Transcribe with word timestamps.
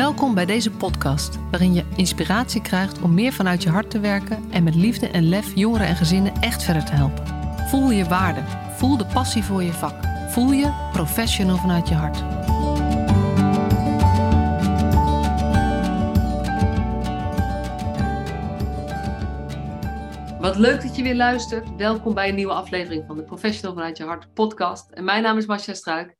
Welkom 0.00 0.34
bij 0.34 0.46
deze 0.46 0.70
podcast, 0.70 1.38
waarin 1.50 1.74
je 1.74 1.84
inspiratie 1.96 2.62
krijgt 2.62 3.00
om 3.00 3.14
meer 3.14 3.32
vanuit 3.32 3.62
je 3.62 3.68
hart 3.68 3.90
te 3.90 4.00
werken 4.00 4.50
en 4.50 4.62
met 4.62 4.74
liefde 4.74 5.08
en 5.08 5.28
lef 5.28 5.54
jongeren 5.54 5.86
en 5.86 5.96
gezinnen 5.96 6.32
echt 6.40 6.62
verder 6.62 6.84
te 6.84 6.92
helpen. 6.92 7.26
Voel 7.68 7.90
je 7.90 8.04
waarde, 8.04 8.40
voel 8.76 8.96
de 8.96 9.06
passie 9.06 9.44
voor 9.44 9.62
je 9.62 9.72
vak, 9.72 9.94
voel 10.28 10.52
je 10.52 10.88
professional 10.92 11.56
vanuit 11.56 11.88
je 11.88 11.94
hart. 11.94 12.18
Wat 20.40 20.56
leuk 20.56 20.82
dat 20.82 20.96
je 20.96 21.02
weer 21.02 21.16
luistert. 21.16 21.76
Welkom 21.76 22.14
bij 22.14 22.28
een 22.28 22.34
nieuwe 22.34 22.52
aflevering 22.52 23.04
van 23.06 23.16
de 23.16 23.22
Professional 23.22 23.74
vanuit 23.74 23.96
je 23.96 24.04
hart 24.04 24.32
podcast. 24.34 24.90
En 24.90 25.04
mijn 25.04 25.22
naam 25.22 25.38
is 25.38 25.46
Masja 25.46 25.74
Struik. 25.74 26.16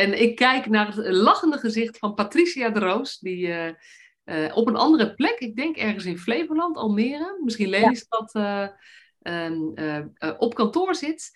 En 0.00 0.20
ik 0.20 0.36
kijk 0.36 0.66
naar 0.66 0.94
het 0.94 1.14
lachende 1.14 1.58
gezicht 1.58 1.98
van 1.98 2.14
Patricia 2.14 2.70
de 2.70 2.78
Roos, 2.78 3.18
die 3.18 3.46
uh, 3.46 3.66
uh, 4.24 4.56
op 4.56 4.66
een 4.66 4.76
andere 4.76 5.14
plek, 5.14 5.38
ik 5.38 5.56
denk 5.56 5.76
ergens 5.76 6.04
in 6.04 6.18
Flevoland, 6.18 6.76
Almere, 6.76 7.40
misschien 7.44 7.68
Lelystad, 7.68 8.30
ja. 8.32 8.76
uh, 9.22 10.04
op 10.38 10.54
kantoor 10.54 10.94
zit. 10.94 11.30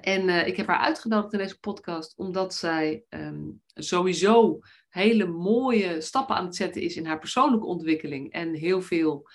en 0.00 0.46
ik 0.46 0.56
heb 0.56 0.66
haar 0.66 0.78
uitgenodigd 0.78 1.32
in 1.32 1.38
deze 1.38 1.60
podcast 1.60 2.16
omdat 2.16 2.54
zij 2.54 3.04
um, 3.08 3.62
sowieso 3.74 4.58
hele 4.88 5.26
mooie 5.26 6.00
stappen 6.00 6.36
aan 6.36 6.44
het 6.44 6.56
zetten 6.56 6.82
is 6.82 6.96
in 6.96 7.06
haar 7.06 7.18
persoonlijke 7.18 7.66
ontwikkeling 7.66 8.32
en 8.32 8.54
heel 8.54 8.82
veel 8.82 9.28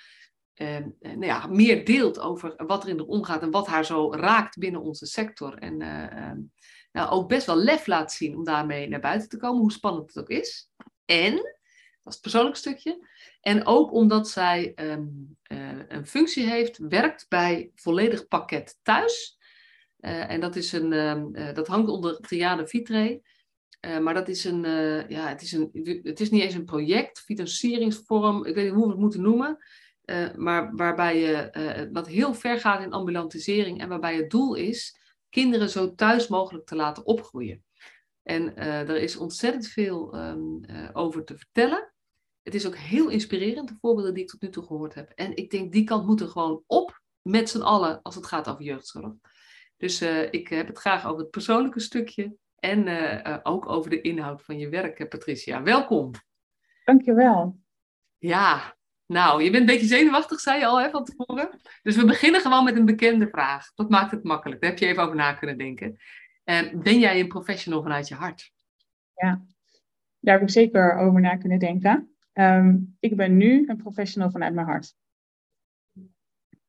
ehm, 0.53 0.89
nou 0.99 1.25
ja, 1.25 1.47
meer 1.47 1.85
deelt 1.85 2.19
over 2.19 2.53
wat 2.67 2.83
er 2.83 2.89
in 2.89 2.97
haar 2.97 3.07
omgaat 3.07 3.41
en 3.41 3.51
wat 3.51 3.67
haar 3.67 3.85
zo 3.85 4.13
raakt 4.13 4.57
binnen 4.57 4.81
onze 4.81 5.05
sector. 5.05 5.57
En 5.57 5.81
ehm, 5.81 6.37
nou, 6.91 7.09
ook 7.09 7.27
best 7.27 7.45
wel 7.45 7.57
lef 7.57 7.87
laat 7.87 8.11
zien 8.11 8.35
om 8.35 8.43
daarmee 8.43 8.87
naar 8.87 8.99
buiten 8.99 9.29
te 9.29 9.37
komen, 9.37 9.61
hoe 9.61 9.71
spannend 9.71 10.13
het 10.13 10.23
ook 10.23 10.29
is. 10.29 10.71
En, 11.05 11.33
dat 11.33 11.43
is 12.03 12.13
het 12.13 12.21
persoonlijk 12.21 12.55
stukje, 12.55 13.07
en 13.41 13.65
ook 13.65 13.93
omdat 13.93 14.29
zij 14.29 14.71
um, 14.75 15.37
uh, 15.51 15.69
een 15.87 16.05
functie 16.05 16.43
heeft, 16.43 16.77
werkt 16.77 17.25
bij 17.29 17.71
volledig 17.75 18.27
pakket 18.27 18.79
thuis. 18.83 19.37
Uh, 19.99 20.31
en 20.31 20.39
dat, 20.39 20.55
is 20.55 20.71
een, 20.71 20.93
um, 20.93 21.35
uh, 21.35 21.53
dat 21.53 21.67
hangt 21.67 21.89
onder 21.89 22.19
Triade 22.19 22.67
Vitre. 22.67 23.21
maar 24.01 24.13
dat 24.13 24.27
is 24.27 24.43
een, 24.43 24.61
ja, 25.07 25.27
het 25.27 25.41
is 25.41 25.51
een, 25.51 25.69
het 26.03 26.19
is 26.19 26.29
niet 26.29 26.41
eens 26.41 26.53
een 26.53 26.65
project, 26.65 27.19
financieringsvorm, 27.19 28.45
ik 28.45 28.55
weet 28.55 28.65
niet 28.65 28.73
hoe 28.73 28.83
we 28.83 28.89
het 28.89 28.99
moeten 28.99 29.21
noemen. 29.21 29.57
maar 30.35 30.75
waarbij 30.75 31.19
je, 31.19 31.89
wat 31.91 32.07
heel 32.07 32.33
ver 32.33 32.59
gaat 32.59 32.83
in 32.83 32.91
ambulantisering 32.91 33.81
en 33.81 33.89
waarbij 33.89 34.15
het 34.15 34.29
doel 34.29 34.55
is 34.55 34.98
kinderen 35.29 35.69
zo 35.69 35.95
thuis 35.95 36.27
mogelijk 36.27 36.65
te 36.65 36.75
laten 36.75 37.05
opgroeien. 37.05 37.63
En 38.23 38.53
uh, 38.59 38.89
er 38.89 38.97
is 38.97 39.17
ontzettend 39.17 39.67
veel 39.67 40.15
um, 40.15 40.59
uh, 40.69 40.89
over 40.93 41.23
te 41.23 41.37
vertellen. 41.37 41.93
Het 42.41 42.55
is 42.55 42.67
ook 42.67 42.75
heel 42.75 43.09
inspirerend, 43.09 43.67
de 43.67 43.77
voorbeelden 43.79 44.13
die 44.13 44.23
ik 44.23 44.29
tot 44.29 44.41
nu 44.41 44.49
toe 44.49 44.65
gehoord 44.65 44.93
heb. 44.93 45.11
En 45.15 45.35
ik 45.35 45.51
denk, 45.51 45.71
die 45.71 45.83
kant 45.83 46.05
moeten 46.05 46.29
gewoon 46.29 46.63
op 46.67 47.01
met 47.21 47.49
z'n 47.49 47.61
allen 47.61 48.01
als 48.01 48.15
het 48.15 48.25
gaat 48.25 48.49
over 48.49 48.63
jeugdzorg. 48.63 49.13
Dus 49.77 50.01
uh, 50.01 50.31
ik 50.31 50.47
heb 50.47 50.67
het 50.67 50.77
graag 50.77 51.05
over 51.05 51.19
het 51.19 51.29
persoonlijke 51.29 51.79
stukje 51.79 52.35
en 52.55 52.87
ook 53.43 53.69
over 53.69 53.89
de 53.89 54.01
inhoud 54.01 54.41
van 54.41 54.57
je 54.57 54.69
werk, 54.69 55.09
Patricia. 55.09 55.63
Welkom. 55.63 56.11
Dankjewel. 56.85 57.59
Ja, 58.17 58.77
nou, 59.09 59.43
je 59.43 59.49
bent 59.49 59.61
een 59.61 59.75
beetje 59.75 59.95
zenuwachtig, 59.95 60.39
zei 60.39 60.59
je 60.59 60.65
al 60.65 60.81
hè, 60.81 60.89
van 60.89 61.03
tevoren. 61.03 61.59
Dus 61.81 61.95
we 61.95 62.05
beginnen 62.05 62.41
gewoon 62.41 62.63
met 62.63 62.75
een 62.75 62.85
bekende 62.85 63.27
vraag. 63.27 63.73
Dat 63.73 63.89
maakt 63.89 64.11
het 64.11 64.23
makkelijk. 64.23 64.61
Daar 64.61 64.69
heb 64.69 64.79
je 64.79 64.85
even 64.85 65.03
over 65.03 65.15
na 65.15 65.33
kunnen 65.33 65.57
denken. 65.57 65.97
En 66.43 66.81
ben 66.81 66.99
jij 66.99 67.19
een 67.19 67.27
professional 67.27 67.81
vanuit 67.81 68.07
je 68.07 68.15
hart? 68.15 68.51
Ja, 69.15 69.45
daar 70.19 70.33
heb 70.33 70.43
ik 70.43 70.49
zeker 70.49 70.97
over 70.97 71.21
na 71.21 71.37
kunnen 71.37 71.59
denken. 71.59 72.15
Um, 72.33 72.97
ik 72.99 73.15
ben 73.15 73.37
nu 73.37 73.67
een 73.67 73.77
professional 73.77 74.31
vanuit 74.31 74.53
mijn 74.53 74.67
hart. 74.67 74.95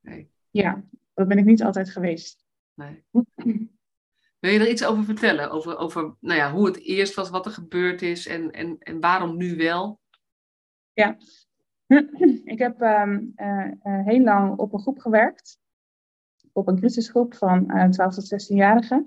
Nee. 0.00 0.30
Ja, 0.50 0.84
dat 1.14 1.28
ben 1.28 1.38
ik 1.38 1.44
niet 1.44 1.62
altijd 1.62 1.90
geweest. 1.90 2.44
Nee. 2.74 3.04
Wil 4.38 4.50
je 4.50 4.58
er 4.58 4.70
iets 4.70 4.84
over 4.84 5.04
vertellen? 5.04 5.50
Over, 5.50 5.76
over 5.76 6.16
nou 6.20 6.38
ja, 6.38 6.52
hoe 6.52 6.66
het 6.66 6.78
eerst 6.78 7.14
was, 7.14 7.30
wat 7.30 7.46
er 7.46 7.52
gebeurd 7.52 8.02
is 8.02 8.26
en, 8.26 8.50
en, 8.50 8.76
en 8.78 9.00
waarom 9.00 9.36
nu 9.36 9.56
wel? 9.56 10.00
Ja, 10.92 11.16
ik 12.44 12.58
heb 12.58 12.80
um, 12.80 13.32
uh, 13.36 13.66
uh, 13.66 14.04
heel 14.04 14.20
lang 14.22 14.58
op 14.58 14.72
een 14.72 14.80
groep 14.80 14.98
gewerkt. 14.98 15.58
Op 16.52 16.68
een 16.68 16.78
crisisgroep 16.78 17.34
van 17.34 17.76
uh, 17.76 17.84
12 17.84 18.14
tot 18.14 18.50
16-jarigen. 18.50 19.04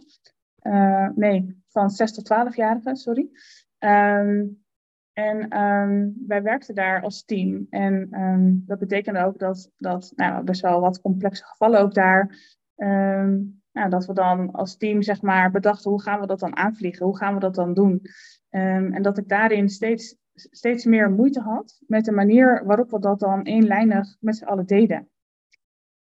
nee, 1.16 1.64
van 1.68 1.90
6 1.90 2.14
tot 2.14 2.34
12-jarigen, 2.34 2.92
sorry. 2.92 3.30
Um, 3.80 4.62
en 5.14 5.60
um, 5.60 6.14
wij 6.28 6.42
werkten 6.44 6.76
daar 6.76 7.02
als 7.02 7.24
team. 7.26 7.68
En 7.70 8.10
dat 8.66 8.80
betekende 8.80 9.24
ook 9.24 9.40
dat, 9.40 9.72
dat 9.78 10.12
nou, 10.16 10.44
best 10.44 10.62
wel 10.62 10.80
wat 10.80 11.02
complexe 11.02 11.44
gevallen 11.44 11.80
ook 11.80 11.94
daar. 11.94 12.38
Nou, 13.72 13.90
dat 13.90 14.06
we 14.06 14.14
dan 14.14 14.52
als 14.52 14.78
team 14.78 15.02
zeg 15.02 15.22
maar 15.22 15.52
bedachten 15.52 15.92
hoe 15.92 16.02
gaan 16.02 16.20
we 16.20 16.28
dat 16.28 16.40
dan 16.40 16.56
aanvliegen? 16.56 17.06
Hoe 17.06 17.18
gaan 17.18 17.34
we 17.34 17.40
dat 17.40 17.56
dan 17.56 17.74
doen? 17.74 18.02
en 18.50 19.02
dat 19.02 19.18
ik 19.18 19.28
daarin 19.28 19.70
steeds 19.70 20.16
steeds 20.34 20.86
meer 20.86 21.12
moeite 21.12 21.40
had 21.40 21.80
met 21.88 22.06
de 22.06 22.12
manier 22.12 22.64
waarop 22.66 22.92
we 22.92 23.00
dat 23.00 23.20
dan 23.20 23.42
eenlijnig 23.42 24.16
met 24.20 24.36
z'n 24.36 24.46
allen 24.46 24.66
deden. 24.66 25.08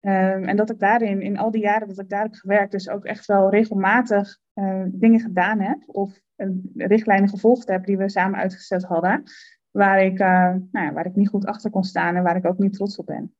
Um, 0.00 0.44
en 0.44 0.56
dat 0.56 0.70
ik 0.70 0.78
daarin, 0.78 1.22
in 1.22 1.38
al 1.38 1.50
die 1.50 1.62
jaren 1.62 1.88
dat 1.88 1.98
ik 1.98 2.08
daar 2.08 2.22
heb 2.22 2.34
gewerkt, 2.34 2.72
dus 2.72 2.88
ook 2.88 3.04
echt 3.04 3.26
wel 3.26 3.50
regelmatig 3.50 4.38
uh, 4.54 4.84
dingen 4.86 5.20
gedaan 5.20 5.60
heb 5.60 5.82
of 5.86 6.20
uh, 6.36 6.48
richtlijnen 6.74 7.28
gevolgd 7.28 7.68
heb 7.68 7.86
die 7.86 7.96
we 7.96 8.08
samen 8.08 8.38
uitgezet 8.38 8.84
hadden, 8.84 9.22
waar 9.70 10.04
ik, 10.04 10.18
uh, 10.18 10.54
nou 10.70 10.86
ja, 10.86 10.92
waar 10.92 11.06
ik 11.06 11.14
niet 11.14 11.28
goed 11.28 11.46
achter 11.46 11.70
kon 11.70 11.84
staan 11.84 12.16
en 12.16 12.22
waar 12.22 12.36
ik 12.36 12.46
ook 12.46 12.58
niet 12.58 12.72
trots 12.72 12.96
op 12.96 13.06
ben. 13.06 13.34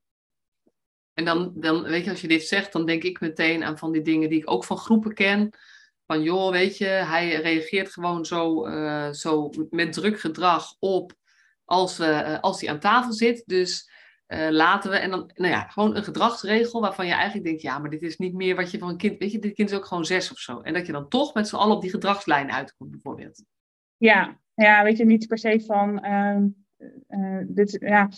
En 1.15 1.25
dan, 1.25 1.53
dan, 1.55 1.83
weet 1.83 2.05
je, 2.05 2.11
als 2.11 2.21
je 2.21 2.29
dit 2.29 2.43
zegt, 2.43 2.73
dan 2.73 2.87
denk 2.87 3.03
ik 3.03 3.21
meteen 3.21 3.65
aan 3.65 3.79
van 3.79 3.93
die 3.93 4.03
dingen 4.03 4.29
die 4.29 4.41
ik 4.41 4.51
ook 4.51 4.65
van 4.65 4.77
groepen 4.77 5.15
ken. 5.15 5.51
Van 6.11 6.23
joh, 6.23 6.51
weet 6.51 6.79
je, 6.79 6.87
hij 6.87 7.41
reageert 7.41 7.93
gewoon 7.93 8.25
zo, 8.25 8.67
uh, 8.67 9.11
zo 9.11 9.51
met 9.71 9.93
druk 9.93 10.21
gedrag 10.21 10.77
op 10.79 11.13
als, 11.65 12.01
uh, 12.01 12.39
als 12.41 12.61
hij 12.61 12.71
aan 12.71 12.81
tafel 12.81 13.13
zit. 13.13 13.43
Dus 13.47 13.91
uh, 14.29 14.49
laten 14.51 14.91
we, 14.91 14.97
en 14.97 15.11
dan, 15.11 15.31
nou 15.35 15.53
ja, 15.53 15.67
gewoon 15.69 15.97
een 15.97 16.05
gedragsregel 16.05 16.81
waarvan 16.81 17.07
je 17.07 17.13
eigenlijk 17.13 17.45
denkt, 17.45 17.63
ja, 17.63 17.79
maar 17.79 17.91
dit 17.91 18.03
is 18.03 18.17
niet 18.17 18.35
meer 18.35 18.57
wat 18.57 18.71
je 18.71 18.79
van 18.79 18.89
een 18.89 18.97
kind, 18.97 19.19
weet 19.19 19.33
je, 19.33 19.39
dit 19.39 19.55
kind 19.55 19.71
is 19.71 19.77
ook 19.77 19.85
gewoon 19.85 20.05
zes 20.05 20.31
of 20.31 20.39
zo. 20.39 20.61
En 20.61 20.73
dat 20.73 20.87
je 20.87 20.93
dan 20.93 21.09
toch 21.09 21.35
met 21.35 21.49
z'n 21.49 21.57
allen 21.57 21.77
op 21.77 21.83
die 21.83 21.91
gedragslijn 21.91 22.53
uitkomt, 22.53 22.91
bijvoorbeeld. 22.91 23.45
Ja, 23.97 24.41
ja, 24.55 24.83
weet 24.83 24.97
je, 24.97 25.05
niet 25.05 25.27
per 25.27 25.39
se 25.39 25.63
van, 25.67 26.01
dit, 27.47 27.77
ja, 27.81 28.09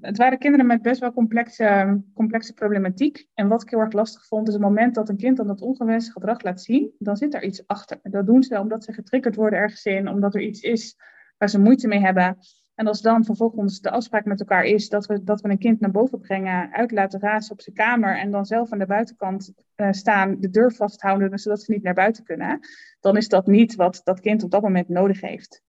het 0.00 0.16
waren 0.16 0.38
kinderen 0.38 0.66
met 0.66 0.82
best 0.82 1.00
wel 1.00 1.12
complexe, 1.12 2.00
complexe 2.14 2.52
problematiek. 2.52 3.26
En 3.34 3.48
wat 3.48 3.62
ik 3.62 3.70
heel 3.70 3.78
erg 3.78 3.92
lastig 3.92 4.26
vond, 4.26 4.48
is 4.48 4.54
het 4.54 4.62
moment 4.62 4.94
dat 4.94 5.08
een 5.08 5.16
kind 5.16 5.36
dan 5.36 5.46
dat 5.46 5.60
ongewenste 5.60 6.12
gedrag 6.12 6.42
laat 6.42 6.62
zien, 6.62 6.94
dan 6.98 7.16
zit 7.16 7.34
er 7.34 7.44
iets 7.44 7.66
achter. 7.66 7.98
Dat 8.02 8.26
doen 8.26 8.42
ze 8.42 8.60
omdat 8.60 8.84
ze 8.84 8.92
getriggerd 8.92 9.36
worden 9.36 9.58
ergens 9.58 9.84
in, 9.84 10.08
omdat 10.08 10.34
er 10.34 10.40
iets 10.40 10.60
is 10.60 10.96
waar 11.38 11.50
ze 11.50 11.60
moeite 11.60 11.88
mee 11.88 12.00
hebben. 12.00 12.38
En 12.74 12.86
als 12.86 13.00
dan 13.00 13.24
vervolgens 13.24 13.80
de 13.80 13.90
afspraak 13.90 14.24
met 14.24 14.40
elkaar 14.40 14.64
is 14.64 14.88
dat 14.88 15.06
we, 15.06 15.24
dat 15.24 15.40
we 15.40 15.48
een 15.48 15.58
kind 15.58 15.80
naar 15.80 15.90
boven 15.90 16.20
brengen, 16.20 16.72
uit 16.72 16.90
laten 16.90 17.20
razen 17.20 17.52
op 17.52 17.60
zijn 17.60 17.76
kamer 17.76 18.18
en 18.18 18.30
dan 18.30 18.46
zelf 18.46 18.72
aan 18.72 18.78
de 18.78 18.86
buitenkant 18.86 19.52
uh, 19.76 19.88
staan, 19.90 20.40
de 20.40 20.50
deur 20.50 20.72
vasthouden, 20.72 21.38
zodat 21.38 21.62
ze 21.62 21.72
niet 21.72 21.82
naar 21.82 21.94
buiten 21.94 22.24
kunnen, 22.24 22.60
dan 23.00 23.16
is 23.16 23.28
dat 23.28 23.46
niet 23.46 23.74
wat 23.74 24.00
dat 24.04 24.20
kind 24.20 24.42
op 24.42 24.50
dat 24.50 24.62
moment 24.62 24.88
nodig 24.88 25.20
heeft. 25.20 25.62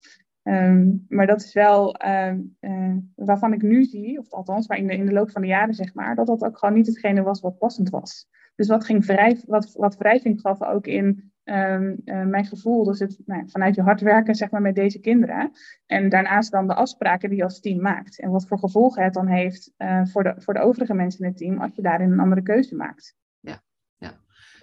Um, 0.47 1.05
maar 1.09 1.27
dat 1.27 1.41
is 1.41 1.53
wel 1.53 2.05
uh, 2.05 2.33
uh, 2.61 2.95
waarvan 3.15 3.53
ik 3.53 3.61
nu 3.61 3.83
zie, 3.83 4.19
of 4.19 4.31
althans 4.31 4.67
waar 4.67 4.77
in 4.77 4.87
de, 4.87 4.93
in 4.93 5.05
de 5.05 5.11
loop 5.11 5.31
van 5.31 5.41
de 5.41 5.47
jaren 5.47 5.73
zeg 5.73 5.93
maar, 5.93 6.15
dat 6.15 6.27
dat 6.27 6.43
ook 6.43 6.57
gewoon 6.57 6.75
niet 6.75 6.87
hetgene 6.87 7.21
was 7.21 7.41
wat 7.41 7.57
passend 7.57 7.89
was. 7.89 8.27
Dus 8.55 8.67
wat, 8.67 8.85
ging 8.85 9.05
wrijf, 9.05 9.45
wat, 9.45 9.73
wat 9.73 9.97
wrijving 9.97 10.41
gaf 10.41 10.61
ook 10.61 10.87
in 10.87 11.31
um, 11.43 12.01
uh, 12.05 12.25
mijn 12.25 12.45
gevoel, 12.45 12.83
dus 12.83 12.99
het 12.99 13.19
nou, 13.25 13.49
vanuit 13.49 13.75
je 13.75 13.81
hart 13.81 14.01
werken 14.01 14.35
zeg 14.35 14.51
maar, 14.51 14.61
met 14.61 14.75
deze 14.75 14.99
kinderen. 14.99 15.51
En 15.85 16.09
daarnaast 16.09 16.51
dan 16.51 16.67
de 16.67 16.73
afspraken 16.73 17.29
die 17.29 17.37
je 17.37 17.43
als 17.43 17.59
team 17.59 17.81
maakt. 17.81 18.19
En 18.19 18.31
wat 18.31 18.47
voor 18.47 18.59
gevolgen 18.59 19.03
het 19.03 19.13
dan 19.13 19.27
heeft 19.27 19.73
voor, 20.03 20.23
de, 20.23 20.33
voor 20.37 20.53
de 20.53 20.59
overige 20.59 20.93
mensen 20.93 21.19
in 21.19 21.27
het 21.27 21.37
team 21.37 21.61
als 21.61 21.75
je 21.75 21.81
daarin 21.81 22.11
een 22.11 22.19
andere 22.19 22.41
keuze 22.41 22.75
maakt. 22.75 23.15
Ja, 23.39 23.63
ja. 23.97 24.11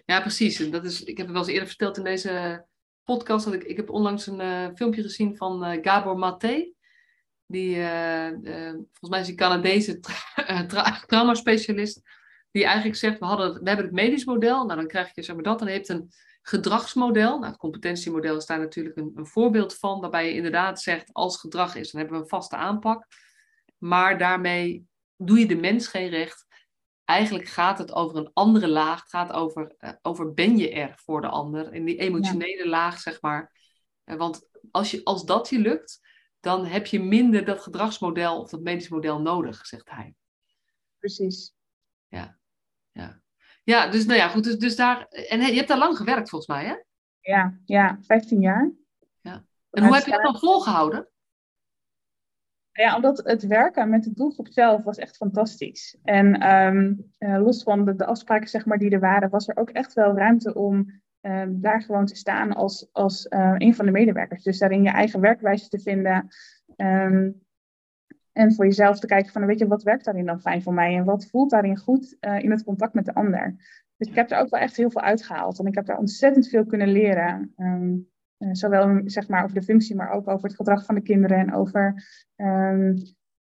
ja 0.05 0.21
precies. 0.21 0.71
Dat 0.71 0.85
is, 0.85 1.05
ik 1.05 1.17
heb 1.17 1.27
het 1.27 1.35
wel 1.35 1.45
eens 1.45 1.53
eerder 1.53 1.69
verteld 1.69 1.99
in 1.99 2.05
deze 2.05 2.65
podcast. 3.05 3.45
Dat 3.45 3.55
ik, 3.55 3.63
ik 3.63 3.77
heb 3.77 3.91
onlangs 3.91 4.27
een 4.27 4.41
uh, 4.41 4.69
filmpje 4.75 5.03
gezien 5.03 5.37
van 5.37 5.65
uh, 5.65 5.79
Gabor 5.83 6.19
Maté. 6.19 6.73
Die, 7.47 7.77
uh, 7.77 8.29
volgens 8.29 9.09
mij 9.09 9.21
is 9.21 9.29
een 9.29 9.37
Canadese 9.37 10.01
tra 10.01 10.67
tra 10.67 11.01
trauma-specialist. 11.07 12.01
Die 12.51 12.65
eigenlijk 12.65 12.97
zegt, 12.97 13.19
we, 13.19 13.25
hadden, 13.25 13.53
we 13.53 13.69
hebben 13.69 13.87
het 13.87 13.95
medisch 13.95 14.25
model. 14.25 14.65
Nou, 14.65 14.79
dan 14.79 14.89
krijg 14.89 15.15
je 15.15 15.23
zeg 15.23 15.35
maar 15.35 15.45
dat. 15.45 15.61
En 15.61 15.67
je 15.67 15.73
hebt 15.73 15.89
een 15.89 16.11
gedragsmodel. 16.43 17.39
Nou, 17.39 17.51
het 17.51 17.57
competentiemodel 17.57 18.37
is 18.37 18.47
daar 18.47 18.59
natuurlijk 18.59 18.97
een, 18.97 19.13
een 19.15 19.27
voorbeeld 19.27 19.75
van. 19.75 20.01
Waarbij 20.01 20.27
je 20.27 20.35
inderdaad 20.35 20.81
zegt, 20.81 21.13
als 21.13 21.41
gedrag 21.41 21.75
is, 21.75 21.91
dan 21.91 22.01
hebben 22.01 22.19
we 22.19 22.25
een 22.25 22.31
vaste 22.31 22.57
aanpak. 22.57 23.07
Maar 23.79 24.19
daarmee 24.19 24.87
doe 25.17 25.39
je 25.39 25.47
de 25.47 25.57
mens 25.57 25.87
geen 25.87 26.09
recht 26.09 26.44
eigenlijk 27.05 27.49
gaat 27.49 27.79
het 27.79 27.93
over 27.93 28.17
een 28.17 28.31
andere 28.33 28.69
laag. 28.69 29.01
Het 29.01 29.11
gaat 29.11 29.33
over, 29.33 29.75
uh, 29.79 29.91
over 30.03 30.35
ben 30.35 30.57
je 30.57 30.71
er 30.71 30.93
voor 30.97 31.21
de 31.21 31.29
ander. 31.29 31.73
In 31.73 31.85
die 31.85 31.97
emotionele 31.97 32.65
ja. 32.65 32.69
laag, 32.69 33.01
zeg 33.01 33.21
maar. 33.21 33.53
Uh, 34.05 34.17
want 34.17 34.49
als, 34.71 34.91
je, 34.91 35.05
als 35.05 35.25
dat 35.25 35.49
je 35.49 35.59
lukt, 35.59 36.01
dan 36.41 36.67
heb 36.67 36.87
je 36.87 37.03
minder 37.03 37.45
dat 37.45 37.61
gedragsmodel 37.61 38.41
of 38.41 38.51
dat 38.51 38.61
medisch 38.61 38.89
model 38.89 39.21
nodig, 39.21 39.67
zegt 39.67 39.91
hij. 39.91 40.15
Precies. 40.99 41.55
Ja, 42.09 42.39
ja. 42.93 43.23
Ja, 43.65 43.89
dus 43.89 44.05
nou 44.05 44.19
ja, 44.19 44.29
goed. 44.29 44.45
Dus, 44.45 44.59
dus 44.59 44.77
daar, 44.77 45.07
en 45.09 45.41
je 45.41 45.55
hebt 45.55 45.69
daar 45.69 45.79
lang 45.79 45.97
gewerkt 45.97 46.29
volgens 46.29 46.51
mij, 46.51 46.65
hè? 46.65 46.75
Ja, 47.21 47.59
ja, 47.65 47.99
15 48.01 48.41
jaar. 48.41 48.73
Ja. 49.21 49.45
En 49.71 49.85
hoe 49.85 49.95
heb 49.95 50.05
je 50.05 50.11
dat 50.11 50.23
dan 50.23 50.39
volgehouden? 50.39 51.09
Ja, 52.77 52.97
omdat 52.97 53.21
het 53.25 53.47
werken 53.47 53.89
met 53.89 54.03
de 54.03 54.13
doelgroep 54.15 54.49
zelf 54.49 54.85
was 54.85 54.99
echt 54.99 55.17
fantastisch. 55.17 55.97
En 56.03 56.41
ehm, 56.41 56.95
eh, 57.19 57.43
los 57.43 57.63
van 57.63 57.85
de, 57.85 58.07
afspraken 58.07 58.49
zeg 58.49 58.67
maar, 58.67 58.79
die 58.79 58.91
er 58.91 59.01
waren, 59.01 59.31
was 59.31 59.49
er 59.49 59.57
ook 59.57 59.71
echt 59.71 59.93
wel 59.93 60.17
ruimte 60.17 60.55
om 60.55 61.03
ehm, 61.21 61.61
daar 61.61 61.83
gewoon 61.83 62.07
te 62.07 62.17
staan 62.17 62.53
als, 62.53 62.89
als 62.93 63.27
uh, 63.31 63.55
een 63.59 63.75
van 63.75 63.87
de 63.87 63.91
medewerkers. 63.91 64.43
Dus 64.43 64.59
daarin 64.59 64.83
je 64.83 64.91
eigen 64.91 65.21
werkwijze 65.21 65.69
te 65.69 65.81
vinden. 65.81 66.29
Ehm, 66.77 67.31
en 68.33 68.55
voor 68.55 68.65
jezelf 68.65 68.99
te 68.99 69.07
kijken 69.07 69.33
van, 69.33 69.47
weet 69.47 69.59
je, 69.59 69.67
wat 69.67 69.83
werkt 69.83 70.05
daarin 70.05 70.27
dan 70.27 70.41
fijn 70.41 70.63
voor 70.63 70.75
mij? 70.75 70.97
En 70.97 71.05
wat 71.05 71.27
voelt 71.27 71.51
daarin 71.51 71.77
goed 71.77 72.17
uh, 72.21 72.39
in 72.39 72.51
het 72.51 72.65
contact 72.65 72.95
met 72.95 73.05
de 73.05 73.15
ander? 73.15 73.55
Dus 73.97 74.09
ik 74.09 74.15
heb 74.15 74.31
er 74.31 74.39
ook 74.39 74.51
wel 74.51 74.61
echt 74.61 74.77
heel 74.77 74.91
veel 74.91 75.01
uitgehaald. 75.01 75.59
En 75.59 75.67
ik 75.67 75.75
heb 75.75 75.87
daar 75.87 75.99
ontzettend 75.99 76.49
veel 76.49 76.67
kunnen 76.67 76.89
leren. 76.89 77.55
Zowel 78.53 79.01
zeg 79.05 79.29
maar 79.29 79.43
over 79.43 79.55
de 79.55 79.63
functie, 79.63 79.97
maar 79.97 80.11
ook 80.11 80.29
over 80.29 80.49
het 80.49 80.57
gedrag 80.57 80.85
van 80.85 80.95
de 80.95 81.01
kinderen 81.01 81.39
en 81.39 81.55
over 81.55 82.05
um, 82.37 82.95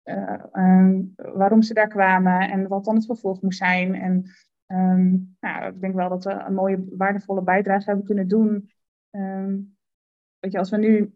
uh, 0.03 0.43
um, 0.53 1.13
waarom 1.15 1.61
ze 1.61 1.73
daar 1.73 1.87
kwamen 1.87 2.49
en 2.49 2.67
wat 2.67 2.85
dan 2.85 2.95
het 2.95 3.05
vervolg 3.05 3.41
moest 3.41 3.57
zijn. 3.57 3.95
En 3.95 4.23
um, 4.67 5.35
nou, 5.39 5.73
ik 5.73 5.81
denk 5.81 5.95
wel 5.95 6.09
dat 6.09 6.23
we 6.23 6.31
een 6.31 6.53
mooie, 6.53 6.85
waardevolle 6.89 7.43
bijdrage 7.43 7.85
hebben 7.85 8.05
kunnen 8.05 8.27
doen. 8.27 8.71
weet 10.39 10.51
je, 10.51 10.57
als 10.57 10.69
we 10.69 10.77
nu, 10.77 11.13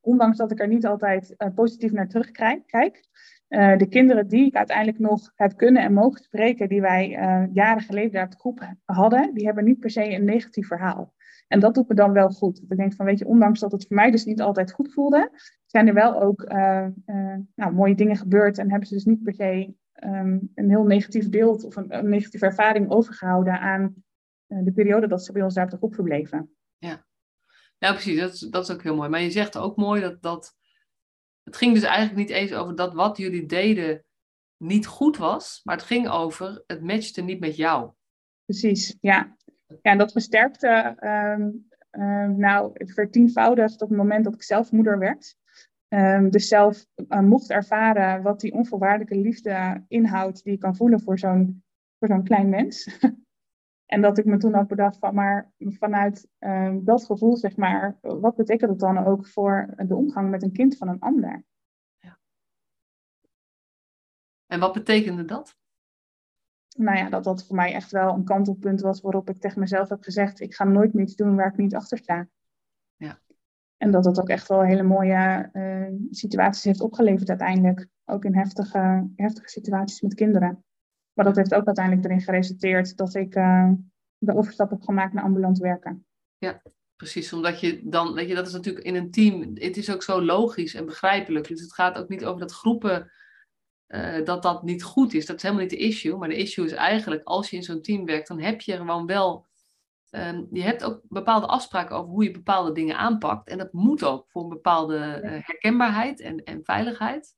ondanks 0.00 0.36
dat 0.36 0.50
ik 0.50 0.60
er 0.60 0.68
niet 0.68 0.86
altijd 0.86 1.34
uh, 1.38 1.54
positief 1.54 1.92
naar 1.92 2.08
terugkijk, 2.08 3.10
de 3.76 3.86
kinderen 3.88 4.28
die 4.28 4.46
ik 4.46 4.54
uiteindelijk 4.54 4.98
nog 4.98 5.32
heb 5.34 5.56
kunnen 5.56 5.82
en 5.82 5.92
mogen 5.92 6.22
spreken, 6.22 6.68
die 6.68 6.80
wij 6.80 7.08
jaren 7.52 7.82
geleden 7.82 8.12
daar 8.12 8.24
op 8.24 8.30
de 8.30 8.38
groep 8.38 8.74
hadden, 8.84 9.34
die 9.34 9.44
hebben 9.44 9.64
niet 9.64 9.80
per 9.80 9.90
se 9.90 10.10
een 10.10 10.24
negatief 10.24 10.66
verhaal. 10.66 11.12
En 11.52 11.60
dat 11.60 11.74
doet 11.74 11.88
me 11.88 11.94
dan 11.94 12.12
wel 12.12 12.28
goed. 12.28 12.62
Ik 12.68 12.76
denk 12.76 12.94
van, 12.94 13.06
weet 13.06 13.18
je, 13.18 13.26
ondanks 13.26 13.60
dat 13.60 13.72
het 13.72 13.86
voor 13.86 13.96
mij 13.96 14.10
dus 14.10 14.24
niet 14.24 14.40
altijd 14.40 14.72
goed 14.72 14.92
voelde, 14.92 15.30
zijn 15.66 15.88
er 15.88 15.94
wel 15.94 16.22
ook 16.22 16.42
uh, 16.42 16.86
uh, 17.06 17.36
nou, 17.54 17.72
mooie 17.72 17.94
dingen 17.94 18.16
gebeurd 18.16 18.58
en 18.58 18.70
hebben 18.70 18.88
ze 18.88 18.94
dus 18.94 19.04
niet 19.04 19.22
per 19.22 19.34
se 19.34 19.74
um, 20.04 20.50
een 20.54 20.70
heel 20.70 20.84
negatief 20.84 21.28
beeld 21.28 21.64
of 21.64 21.76
een, 21.76 21.96
een 21.98 22.08
negatieve 22.08 22.46
ervaring 22.46 22.90
overgehouden 22.90 23.60
aan 23.60 23.94
uh, 24.48 24.64
de 24.64 24.72
periode 24.72 25.06
dat 25.06 25.24
ze 25.24 25.32
bij 25.32 25.42
ons 25.42 25.54
daar 25.54 25.64
op 25.64 25.70
de 25.70 25.76
groep 25.76 25.94
verbleven. 25.94 26.56
Ja, 26.78 27.06
ja 27.78 27.92
precies. 27.92 28.20
Dat 28.20 28.32
is, 28.32 28.40
dat 28.40 28.68
is 28.68 28.74
ook 28.74 28.82
heel 28.82 28.96
mooi. 28.96 29.08
Maar 29.08 29.22
je 29.22 29.30
zegt 29.30 29.56
ook 29.56 29.76
mooi 29.76 30.00
dat, 30.00 30.22
dat 30.22 30.56
het 31.42 31.56
ging 31.56 31.74
dus 31.74 31.82
eigenlijk 31.82 32.16
niet 32.16 32.30
eens 32.30 32.52
over 32.52 32.74
dat 32.74 32.94
wat 32.94 33.16
jullie 33.16 33.46
deden 33.46 34.04
niet 34.56 34.86
goed 34.86 35.16
was, 35.16 35.60
maar 35.64 35.76
het 35.76 35.84
ging 35.84 36.08
over 36.08 36.62
het 36.66 36.82
matchte 36.82 37.22
niet 37.22 37.40
met 37.40 37.56
jou. 37.56 37.90
Precies, 38.44 38.96
ja. 39.00 39.36
Ja, 39.82 39.90
en 39.90 39.98
dat 39.98 40.12
versterkte 40.12 40.96
um, 41.00 41.68
um, 41.90 42.36
nou 42.36 42.72
vertienvoudigd 42.74 43.82
op 43.82 43.88
het 43.88 43.98
moment 43.98 44.24
dat 44.24 44.34
ik 44.34 44.42
zelf 44.42 44.72
moeder 44.72 44.98
werd. 44.98 45.36
Um, 45.88 46.30
dus 46.30 46.48
zelf 46.48 46.86
uh, 46.96 47.20
mocht 47.20 47.50
ervaren 47.50 48.22
wat 48.22 48.40
die 48.40 48.52
onvoorwaardelijke 48.52 49.16
liefde 49.16 49.84
inhoudt 49.88 50.44
die 50.44 50.52
ik 50.52 50.60
kan 50.60 50.76
voelen 50.76 51.00
voor 51.00 51.18
zo'n 51.18 51.64
voor 51.98 52.08
zo'n 52.08 52.24
klein 52.24 52.48
mens. 52.48 52.98
en 53.94 54.00
dat 54.00 54.18
ik 54.18 54.24
me 54.24 54.36
toen 54.36 54.54
ook 54.54 54.68
bedacht 54.68 54.98
van, 54.98 55.14
maar 55.14 55.52
vanuit 55.58 56.28
dat 56.80 57.04
gevoel, 57.04 57.36
zeg 57.36 57.56
maar, 57.56 57.98
wat 58.00 58.36
betekent 58.36 58.70
dat 58.70 58.80
dan 58.80 59.06
ook 59.06 59.26
voor 59.26 59.74
de 59.86 59.94
omgang 59.94 60.30
met 60.30 60.42
een 60.42 60.52
kind 60.52 60.76
van 60.76 60.88
een 60.88 61.00
ander? 61.00 61.44
Ja. 61.98 62.18
En 64.46 64.60
wat 64.60 64.72
betekende 64.72 65.24
dat? 65.24 65.56
Nou 66.76 66.98
ja, 66.98 67.08
dat 67.08 67.24
dat 67.24 67.46
voor 67.46 67.56
mij 67.56 67.72
echt 67.72 67.90
wel 67.90 68.14
een 68.14 68.24
kantelpunt 68.24 68.80
was 68.80 69.00
waarop 69.00 69.30
ik 69.30 69.40
tegen 69.40 69.60
mezelf 69.60 69.88
heb 69.88 70.02
gezegd, 70.02 70.40
ik 70.40 70.54
ga 70.54 70.64
nooit 70.64 70.94
meer 70.94 71.04
iets 71.04 71.16
doen 71.16 71.36
waar 71.36 71.52
ik 71.52 71.56
niet 71.56 71.74
achter 71.74 71.98
sta. 71.98 72.28
Ja. 72.96 73.18
En 73.76 73.90
dat 73.90 74.04
dat 74.04 74.20
ook 74.20 74.28
echt 74.28 74.48
wel 74.48 74.62
hele 74.62 74.82
mooie 74.82 75.50
uh, 75.52 76.08
situaties 76.10 76.64
heeft 76.64 76.80
opgeleverd 76.80 77.28
uiteindelijk. 77.28 77.88
Ook 78.04 78.24
in 78.24 78.34
heftige, 78.34 79.10
heftige 79.16 79.48
situaties 79.48 80.00
met 80.00 80.14
kinderen. 80.14 80.64
Maar 81.12 81.24
dat 81.24 81.36
heeft 81.36 81.54
ook 81.54 81.66
uiteindelijk 81.66 82.06
erin 82.06 82.20
geresulteerd 82.20 82.96
dat 82.96 83.14
ik 83.14 83.36
uh, 83.36 83.70
de 84.18 84.34
overstap 84.34 84.70
heb 84.70 84.82
gemaakt 84.82 85.12
naar 85.12 85.24
ambulant 85.24 85.58
werken. 85.58 86.06
Ja, 86.38 86.62
precies. 86.96 87.32
Omdat 87.32 87.60
je 87.60 87.80
dan, 87.84 88.14
weet 88.14 88.28
je, 88.28 88.34
dat 88.34 88.46
is 88.46 88.52
natuurlijk 88.52 88.84
in 88.84 88.94
een 88.94 89.10
team, 89.10 89.50
het 89.54 89.76
is 89.76 89.90
ook 89.90 90.02
zo 90.02 90.22
logisch 90.22 90.74
en 90.74 90.86
begrijpelijk. 90.86 91.48
Dus 91.48 91.60
het 91.60 91.74
gaat 91.74 91.98
ook 91.98 92.08
niet 92.08 92.24
over 92.24 92.40
dat 92.40 92.52
groepen 92.52 93.10
uh, 93.92 94.24
dat 94.24 94.42
dat 94.42 94.62
niet 94.62 94.82
goed 94.82 95.14
is. 95.14 95.26
Dat 95.26 95.36
is 95.36 95.42
helemaal 95.42 95.62
niet 95.62 95.72
de 95.72 95.76
issue. 95.76 96.16
Maar 96.16 96.28
de 96.28 96.36
issue 96.36 96.64
is 96.64 96.72
eigenlijk, 96.72 97.24
als 97.24 97.50
je 97.50 97.56
in 97.56 97.62
zo'n 97.62 97.82
team 97.82 98.04
werkt, 98.04 98.28
dan 98.28 98.40
heb 98.40 98.60
je 98.60 98.76
gewoon 98.76 99.06
wel. 99.06 99.46
Um, 100.10 100.48
je 100.50 100.62
hebt 100.62 100.84
ook 100.84 101.00
bepaalde 101.08 101.46
afspraken 101.46 101.96
over 101.96 102.10
hoe 102.10 102.24
je 102.24 102.30
bepaalde 102.30 102.72
dingen 102.72 102.96
aanpakt. 102.96 103.48
En 103.48 103.58
dat 103.58 103.72
moet 103.72 104.04
ook 104.04 104.30
voor 104.30 104.42
een 104.42 104.48
bepaalde 104.48 105.20
uh, 105.24 105.30
herkenbaarheid 105.30 106.20
en, 106.20 106.44
en 106.44 106.64
veiligheid. 106.64 107.34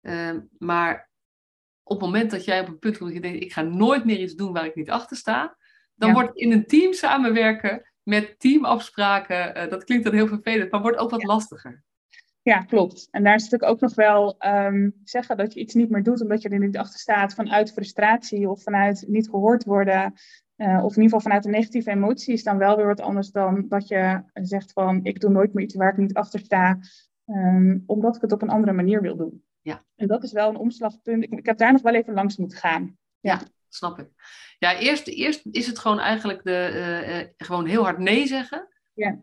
Um, 0.00 0.48
maar 0.58 1.10
op 1.82 2.00
het 2.00 2.06
moment 2.06 2.30
dat 2.30 2.44
jij 2.44 2.60
op 2.60 2.68
een 2.68 2.78
punt 2.78 2.98
komt 2.98 3.12
dat 3.12 3.22
je 3.22 3.28
denkt, 3.28 3.44
ik 3.44 3.52
ga 3.52 3.62
nooit 3.62 4.04
meer 4.04 4.20
iets 4.20 4.34
doen 4.34 4.52
waar 4.52 4.64
ik 4.64 4.74
niet 4.74 4.90
achter 4.90 5.16
sta, 5.16 5.56
dan 5.94 6.08
ja. 6.08 6.14
wordt 6.14 6.36
in 6.36 6.52
een 6.52 6.66
team 6.66 6.92
samenwerken 6.92 7.92
met 8.02 8.38
teamafspraken, 8.38 9.56
uh, 9.56 9.70
dat 9.70 9.84
klinkt 9.84 10.04
dan 10.04 10.14
heel 10.14 10.26
vervelend, 10.26 10.70
maar 10.70 10.80
wordt 10.80 10.98
ook 10.98 11.10
wat 11.10 11.20
ja. 11.20 11.26
lastiger. 11.26 11.84
Ja, 12.48 12.62
klopt. 12.62 13.08
En 13.10 13.24
daar 13.24 13.34
is 13.34 13.42
natuurlijk 13.42 13.70
ook 13.70 13.80
nog 13.80 13.94
wel 13.94 14.36
um, 14.46 14.94
zeggen 15.04 15.36
dat 15.36 15.54
je 15.54 15.60
iets 15.60 15.74
niet 15.74 15.90
meer 15.90 16.02
doet 16.02 16.20
omdat 16.20 16.42
je 16.42 16.48
er 16.48 16.58
niet 16.58 16.76
achter 16.76 16.98
staat 16.98 17.34
vanuit 17.34 17.72
frustratie 17.72 18.50
of 18.50 18.62
vanuit 18.62 19.04
niet 19.08 19.28
gehoord 19.28 19.64
worden. 19.64 20.14
Uh, 20.56 20.84
of 20.84 20.96
in 20.96 21.02
ieder 21.02 21.02
geval 21.02 21.20
vanuit 21.20 21.44
een 21.44 21.50
negatieve 21.50 21.90
emotie 21.90 22.32
is 22.32 22.42
dan 22.42 22.58
wel 22.58 22.76
weer 22.76 22.86
wat 22.86 23.00
anders 23.00 23.30
dan 23.30 23.68
dat 23.68 23.88
je 23.88 24.22
zegt 24.32 24.72
van 24.72 25.00
ik 25.04 25.20
doe 25.20 25.30
nooit 25.30 25.54
meer 25.54 25.64
iets 25.64 25.74
waar 25.74 25.92
ik 25.92 25.96
niet 25.96 26.14
achter 26.14 26.40
sta, 26.40 26.78
um, 27.26 27.82
omdat 27.86 28.16
ik 28.16 28.22
het 28.22 28.32
op 28.32 28.42
een 28.42 28.48
andere 28.48 28.72
manier 28.72 29.00
wil 29.00 29.16
doen. 29.16 29.44
Ja. 29.60 29.84
En 29.96 30.06
dat 30.06 30.22
is 30.22 30.32
wel 30.32 30.48
een 30.48 30.56
omslagpunt. 30.56 31.24
Ik, 31.24 31.32
ik 31.32 31.46
heb 31.46 31.58
daar 31.58 31.72
nog 31.72 31.82
wel 31.82 31.94
even 31.94 32.14
langs 32.14 32.36
moeten 32.36 32.58
gaan. 32.58 32.98
Ja, 33.20 33.32
ja 33.32 33.40
snap 33.68 33.98
ik. 33.98 34.08
Ja, 34.58 34.78
eerst, 34.78 35.06
eerst 35.06 35.46
is 35.50 35.66
het 35.66 35.78
gewoon 35.78 36.00
eigenlijk 36.00 36.44
de, 36.44 36.70
uh, 36.74 37.18
uh, 37.18 37.26
gewoon 37.36 37.66
heel 37.66 37.82
hard 37.82 37.98
nee 37.98 38.26
zeggen. 38.26 38.68
Ja. 38.94 39.20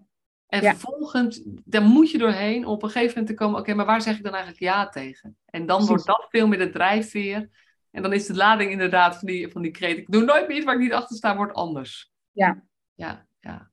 En 0.56 0.62
ja. 0.62 0.76
vervolgens, 0.76 1.42
daar 1.46 1.82
moet 1.82 2.12
je 2.12 2.18
doorheen 2.18 2.66
om 2.66 2.72
op 2.72 2.84
een 2.84 2.90
gegeven 2.90 3.10
moment 3.10 3.28
te 3.28 3.44
komen, 3.44 3.60
oké, 3.60 3.74
maar 3.74 3.86
waar 3.86 4.02
zeg 4.02 4.18
ik 4.18 4.24
dan 4.24 4.34
eigenlijk 4.34 4.64
ja 4.64 4.90
tegen? 4.90 5.38
En 5.46 5.66
dan 5.66 5.86
wordt 5.86 6.06
dat 6.06 6.26
veel 6.30 6.48
meer 6.48 6.60
de 6.60 6.70
drijfveer. 6.70 7.50
En 7.92 8.02
dan 8.02 8.14
is 8.14 8.26
de 8.26 8.36
lading 8.36 8.72
inderdaad 8.72 9.18
van 9.18 9.28
die, 9.28 9.52
van 9.52 9.62
die 9.62 9.72
kreet, 9.72 9.98
ik 9.98 10.12
doe 10.12 10.24
nooit 10.24 10.48
meer 10.48 10.58
iets 10.58 10.66
waar 10.66 10.76
ik 10.76 10.82
niet 10.82 10.94
achter 10.94 11.16
sta, 11.16 11.36
wordt 11.36 11.54
anders. 11.54 12.12
Ja. 12.32 12.64
Ja, 12.94 13.26
ja. 13.40 13.72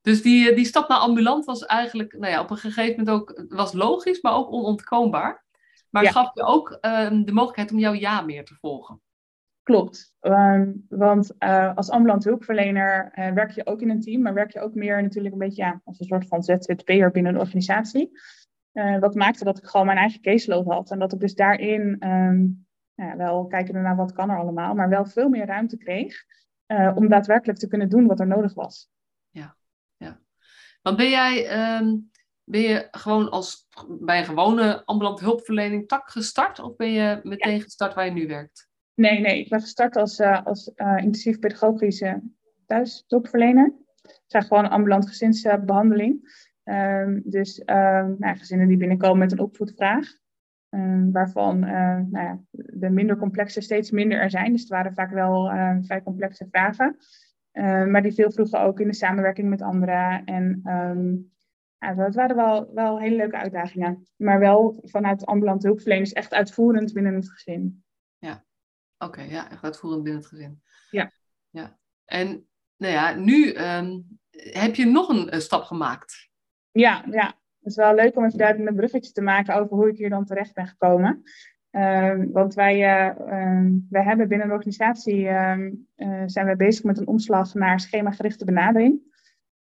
Dus 0.00 0.22
die, 0.22 0.54
die 0.54 0.64
stap 0.64 0.88
naar 0.88 0.98
ambulant 0.98 1.44
was 1.44 1.64
eigenlijk, 1.64 2.12
nou 2.18 2.32
ja, 2.32 2.40
op 2.40 2.50
een 2.50 2.56
gegeven 2.56 3.04
moment 3.04 3.10
ook, 3.10 3.44
was 3.48 3.72
logisch, 3.72 4.20
maar 4.20 4.34
ook 4.34 4.52
onontkoombaar. 4.52 5.44
Maar 5.90 6.02
ja. 6.02 6.10
gaf 6.10 6.34
je 6.34 6.42
ook 6.42 6.78
um, 6.80 7.24
de 7.24 7.32
mogelijkheid 7.32 7.72
om 7.72 7.78
jouw 7.78 7.92
ja 7.92 8.20
meer 8.20 8.44
te 8.44 8.54
volgen. 8.54 9.00
Klopt, 9.64 10.14
um, 10.20 10.86
want 10.88 11.34
uh, 11.38 11.76
als 11.76 11.90
ambulant 11.90 12.24
hulpverlener 12.24 13.12
uh, 13.14 13.32
werk 13.32 13.50
je 13.50 13.66
ook 13.66 13.80
in 13.80 13.90
een 13.90 14.00
team, 14.00 14.22
maar 14.22 14.34
werk 14.34 14.52
je 14.52 14.60
ook 14.60 14.74
meer 14.74 15.02
natuurlijk 15.02 15.34
een 15.34 15.40
beetje 15.40 15.62
ja, 15.62 15.80
als 15.84 16.00
een 16.00 16.06
soort 16.06 16.26
van 16.26 16.42
ZZP'er 16.42 17.10
binnen 17.10 17.34
een 17.34 17.40
organisatie. 17.40 18.10
Uh, 18.72 18.98
wat 18.98 19.14
maakte 19.14 19.44
dat 19.44 19.58
ik 19.58 19.64
gewoon 19.64 19.86
mijn 19.86 19.98
eigen 19.98 20.20
caseload 20.20 20.66
had 20.66 20.90
en 20.90 20.98
dat 20.98 21.12
ik 21.12 21.20
dus 21.20 21.34
daarin 21.34 22.06
um, 22.08 22.66
ja, 22.94 23.16
wel 23.16 23.46
kijken 23.46 23.82
naar 23.82 23.96
wat 23.96 24.12
kan 24.12 24.30
er 24.30 24.38
allemaal, 24.38 24.74
maar 24.74 24.88
wel 24.88 25.06
veel 25.06 25.28
meer 25.28 25.46
ruimte 25.46 25.76
kreeg 25.76 26.24
om 26.94 27.08
daadwerkelijk 27.08 27.58
te 27.58 27.68
kunnen 27.68 27.88
doen 27.88 28.06
wat 28.06 28.20
er 28.20 28.26
nodig 28.26 28.54
was. 28.54 28.90
Ja, 29.30 29.56
ja. 29.96 30.20
Want 30.82 30.96
ben 30.96 31.10
jij, 31.10 31.36
um, 31.78 32.10
ben 32.44 32.60
je 32.60 32.88
gewoon 32.90 33.30
als 33.30 33.66
bij 34.00 34.18
een 34.18 34.24
gewone 34.24 34.84
ambulant 34.84 35.20
hulpverlening 35.20 35.88
tak 35.88 36.10
gestart 36.10 36.58
of 36.58 36.76
ben 36.76 36.90
je 36.90 37.20
meteen 37.22 37.56
ja. 37.56 37.62
gestart 37.62 37.94
waar 37.94 38.04
je 38.04 38.10
nu 38.10 38.26
werkt? 38.26 38.72
Nee, 38.94 39.20
nee, 39.20 39.38
ik 39.38 39.48
ben 39.48 39.60
gestart 39.60 39.96
als, 39.96 40.18
uh, 40.18 40.44
als 40.44 40.72
uh, 40.76 40.96
intensief 40.96 41.38
pedagogische 41.38 42.22
thuishulpverlener. 42.66 43.72
Het 44.02 44.42
is 44.42 44.46
gewoon 44.46 44.70
ambulant 44.70 45.08
gezinsbehandeling. 45.08 46.42
Um, 46.64 47.22
dus 47.24 47.58
um, 47.58 48.16
nou, 48.18 48.36
gezinnen 48.36 48.68
die 48.68 48.76
binnenkomen 48.76 49.18
met 49.18 49.32
een 49.32 49.38
opvoedvraag. 49.38 50.06
Um, 50.70 51.12
waarvan 51.12 51.64
uh, 51.64 52.00
nou 52.10 52.24
ja, 52.24 52.40
de 52.50 52.90
minder 52.90 53.16
complexe 53.16 53.60
steeds 53.60 53.90
minder 53.90 54.20
er 54.20 54.30
zijn. 54.30 54.52
Dus 54.52 54.60
het 54.60 54.70
waren 54.70 54.94
vaak 54.94 55.10
wel 55.10 55.48
vrij 55.80 56.02
complexe 56.02 56.46
vragen. 56.50 56.96
maar 57.90 58.02
die 58.02 58.12
veel 58.12 58.30
vroeger 58.30 58.60
ook 58.60 58.80
in 58.80 58.86
de 58.86 58.94
samenwerking 58.94 59.48
met 59.48 59.62
anderen. 59.62 60.24
En 60.24 60.60
ja, 61.78 61.94
dat 61.94 62.14
waren 62.14 62.36
wel, 62.36 62.74
wel 62.74 63.00
hele 63.00 63.16
leuke 63.16 63.36
uitdagingen. 63.36 64.06
Maar 64.16 64.38
wel 64.38 64.80
vanuit 64.82 65.26
ambulante 65.26 65.66
hulpverleners 65.66 66.12
echt 66.12 66.34
uitvoerend 66.34 66.92
binnen 66.92 67.14
het 67.14 67.30
gezin. 67.30 67.83
Oké, 69.04 69.20
okay, 69.20 69.30
ja, 69.30 69.50
echt 69.50 69.62
uitvoerend 69.62 70.02
binnen 70.02 70.20
het 70.20 70.30
gezin. 70.30 70.62
Ja. 70.90 71.10
ja. 71.50 71.78
En 72.04 72.48
nou 72.76 72.92
ja, 72.92 73.14
nu 73.14 73.54
um, 73.56 74.18
heb 74.30 74.74
je 74.74 74.86
nog 74.86 75.08
een, 75.08 75.34
een, 75.34 75.40
stap 75.40 75.62
gemaakt. 75.62 76.30
Ja, 76.72 77.04
ja. 77.10 77.26
Het 77.58 77.72
is 77.72 77.76
wel 77.76 77.94
leuk 77.94 78.16
om 78.16 78.24
even 78.24 78.38
duidelijk 78.38 78.68
een 78.68 78.76
bruggetje 78.76 79.12
te 79.12 79.22
maken 79.22 79.54
over 79.54 79.76
hoe 79.76 79.88
ik 79.88 79.96
hier 79.96 80.10
dan 80.10 80.24
terecht 80.24 80.54
ben 80.54 80.66
gekomen. 80.66 81.22
Ehm, 81.70 82.30
want 82.30 82.54
wij, 82.54 82.76
uh, 82.76 83.70
wij 83.90 84.02
hebben 84.02 84.28
binnen 84.28 84.46
de 84.46 84.54
organisatie 84.54 85.20
uh, 85.20 85.58
zijn 86.26 86.46
we 86.46 86.56
bezig 86.56 86.84
met 86.84 86.98
een 86.98 87.06
omslag 87.06 87.54
naar 87.54 87.80
schemagerichte 87.80 88.44
benadering. 88.44 89.00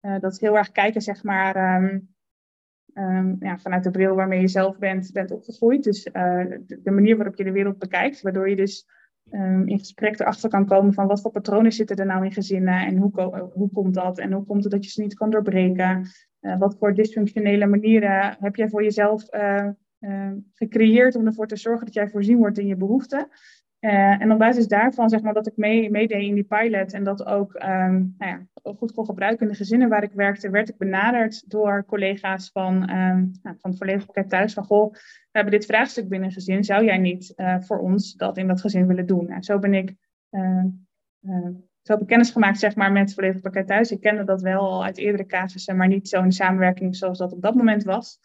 dat 0.00 0.32
is 0.32 0.40
heel 0.40 0.56
erg 0.56 0.72
kijken, 0.72 1.02
zeg 1.02 1.22
maar, 1.22 1.54
ja, 3.40 3.58
vanuit 3.58 3.84
de 3.84 3.90
bril 3.90 4.14
waarmee 4.14 4.40
je 4.40 4.48
zelf 4.48 4.78
bent, 4.78 5.12
bent 5.12 5.30
opgegroeid. 5.30 5.84
Dus 5.84 6.02
de, 6.02 6.80
de, 6.82 6.90
manier 6.90 7.16
waarop 7.16 7.36
je 7.36 7.44
de 7.44 7.52
wereld 7.52 7.78
bekijkt, 7.78 8.22
waardoor 8.22 8.48
je 8.48 8.56
dus 8.56 8.86
in 9.64 9.78
gesprek 9.78 10.20
erachter 10.20 10.48
kan 10.50 10.66
komen 10.66 10.92
van 10.92 11.06
wat 11.06 11.20
voor 11.20 11.30
patronen 11.30 11.72
zitten 11.72 11.96
er 11.96 12.06
nou 12.06 12.24
in 12.24 12.32
gezinnen 12.32 12.86
en 12.86 12.96
hoe, 12.96 13.50
hoe 13.52 13.70
komt 13.72 13.94
dat 13.94 14.18
en 14.18 14.32
hoe 14.32 14.44
komt 14.44 14.62
het 14.62 14.72
dat 14.72 14.84
je 14.84 14.90
ze 14.90 15.02
niet 15.02 15.14
kan 15.14 15.30
doorbreken. 15.30 16.06
wat 16.58 16.76
voor 16.78 16.94
dysfunctionele 16.94 17.66
manieren 17.66 18.36
heb 18.40 18.56
jij 18.56 18.68
voor 18.68 18.82
jezelf 18.82 19.34
uh, 19.34 20.32
gecreëerd 20.54 21.16
om 21.16 21.26
ervoor 21.26 21.46
te 21.46 21.56
zorgen 21.56 21.84
dat 21.84 21.94
jij 21.94 22.08
voorzien 22.08 22.38
wordt 22.38 22.58
in 22.58 22.66
je 22.66 22.76
behoeften. 22.76 23.28
Uh, 23.80 24.20
en 24.20 24.32
op 24.32 24.38
basis 24.38 24.68
daarvan, 24.68 25.08
zeg 25.08 25.22
maar, 25.22 25.34
dat 25.34 25.46
ik 25.46 25.56
mee, 25.56 25.90
meedeed 25.90 26.22
in 26.22 26.34
die 26.34 26.44
pilot 26.44 26.92
en 26.92 27.04
dat 27.04 27.26
ook 27.26 27.54
um, 27.54 28.14
nou 28.18 28.30
ja, 28.30 28.46
goed 28.72 28.92
kon 28.92 29.04
gebruiken 29.04 29.46
in 29.46 29.52
de 29.52 29.58
gezinnen 29.58 29.88
waar 29.88 30.02
ik 30.02 30.12
werkte, 30.12 30.50
werd 30.50 30.68
ik 30.68 30.76
benaderd 30.76 31.50
door 31.50 31.84
collega's 31.84 32.50
van, 32.50 32.74
um, 32.74 33.30
nou, 33.42 33.56
van 33.58 33.70
het 33.70 33.76
volledige 33.78 34.06
pakket 34.06 34.28
thuis. 34.28 34.52
Van, 34.52 34.64
goh, 34.64 34.92
we 34.92 34.98
hebben 35.30 35.52
dit 35.52 35.66
vraagstuk 35.66 36.08
binnen 36.08 36.28
een 36.28 36.34
gezin, 36.34 36.64
zou 36.64 36.84
jij 36.84 36.98
niet 36.98 37.32
uh, 37.36 37.60
voor 37.60 37.78
ons 37.78 38.14
dat 38.14 38.36
in 38.36 38.46
dat 38.46 38.60
gezin 38.60 38.86
willen 38.86 39.06
doen? 39.06 39.28
En 39.28 39.42
zo 39.42 39.58
ben 39.58 39.74
ik, 39.74 39.94
uh, 40.30 40.66
zo 41.82 41.92
heb 41.92 42.00
ik 42.00 42.06
kennis 42.06 42.30
gemaakt, 42.30 42.58
zeg 42.58 42.76
maar, 42.76 42.92
met 42.92 43.02
het 43.02 43.14
volledige 43.14 43.40
pakket 43.40 43.66
thuis. 43.66 43.90
Ik 43.90 44.00
kende 44.00 44.24
dat 44.24 44.42
wel 44.42 44.60
al 44.60 44.84
uit 44.84 44.98
eerdere 44.98 45.26
casussen, 45.26 45.76
maar 45.76 45.88
niet 45.88 46.08
zo 46.08 46.22
in 46.22 46.32
samenwerking 46.32 46.96
zoals 46.96 47.18
dat 47.18 47.32
op 47.32 47.42
dat 47.42 47.54
moment 47.54 47.84
was. 47.84 48.18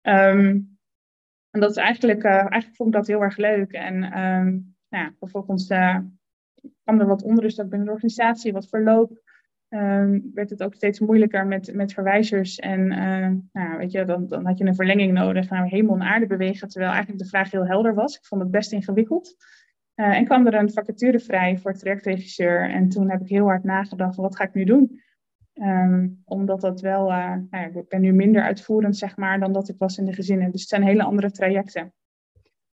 En 0.00 1.60
dat 1.60 1.70
is 1.70 1.76
eigenlijk, 1.76 2.24
uh, 2.24 2.30
eigenlijk 2.30 2.74
vond 2.74 2.88
ik 2.88 2.94
dat 2.94 3.06
heel 3.06 3.22
erg 3.22 3.36
leuk. 3.36 3.72
En 3.72 4.02
nou 4.90 5.12
vervolgens 5.18 5.70
uh, 5.70 5.98
kwam 6.82 7.00
er 7.00 7.06
wat 7.06 7.22
onrust 7.22 7.60
ook 7.60 7.68
binnen 7.68 7.86
de 7.86 7.92
organisatie, 7.92 8.52
wat 8.52 8.68
verloop. 8.68 9.20
Um, 9.68 10.30
werd 10.34 10.50
het 10.50 10.62
ook 10.62 10.74
steeds 10.74 11.00
moeilijker 11.00 11.46
met, 11.46 11.74
met 11.74 11.92
verwijzers. 11.92 12.58
En 12.58 12.80
uh, 12.92 13.30
nou, 13.52 13.78
weet 13.78 13.92
je, 13.92 14.04
dan, 14.04 14.26
dan 14.26 14.46
had 14.46 14.58
je 14.58 14.64
een 14.64 14.74
verlenging 14.74 15.12
nodig 15.12 15.50
naar 15.50 15.66
hemel 15.66 15.94
en 15.94 16.02
aarde 16.02 16.26
bewegen. 16.26 16.68
Terwijl 16.68 16.92
eigenlijk 16.92 17.22
de 17.22 17.28
vraag 17.28 17.50
heel 17.50 17.66
helder 17.66 17.94
was. 17.94 18.16
Ik 18.16 18.24
vond 18.24 18.42
het 18.42 18.50
best 18.50 18.72
ingewikkeld. 18.72 19.36
en 19.94 20.24
kwam 20.24 20.46
er 20.46 20.54
een 20.54 20.70
vacature 20.70 21.18
vrij 21.18 21.58
voor 21.58 21.72
trajectregisseur. 21.72 22.70
En 22.70 22.88
toen 22.88 23.10
heb 23.10 23.20
ik 23.20 23.28
heel 23.28 23.44
hard 23.44 23.64
nagedacht, 23.64 24.16
wat 24.16 24.36
ga 24.36 24.44
ik 24.44 24.54
nu 24.54 24.64
doen? 24.64 25.00
Um, 25.54 26.22
omdat 26.24 26.60
dat 26.60 26.80
wel, 26.80 27.08
nou 27.08 27.46
ja, 27.50 27.64
ik 27.64 27.88
ben 27.88 28.00
nu 28.00 28.12
minder 28.12 28.42
uitvoerend 28.42 28.96
zeg 28.96 29.16
maar 29.16 29.40
dan 29.40 29.52
dat 29.52 29.68
ik 29.68 29.78
was 29.78 29.98
in 29.98 30.04
de 30.04 30.12
gezinnen. 30.12 30.50
Dus 30.50 30.60
het 30.60 30.70
zijn 30.70 30.82
hele 30.82 31.02
andere 31.02 31.30
trajecten. 31.30 31.92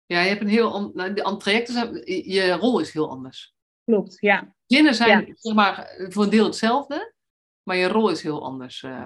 Ja, 0.08 0.22
je 0.22 0.30
hebt 0.30 0.42
een 0.42 0.48
heel, 0.48 0.92
nou, 0.94 1.14
de 1.14 1.36
trajecten, 1.38 1.74
zijn, 1.74 2.02
je 2.32 2.52
rol 2.52 2.80
is 2.80 2.92
heel 2.92 3.10
anders. 3.10 3.56
Klopt, 3.84 4.18
ja. 4.20 4.56
Gezinnen 4.68 4.96
zijn 4.96 5.34
zeg 5.38 5.56
maar 5.56 5.96
voor 6.10 6.24
een 6.24 6.30
deel 6.30 6.46
hetzelfde, 6.46 7.14
maar 7.64 7.76
je 7.76 7.88
rol 7.88 8.10
is 8.10 8.22
heel 8.22 8.44
anders 8.44 8.82
uh, 8.82 9.06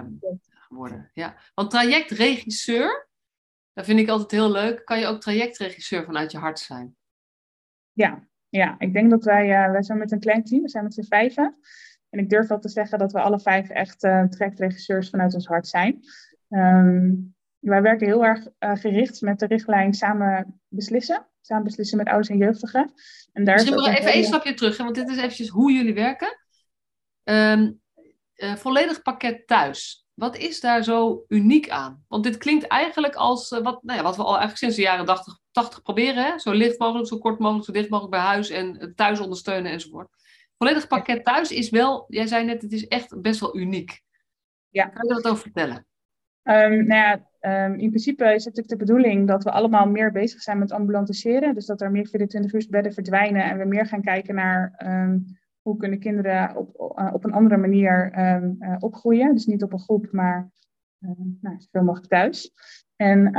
geworden. 0.50 1.10
Ja. 1.14 1.36
Want 1.54 1.70
trajectregisseur, 1.70 3.08
dat 3.72 3.84
vind 3.84 3.98
ik 3.98 4.08
altijd 4.08 4.30
heel 4.30 4.50
leuk. 4.50 4.84
Kan 4.84 4.98
je 4.98 5.06
ook 5.06 5.20
trajectregisseur 5.20 6.04
vanuit 6.04 6.32
je 6.32 6.38
hart 6.38 6.58
zijn? 6.58 6.96
Ja, 7.92 8.28
ja. 8.48 8.74
ik 8.78 8.92
denk 8.92 9.10
dat 9.10 9.24
wij, 9.24 9.64
uh, 9.64 9.70
wij 9.70 9.82
zijn 9.82 9.98
met 9.98 10.12
een 10.12 10.20
klein 10.20 10.44
team, 10.44 10.62
we 10.62 10.68
zijn 10.68 10.84
met 10.84 10.94
z'n 10.94 11.02
vijven. 11.02 11.58
En 12.08 12.18
ik 12.18 12.30
durf 12.30 12.48
wel 12.48 12.58
te 12.58 12.68
zeggen 12.68 12.98
dat 12.98 13.12
we 13.12 13.20
alle 13.20 13.40
vijf 13.40 13.68
echt 13.68 14.04
uh, 14.04 14.24
trajectregisseurs 14.24 15.10
vanuit 15.10 15.34
ons 15.34 15.46
hart 15.46 15.68
zijn. 15.68 16.00
Um, 16.48 17.31
wij 17.62 17.82
werken 17.82 18.06
heel 18.06 18.24
erg 18.24 18.46
uh, 18.58 18.76
gericht 18.76 19.20
met 19.20 19.38
de 19.38 19.46
richtlijn 19.46 19.94
samen 19.94 20.60
beslissen. 20.68 21.26
Samen 21.40 21.64
beslissen 21.64 21.96
met 21.96 22.06
ouders 22.06 22.28
en 22.28 22.36
jeugdigen. 22.36 22.92
En 23.32 23.44
daar 23.44 23.54
Misschien 23.54 23.76
nog 23.76 23.86
even 23.86 24.12
één 24.12 24.24
stapje 24.24 24.54
terug, 24.54 24.76
hè, 24.76 24.84
want 24.84 24.96
dit 24.96 25.08
is 25.08 25.16
eventjes 25.16 25.48
hoe 25.48 25.72
jullie 25.72 25.94
werken. 25.94 26.38
Um, 27.24 27.80
uh, 28.36 28.54
volledig 28.54 29.02
pakket 29.02 29.46
thuis. 29.46 30.06
Wat 30.14 30.36
is 30.36 30.60
daar 30.60 30.84
zo 30.84 31.24
uniek 31.28 31.68
aan? 31.68 32.04
Want 32.08 32.24
dit 32.24 32.36
klinkt 32.36 32.66
eigenlijk 32.66 33.14
als 33.14 33.48
wat, 33.48 33.82
nou 33.82 33.98
ja, 33.98 34.04
wat 34.04 34.16
we 34.16 34.22
al 34.22 34.28
eigenlijk 34.28 34.58
sinds 34.58 34.76
de 34.76 34.82
jaren 34.82 35.04
80, 35.04 35.38
80 35.50 35.82
proberen. 35.82 36.24
Hè? 36.24 36.38
Zo 36.38 36.52
licht 36.52 36.78
mogelijk, 36.78 37.08
zo 37.08 37.18
kort 37.18 37.38
mogelijk, 37.38 37.66
zo 37.66 37.72
dicht 37.72 37.88
mogelijk 37.88 38.14
bij 38.14 38.24
huis 38.24 38.50
en 38.50 38.92
thuis 38.96 39.20
ondersteunen 39.20 39.72
enzovoort 39.72 40.08
volledig 40.62 40.86
pakket 40.86 41.24
thuis 41.24 41.50
is 41.50 41.70
wel, 41.70 42.04
jij 42.08 42.26
zei 42.26 42.44
net, 42.44 42.62
het 42.62 42.72
is 42.72 42.88
echt 42.88 43.20
best 43.20 43.40
wel 43.40 43.56
uniek. 43.56 44.02
Ja. 44.68 44.86
Kan 44.86 45.08
je 45.08 45.14
dat 45.14 45.28
over 45.32 45.42
vertellen? 45.42 45.86
Um, 46.42 46.86
nou 46.86 47.00
ja, 47.00 47.30
um, 47.46 47.74
in 47.74 47.88
principe 47.88 48.24
is 48.24 48.44
het 48.44 48.56
natuurlijk 48.56 48.68
de 48.68 48.76
bedoeling 48.86 49.28
dat 49.28 49.44
we 49.44 49.50
allemaal 49.50 49.86
meer 49.86 50.12
bezig 50.12 50.40
zijn 50.40 50.58
met 50.58 50.72
ambulantiseren. 50.72 51.54
Dus 51.54 51.66
dat 51.66 51.80
er 51.80 51.90
meer 51.90 52.06
24 52.06 52.52
uur 52.52 52.66
bedden 52.70 52.92
verdwijnen 52.92 53.44
en 53.44 53.58
we 53.58 53.64
meer 53.64 53.86
gaan 53.86 54.02
kijken 54.02 54.34
naar 54.34 54.82
um, 54.86 55.24
hoe 55.62 55.76
kunnen 55.76 55.98
kinderen 55.98 56.56
op, 56.56 56.98
uh, 56.98 57.10
op 57.14 57.24
een 57.24 57.32
andere 57.32 57.56
manier 57.56 58.12
uh, 58.18 58.76
opgroeien. 58.78 59.34
Dus 59.34 59.46
niet 59.46 59.62
op 59.62 59.72
een 59.72 59.80
groep, 59.80 60.08
maar 60.12 60.50
nou, 61.40 61.56
zoveel 61.58 61.82
mogelijk 61.82 62.10
thuis. 62.10 62.52
En 62.96 63.32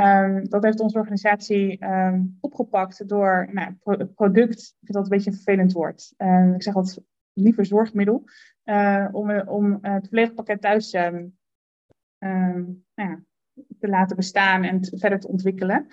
dat 0.48 0.62
heeft 0.62 0.80
onze 0.80 0.98
organisatie 0.98 1.78
opgepakt 2.40 3.08
door 3.08 3.48
nou, 3.52 3.74
product, 4.14 4.58
ik 4.58 4.86
vind 4.86 4.92
dat 4.92 5.02
een 5.02 5.08
beetje 5.08 5.30
een 5.30 5.36
vervelend 5.36 5.72
woord. 5.72 6.14
ik 6.54 6.62
zeg 6.62 6.74
altijd 6.74 7.00
liever 7.32 7.66
zorgmiddel, 7.66 8.24
uh, 8.64 9.08
om, 9.12 9.40
om 9.40 9.78
het 9.80 10.08
volledige 10.08 10.34
pakket 10.34 10.60
thuis 10.60 10.92
nou 12.94 13.10
ja, 13.10 13.22
te 13.78 13.88
laten 13.88 14.16
bestaan 14.16 14.62
en 14.62 14.84
verder 14.98 15.20
te 15.20 15.28
ontwikkelen. 15.28 15.86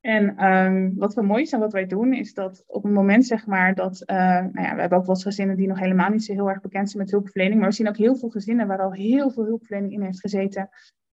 En 0.00 0.44
um, 0.44 0.94
wat 0.96 1.14
wel 1.14 1.24
mooi 1.24 1.42
is 1.42 1.52
en 1.52 1.60
wat 1.60 1.72
wij 1.72 1.86
doen, 1.86 2.12
is 2.12 2.34
dat 2.34 2.64
op 2.66 2.82
het 2.82 2.92
moment 2.92 3.26
zeg 3.26 3.46
maar 3.46 3.74
dat, 3.74 4.02
uh, 4.06 4.16
nou 4.16 4.62
ja, 4.62 4.74
we 4.74 4.80
hebben 4.80 4.98
ook 4.98 5.06
wel 5.06 5.14
eens 5.14 5.24
gezinnen 5.24 5.56
die 5.56 5.68
nog 5.68 5.78
helemaal 5.78 6.10
niet 6.10 6.24
zo 6.24 6.32
heel 6.32 6.48
erg 6.48 6.60
bekend 6.60 6.90
zijn 6.90 7.02
met 7.02 7.12
hulpverlening, 7.12 7.60
maar 7.60 7.68
we 7.68 7.74
zien 7.74 7.88
ook 7.88 7.96
heel 7.96 8.16
veel 8.16 8.28
gezinnen 8.28 8.66
waar 8.66 8.80
al 8.80 8.92
heel 8.92 9.30
veel 9.30 9.44
hulpverlening 9.44 9.92
in 9.92 10.02
heeft 10.02 10.20
gezeten. 10.20 10.68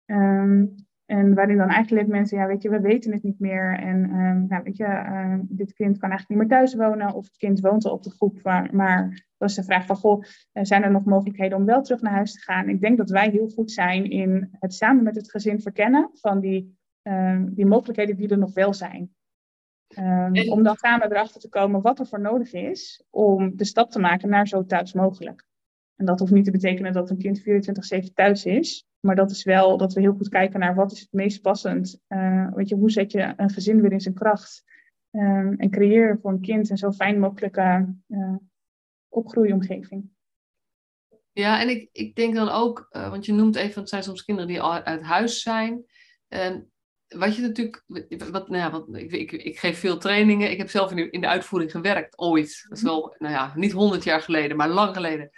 Um, 0.05 0.75
en 1.09 1.33
waarin 1.33 1.57
dan 1.57 1.69
eigenlijk 1.69 2.07
mensen, 2.07 2.37
ja, 2.37 2.47
weet 2.47 2.61
je, 2.61 2.69
we 2.69 2.79
weten 2.79 3.11
het 3.11 3.23
niet 3.23 3.39
meer. 3.39 3.77
En 3.79 4.03
um, 4.03 4.45
nou, 4.47 4.63
weet 4.63 4.77
je, 4.77 4.83
uh, 4.83 5.35
dit 5.43 5.73
kind 5.73 5.97
kan 5.97 6.09
eigenlijk 6.09 6.29
niet 6.29 6.49
meer 6.49 6.57
thuis 6.57 6.75
wonen. 6.75 7.13
Of 7.13 7.25
het 7.25 7.37
kind 7.37 7.59
woont 7.59 7.85
al 7.85 7.91
op 7.91 8.03
de 8.03 8.09
groep. 8.09 8.43
Maar, 8.43 8.69
maar 8.75 9.27
dat 9.37 9.49
is 9.49 9.55
de 9.55 9.63
vraag 9.63 9.85
van, 9.85 9.95
goh, 9.95 10.23
eh, 10.51 10.63
zijn 10.63 10.83
er 10.83 10.91
nog 10.91 11.03
mogelijkheden 11.03 11.57
om 11.57 11.65
wel 11.65 11.81
terug 11.81 12.01
naar 12.01 12.13
huis 12.13 12.33
te 12.33 12.39
gaan? 12.39 12.69
Ik 12.69 12.81
denk 12.81 12.97
dat 12.97 13.09
wij 13.09 13.29
heel 13.29 13.47
goed 13.47 13.71
zijn 13.71 14.09
in 14.09 14.49
het 14.59 14.73
samen 14.73 15.03
met 15.03 15.15
het 15.15 15.31
gezin 15.31 15.61
verkennen 15.61 16.09
van 16.13 16.39
die, 16.39 16.77
uh, 17.03 17.41
die 17.45 17.65
mogelijkheden 17.65 18.17
die 18.17 18.29
er 18.29 18.37
nog 18.37 18.53
wel 18.53 18.73
zijn. 18.73 19.13
Um, 19.97 20.49
Om 20.49 20.63
dan 20.63 20.75
samen 20.75 21.11
erachter 21.11 21.41
te 21.41 21.49
komen 21.49 21.81
wat 21.81 21.99
er 21.99 22.07
voor 22.07 22.21
nodig 22.21 22.53
is 22.53 23.03
om 23.09 23.55
de 23.55 23.65
stap 23.65 23.91
te 23.91 23.99
maken 23.99 24.29
naar 24.29 24.47
zo 24.47 24.65
thuis 24.65 24.93
mogelijk. 24.93 25.45
En 25.95 26.05
dat 26.05 26.19
hoeft 26.19 26.31
niet 26.31 26.45
te 26.45 26.51
betekenen 26.51 26.93
dat 26.93 27.09
een 27.09 27.17
kind 27.17 27.39
24-7 27.39 28.13
thuis 28.13 28.45
is. 28.45 28.88
Maar 28.99 29.15
dat 29.15 29.31
is 29.31 29.43
wel 29.43 29.77
dat 29.77 29.93
we 29.93 30.01
heel 30.01 30.13
goed 30.13 30.29
kijken 30.29 30.59
naar 30.59 30.75
wat 30.75 30.91
is 30.91 30.99
het 30.99 31.11
meest 31.11 31.41
passend. 31.41 32.01
Uh, 32.09 32.53
weet 32.53 32.69
je, 32.69 32.75
hoe 32.75 32.91
zet 32.91 33.11
je 33.11 33.33
een 33.37 33.49
gezin 33.49 33.81
weer 33.81 33.91
in 33.91 34.01
zijn 34.01 34.15
kracht? 34.15 34.63
Um, 35.11 35.55
en 35.57 35.69
creëer 35.69 36.19
voor 36.21 36.31
een 36.31 36.41
kind 36.41 36.69
een 36.69 36.77
zo 36.77 36.91
fijn 36.91 37.19
mogelijke 37.19 37.95
uh. 38.07 38.35
Ja, 41.31 41.61
en 41.61 41.69
ik, 41.69 41.89
ik 41.91 42.15
denk 42.15 42.35
dan 42.35 42.49
ook, 42.49 42.87
uh, 42.91 43.09
want 43.09 43.25
je 43.25 43.33
noemt 43.33 43.55
even, 43.55 43.79
het 43.79 43.89
zijn 43.89 44.03
soms 44.03 44.25
kinderen 44.25 44.49
die 44.49 44.61
al 44.61 44.83
uit 44.83 45.01
huis 45.01 45.41
zijn. 45.41 45.85
Um, 46.27 46.69
wat 47.07 47.35
je 47.35 47.41
natuurlijk, 47.41 47.83
wat, 48.31 48.49
nou 48.49 48.55
ja, 48.63 48.71
wat, 48.71 48.87
ik, 48.91 49.11
ik, 49.11 49.31
ik, 49.31 49.59
geef 49.59 49.79
veel 49.79 49.97
trainingen. 49.97 50.51
Ik 50.51 50.57
heb 50.57 50.69
zelf 50.69 50.89
in 50.89 50.95
de, 50.95 51.09
in 51.09 51.21
de 51.21 51.27
uitvoering 51.27 51.71
gewerkt, 51.71 52.17
ooit. 52.17 52.65
Dat 52.67 52.77
is 52.77 52.83
wel, 52.83 53.15
nou 53.17 53.33
ja, 53.33 53.51
niet 53.55 53.71
honderd 53.71 54.03
jaar 54.03 54.21
geleden, 54.21 54.57
maar 54.57 54.69
lang 54.69 54.95
geleden. 54.95 55.29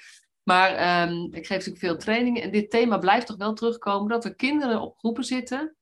Maar 0.51 1.10
um, 1.10 1.34
ik 1.34 1.46
geef 1.46 1.58
natuurlijk 1.58 1.77
veel 1.77 1.98
trainingen 1.98 2.41
en 2.41 2.51
dit 2.51 2.70
thema 2.70 2.98
blijft 2.98 3.27
toch 3.27 3.38
wel 3.38 3.53
terugkomen 3.53 4.10
dat 4.10 4.25
er 4.25 4.36
kinderen 4.36 4.81
op 4.81 4.98
groepen 4.98 5.24
zitten 5.24 5.75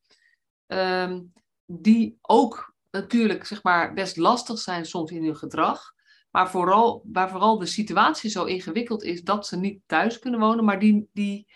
um, 0.67 1.33
die 1.65 2.17
ook 2.21 2.75
natuurlijk 2.91 3.45
zeg 3.45 3.63
maar 3.63 3.93
best 3.93 4.17
lastig 4.17 4.59
zijn 4.59 4.85
soms 4.85 5.11
in 5.11 5.23
hun 5.23 5.37
gedrag. 5.37 5.93
Maar 6.31 6.49
vooral, 6.49 7.01
waar 7.11 7.29
vooral 7.29 7.57
de 7.57 7.65
situatie 7.65 8.29
zo 8.29 8.43
ingewikkeld 8.43 9.03
is 9.03 9.21
dat 9.21 9.47
ze 9.47 9.57
niet 9.57 9.81
thuis 9.85 10.19
kunnen 10.19 10.39
wonen, 10.39 10.65
maar 10.65 10.79
die, 10.79 11.09
die, 11.13 11.47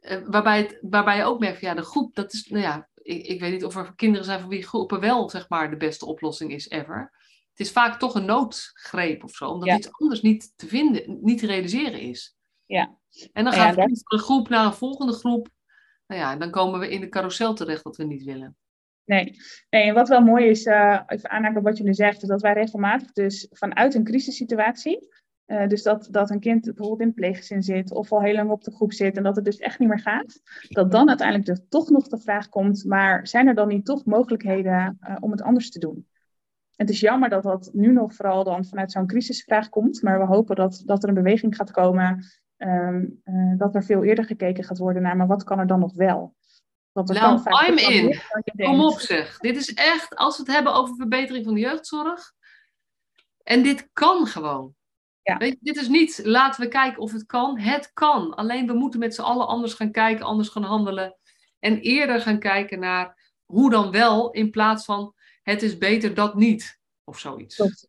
uh, 0.00 0.18
waarbij, 0.26 0.58
het, 0.58 0.78
waarbij 0.80 1.16
je 1.16 1.24
ook 1.24 1.38
merkt, 1.38 1.60
ja, 1.60 1.74
de 1.74 1.82
groep, 1.82 2.14
dat 2.14 2.32
is, 2.32 2.46
nou 2.46 2.62
ja, 2.62 2.88
ik, 2.94 3.26
ik 3.26 3.40
weet 3.40 3.52
niet 3.52 3.64
of 3.64 3.76
er 3.76 3.94
kinderen 3.94 4.24
zijn 4.24 4.40
voor 4.40 4.48
wie 4.48 4.66
groepen 4.66 5.00
wel 5.00 5.30
zeg 5.30 5.48
maar 5.48 5.70
de 5.70 5.76
beste 5.76 6.06
oplossing 6.06 6.52
is 6.52 6.68
ever. 6.68 7.12
Het 7.50 7.66
is 7.66 7.72
vaak 7.72 7.98
toch 7.98 8.14
een 8.14 8.24
noodgreep 8.24 9.24
of 9.24 9.30
zo, 9.30 9.48
omdat 9.48 9.78
iets 9.78 9.92
anders 9.92 10.20
niet 10.20 10.52
te 10.56 10.66
vinden, 10.66 11.18
niet 11.20 11.38
te 11.38 11.46
realiseren 11.46 12.00
is. 12.00 12.36
Ja. 12.68 12.96
En 13.32 13.44
dan 13.44 13.52
gaat 13.52 13.74
ja, 13.74 13.82
van 13.82 13.90
een 14.04 14.18
groep 14.18 14.48
naar 14.48 14.64
een 14.64 14.72
volgende 14.72 15.12
groep. 15.12 15.48
Nou 16.06 16.20
ja, 16.20 16.36
dan 16.36 16.50
komen 16.50 16.80
we 16.80 16.90
in 16.90 17.00
de 17.00 17.08
carousel 17.08 17.54
terecht 17.54 17.84
dat 17.84 17.96
we 17.96 18.04
niet 18.04 18.24
willen. 18.24 18.56
Nee, 19.04 19.36
nee 19.70 19.82
en 19.82 19.94
wat 19.94 20.08
wel 20.08 20.20
mooi 20.20 20.46
is, 20.46 20.66
uh, 20.66 21.00
even 21.06 21.30
aanhaken 21.30 21.58
op 21.58 21.64
wat 21.64 21.76
je 21.76 21.84
nu 21.84 21.94
zegt, 21.94 22.22
is 22.22 22.28
dat 22.28 22.42
wij 22.42 22.52
regelmatig 22.52 23.12
dus 23.12 23.46
vanuit 23.50 23.94
een 23.94 24.04
crisissituatie 24.04 25.08
Uh, 25.48 25.66
dus 25.66 25.82
dat, 25.82 26.08
dat 26.10 26.30
een 26.30 26.40
kind 26.40 26.64
bijvoorbeeld 26.64 27.00
in 27.00 27.06
het 27.06 27.14
pleeggezin 27.14 27.62
zit 27.62 27.92
of 27.92 28.12
al 28.12 28.22
heel 28.22 28.34
lang 28.34 28.50
op 28.50 28.64
de 28.64 28.74
groep 28.74 28.92
zit 28.92 29.16
en 29.16 29.22
dat 29.22 29.36
het 29.36 29.44
dus 29.44 29.58
echt 29.58 29.78
niet 29.78 29.88
meer 29.88 30.00
gaat. 30.00 30.40
Dat 30.68 30.90
dan 30.90 31.08
uiteindelijk 31.08 31.48
er 31.48 31.68
toch 31.68 31.90
nog 31.90 32.08
de 32.08 32.18
vraag 32.18 32.48
komt, 32.48 32.84
maar 32.84 33.26
zijn 33.26 33.46
er 33.46 33.54
dan 33.54 33.68
niet 33.68 33.84
toch 33.84 34.04
mogelijkheden 34.04 34.98
uh, 35.00 35.16
om 35.20 35.30
het 35.30 35.42
anders 35.42 35.70
te 35.70 35.78
doen? 35.78 36.06
Het 36.76 36.90
is 36.90 37.00
jammer 37.00 37.28
dat 37.28 37.42
dat 37.42 37.70
nu 37.72 37.92
nog 37.92 38.14
vooral 38.14 38.44
dan 38.44 38.64
vanuit 38.64 38.92
zo'n 38.92 39.06
crisisvraag 39.06 39.68
komt, 39.68 40.02
maar 40.02 40.18
we 40.18 40.24
hopen 40.24 40.56
dat, 40.56 40.82
dat 40.84 41.02
er 41.02 41.08
een 41.08 41.14
beweging 41.14 41.56
gaat 41.56 41.70
komen, 41.70 42.24
um, 42.58 43.20
uh, 43.24 43.58
dat 43.58 43.74
er 43.74 43.84
veel 43.84 44.04
eerder 44.04 44.24
gekeken 44.24 44.64
gaat 44.64 44.78
worden 44.78 45.02
naar, 45.02 45.16
maar 45.16 45.26
wat 45.26 45.44
kan 45.44 45.58
er 45.58 45.66
dan 45.66 45.80
nog 45.80 45.94
wel? 45.94 46.36
Dat 46.92 47.08
nou, 47.08 47.40
I'm 47.66 47.78
in. 47.78 48.20
Kom 48.56 48.80
op 48.80 49.00
zeg. 49.00 49.38
Dit 49.38 49.56
is 49.56 49.74
echt, 49.74 50.16
als 50.16 50.36
we 50.36 50.42
het 50.42 50.52
hebben 50.52 50.74
over 50.74 50.96
verbetering 50.96 51.44
van 51.44 51.54
de 51.54 51.60
jeugdzorg, 51.60 52.32
en 53.42 53.62
dit 53.62 53.88
kan 53.92 54.26
gewoon. 54.26 54.74
Ja. 55.22 55.36
Weet 55.36 55.52
je, 55.52 55.58
dit 55.60 55.76
is 55.76 55.88
niet, 55.88 56.20
laten 56.24 56.60
we 56.60 56.68
kijken 56.68 57.02
of 57.02 57.12
het 57.12 57.26
kan. 57.26 57.58
Het 57.58 57.90
kan. 57.92 58.34
Alleen 58.34 58.66
we 58.66 58.72
moeten 58.72 59.00
met 59.00 59.14
z'n 59.14 59.20
allen 59.22 59.46
anders 59.46 59.74
gaan 59.74 59.90
kijken, 59.90 60.24
anders 60.24 60.48
gaan 60.48 60.62
handelen. 60.62 61.16
En 61.58 61.80
eerder 61.80 62.20
gaan 62.20 62.38
kijken 62.38 62.78
naar 62.78 63.32
hoe 63.44 63.70
dan 63.70 63.90
wel, 63.90 64.30
in 64.30 64.50
plaats 64.50 64.84
van 64.84 65.14
het 65.42 65.62
is 65.62 65.78
beter 65.78 66.14
dat 66.14 66.34
niet. 66.34 66.80
Of 67.04 67.18
zoiets. 67.18 67.86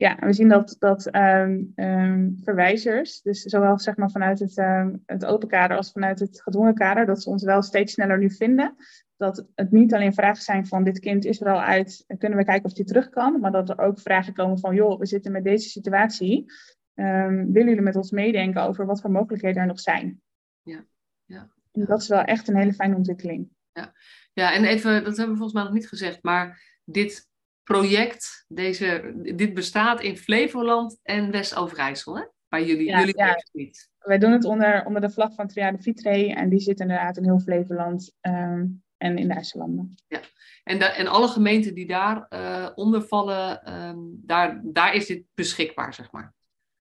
Ja, 0.00 0.16
we 0.20 0.32
zien 0.32 0.48
dat, 0.48 0.76
dat 0.78 1.14
um, 1.14 1.72
um, 1.76 2.38
verwijzers, 2.42 3.22
dus 3.22 3.42
zowel 3.42 3.78
zeg 3.78 3.96
maar 3.96 4.10
vanuit 4.10 4.38
het, 4.38 4.58
um, 4.58 5.02
het 5.06 5.24
open 5.24 5.48
kader 5.48 5.76
als 5.76 5.92
vanuit 5.92 6.18
het 6.18 6.42
gedwongen 6.42 6.74
kader, 6.74 7.06
dat 7.06 7.22
ze 7.22 7.30
ons 7.30 7.44
wel 7.44 7.62
steeds 7.62 7.92
sneller 7.92 8.18
nu 8.18 8.30
vinden. 8.30 8.76
Dat 9.16 9.46
het 9.54 9.70
niet 9.70 9.94
alleen 9.94 10.14
vragen 10.14 10.42
zijn 10.42 10.66
van 10.66 10.84
dit 10.84 10.98
kind 10.98 11.24
is 11.24 11.40
er 11.40 11.52
al 11.52 11.60
uit, 11.60 12.04
kunnen 12.18 12.38
we 12.38 12.44
kijken 12.44 12.64
of 12.64 12.72
die 12.72 12.84
terug 12.84 13.08
kan, 13.08 13.40
maar 13.40 13.52
dat 13.52 13.68
er 13.68 13.78
ook 13.78 14.00
vragen 14.00 14.32
komen 14.32 14.58
van 14.58 14.74
joh, 14.74 14.98
we 14.98 15.06
zitten 15.06 15.32
met 15.32 15.44
deze 15.44 15.68
situatie. 15.68 16.52
willen 16.94 17.50
jullie 17.52 17.80
met 17.80 17.96
ons 17.96 18.10
meedenken 18.10 18.62
over 18.62 18.86
wat 18.86 19.00
voor 19.00 19.10
mogelijkheden 19.10 19.62
er 19.62 19.68
nog 19.68 19.80
zijn? 19.80 20.20
Ja, 20.62 20.84
ja. 21.24 21.48
En 21.72 21.84
dat 21.84 22.00
is 22.00 22.08
wel 22.08 22.22
echt 22.22 22.48
een 22.48 22.56
hele 22.56 22.74
fijne 22.74 22.96
ontwikkeling. 22.96 23.48
Ja. 23.72 23.92
ja, 24.32 24.54
en 24.54 24.64
even, 24.64 25.04
dat 25.04 25.16
hebben 25.16 25.34
we 25.34 25.40
volgens 25.40 25.52
mij 25.52 25.62
nog 25.62 25.72
niet 25.72 25.88
gezegd, 25.88 26.22
maar 26.22 26.78
dit 26.84 27.29
project, 27.62 28.44
deze, 28.48 29.12
dit 29.36 29.54
bestaat 29.54 30.00
in 30.00 30.16
Flevoland 30.16 30.98
en 31.02 31.30
West-Overijssel, 31.30 32.16
hè? 32.16 32.24
Bij 32.48 32.64
jullie, 32.64 32.86
ja, 32.86 32.98
jullie 32.98 33.18
ja. 33.18 33.36
niet. 33.52 33.90
Wij 33.98 34.18
doen 34.18 34.32
het 34.32 34.44
onder, 34.44 34.86
onder 34.86 35.00
de 35.00 35.10
vlag 35.10 35.34
van 35.34 35.46
Triade 35.46 35.82
Vitre 35.82 36.34
en 36.34 36.48
die 36.48 36.60
zit 36.60 36.80
inderdaad 36.80 37.16
in 37.16 37.24
heel 37.24 37.40
Flevoland 37.40 38.12
um, 38.20 38.82
en 38.96 39.18
in 39.18 39.28
de 39.28 39.34
IJsselanden. 39.34 39.94
Ja, 40.08 40.20
en, 40.64 40.78
de, 40.78 40.84
en 40.84 41.06
alle 41.06 41.28
gemeenten 41.28 41.74
die 41.74 41.86
daar 41.86 42.26
uh, 42.30 42.68
onder 42.74 43.02
vallen, 43.02 43.72
um, 43.74 44.20
daar, 44.24 44.60
daar 44.64 44.94
is 44.94 45.06
dit 45.06 45.24
beschikbaar, 45.34 45.94
zeg 45.94 46.12
maar. 46.12 46.34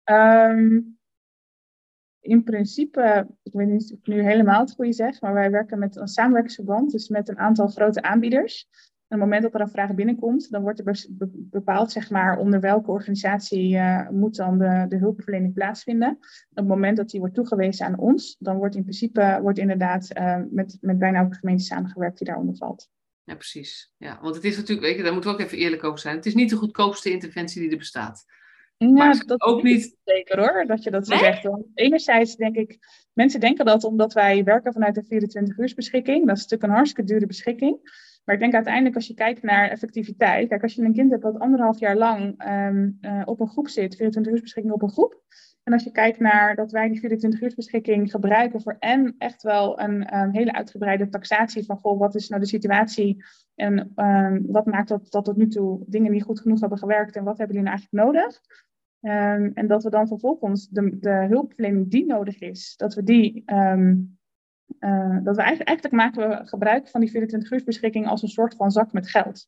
Um, 0.04 0.98
in 2.20 2.42
principe, 2.44 3.26
ik 3.42 3.52
weet 3.52 3.68
niet 3.68 3.92
of 3.92 3.98
ik 3.98 4.06
nu 4.06 4.22
helemaal 4.22 4.60
het 4.60 4.72
goede 4.72 4.92
zeg, 4.92 5.20
maar 5.20 5.32
wij 5.32 5.50
werken 5.50 5.78
met 5.78 5.96
een 5.96 6.08
samenwerkingsverband, 6.08 6.90
dus 6.90 7.08
met 7.08 7.28
een 7.28 7.38
aantal 7.38 7.68
grote 7.68 8.02
aanbieders 8.02 8.68
op 9.12 9.18
het 9.20 9.28
moment 9.28 9.42
dat 9.42 9.54
er 9.54 9.60
een 9.60 9.72
vraag 9.72 9.94
binnenkomt, 9.94 10.50
dan 10.50 10.62
wordt 10.62 10.78
er 10.78 11.06
bepaald 11.34 11.92
zeg 11.92 12.10
maar, 12.10 12.38
onder 12.38 12.60
welke 12.60 12.90
organisatie 12.90 13.74
uh, 13.74 14.08
moet 14.08 14.36
dan 14.36 14.58
de, 14.58 14.86
de 14.88 14.96
hulpverlening 14.96 15.54
plaatsvinden. 15.54 16.10
Op 16.50 16.56
het 16.56 16.66
moment 16.66 16.96
dat 16.96 17.10
die 17.10 17.20
wordt 17.20 17.34
toegewezen 17.34 17.86
aan 17.86 17.98
ons, 17.98 18.36
dan 18.38 18.56
wordt 18.56 18.74
in 18.74 18.82
principe 18.82 19.38
wordt 19.42 19.58
inderdaad 19.58 20.08
uh, 20.18 20.36
met, 20.50 20.78
met 20.80 20.98
bijna 20.98 21.18
elke 21.18 21.34
gemeente 21.34 21.64
samengewerkt 21.64 22.18
die 22.18 22.26
daaronder 22.26 22.56
valt. 22.56 22.90
Ja, 23.24 23.34
precies. 23.34 23.92
Ja, 23.96 24.18
want 24.22 24.34
het 24.34 24.44
is 24.44 24.56
natuurlijk, 24.56 24.86
weet 24.86 24.96
je, 24.96 25.02
daar 25.02 25.12
moeten 25.12 25.30
we 25.30 25.36
ook 25.36 25.42
even 25.42 25.58
eerlijk 25.58 25.84
over 25.84 25.98
zijn. 25.98 26.16
Het 26.16 26.26
is 26.26 26.34
niet 26.34 26.50
de 26.50 26.56
goedkoopste 26.56 27.10
interventie 27.10 27.60
die 27.60 27.70
er 27.70 27.76
bestaat. 27.76 28.24
Ja, 28.76 28.88
maar 28.88 29.22
dat 29.26 29.40
ook 29.40 29.62
niet 29.62 29.96
zeker 30.04 30.38
hoor, 30.38 30.66
dat 30.66 30.82
je 30.82 30.90
dat 30.90 31.06
zo 31.06 31.16
zegt. 31.16 31.42
Want 31.42 31.66
enerzijds 31.74 32.36
denk 32.36 32.56
ik, 32.56 32.78
mensen 33.12 33.40
denken 33.40 33.64
dat 33.64 33.84
omdat 33.84 34.12
wij 34.12 34.44
werken 34.44 34.72
vanuit 34.72 34.94
de 34.94 35.04
24 35.04 35.58
uur 35.58 35.72
beschikking, 35.76 36.26
dat 36.26 36.36
is 36.36 36.42
natuurlijk 36.42 36.70
een 36.70 36.76
hartstikke 36.76 37.12
dure 37.12 37.26
beschikking. 37.26 37.78
Maar 38.24 38.34
ik 38.34 38.40
denk 38.40 38.54
uiteindelijk 38.54 38.94
als 38.94 39.06
je 39.06 39.14
kijkt 39.14 39.42
naar 39.42 39.68
effectiviteit. 39.68 40.48
Kijk, 40.48 40.62
als 40.62 40.74
je 40.74 40.82
een 40.82 40.92
kind 40.92 41.10
hebt 41.10 41.22
dat 41.22 41.38
anderhalf 41.38 41.78
jaar 41.78 41.96
lang 41.96 42.34
ehm, 42.38 42.90
eh, 43.00 43.22
op 43.24 43.40
een 43.40 43.48
groep 43.48 43.68
zit, 43.68 43.96
24 43.96 44.32
uur 44.32 44.40
beschikking 44.40 44.74
op 44.74 44.82
een 44.82 44.90
groep. 44.90 45.22
En 45.62 45.72
als 45.72 45.84
je 45.84 45.90
kijkt 45.90 46.18
naar 46.18 46.56
dat 46.56 46.72
wij 46.72 46.88
die 46.88 47.00
24 47.00 47.40
uur 47.40 47.52
beschikking 47.54 48.10
gebruiken 48.10 48.62
voor 48.62 48.76
en 48.78 49.14
echt 49.18 49.42
wel 49.42 49.80
een 49.80 50.16
um, 50.16 50.30
hele 50.30 50.52
uitgebreide 50.52 51.08
taxatie 51.08 51.64
van 51.64 51.78
goh, 51.78 51.98
wat 51.98 52.14
is 52.14 52.28
nou 52.28 52.40
de 52.40 52.48
situatie 52.48 53.24
en 53.54 53.92
um, 53.96 54.46
wat 54.46 54.66
maakt 54.66 54.88
dat, 54.88 55.10
dat 55.10 55.24
tot 55.24 55.36
nu 55.36 55.48
toe 55.48 55.84
dingen 55.86 56.12
niet 56.12 56.22
goed 56.22 56.40
genoeg 56.40 56.60
hebben 56.60 56.78
gewerkt 56.78 57.16
en 57.16 57.24
wat 57.24 57.38
hebben 57.38 57.56
jullie 57.56 57.70
nou 57.70 57.80
eigenlijk 57.80 58.04
nodig? 58.04 58.40
en 59.54 59.66
dat 59.66 59.82
we 59.82 59.90
dan 59.90 60.06
vervolgens 60.06 60.68
de, 60.68 60.98
de 60.98 61.26
hulpverlening 61.28 61.90
die 61.90 62.06
nodig 62.06 62.38
is, 62.38 62.76
dat 62.76 62.94
we 62.94 63.02
die 63.02 63.42
uh, 64.80 65.18
dat 65.22 65.36
we 65.36 65.42
eigenlijk, 65.42 65.68
eigenlijk, 65.68 65.94
maken 65.94 66.28
we 66.28 66.46
gebruik 66.46 66.88
van 66.88 67.00
die 67.00 67.10
24 67.10 67.50
uur 67.50 67.64
beschikking 67.64 68.06
als 68.06 68.22
een 68.22 68.28
soort 68.28 68.54
van 68.54 68.70
zak 68.70 68.92
met 68.92 69.08
geld. 69.08 69.46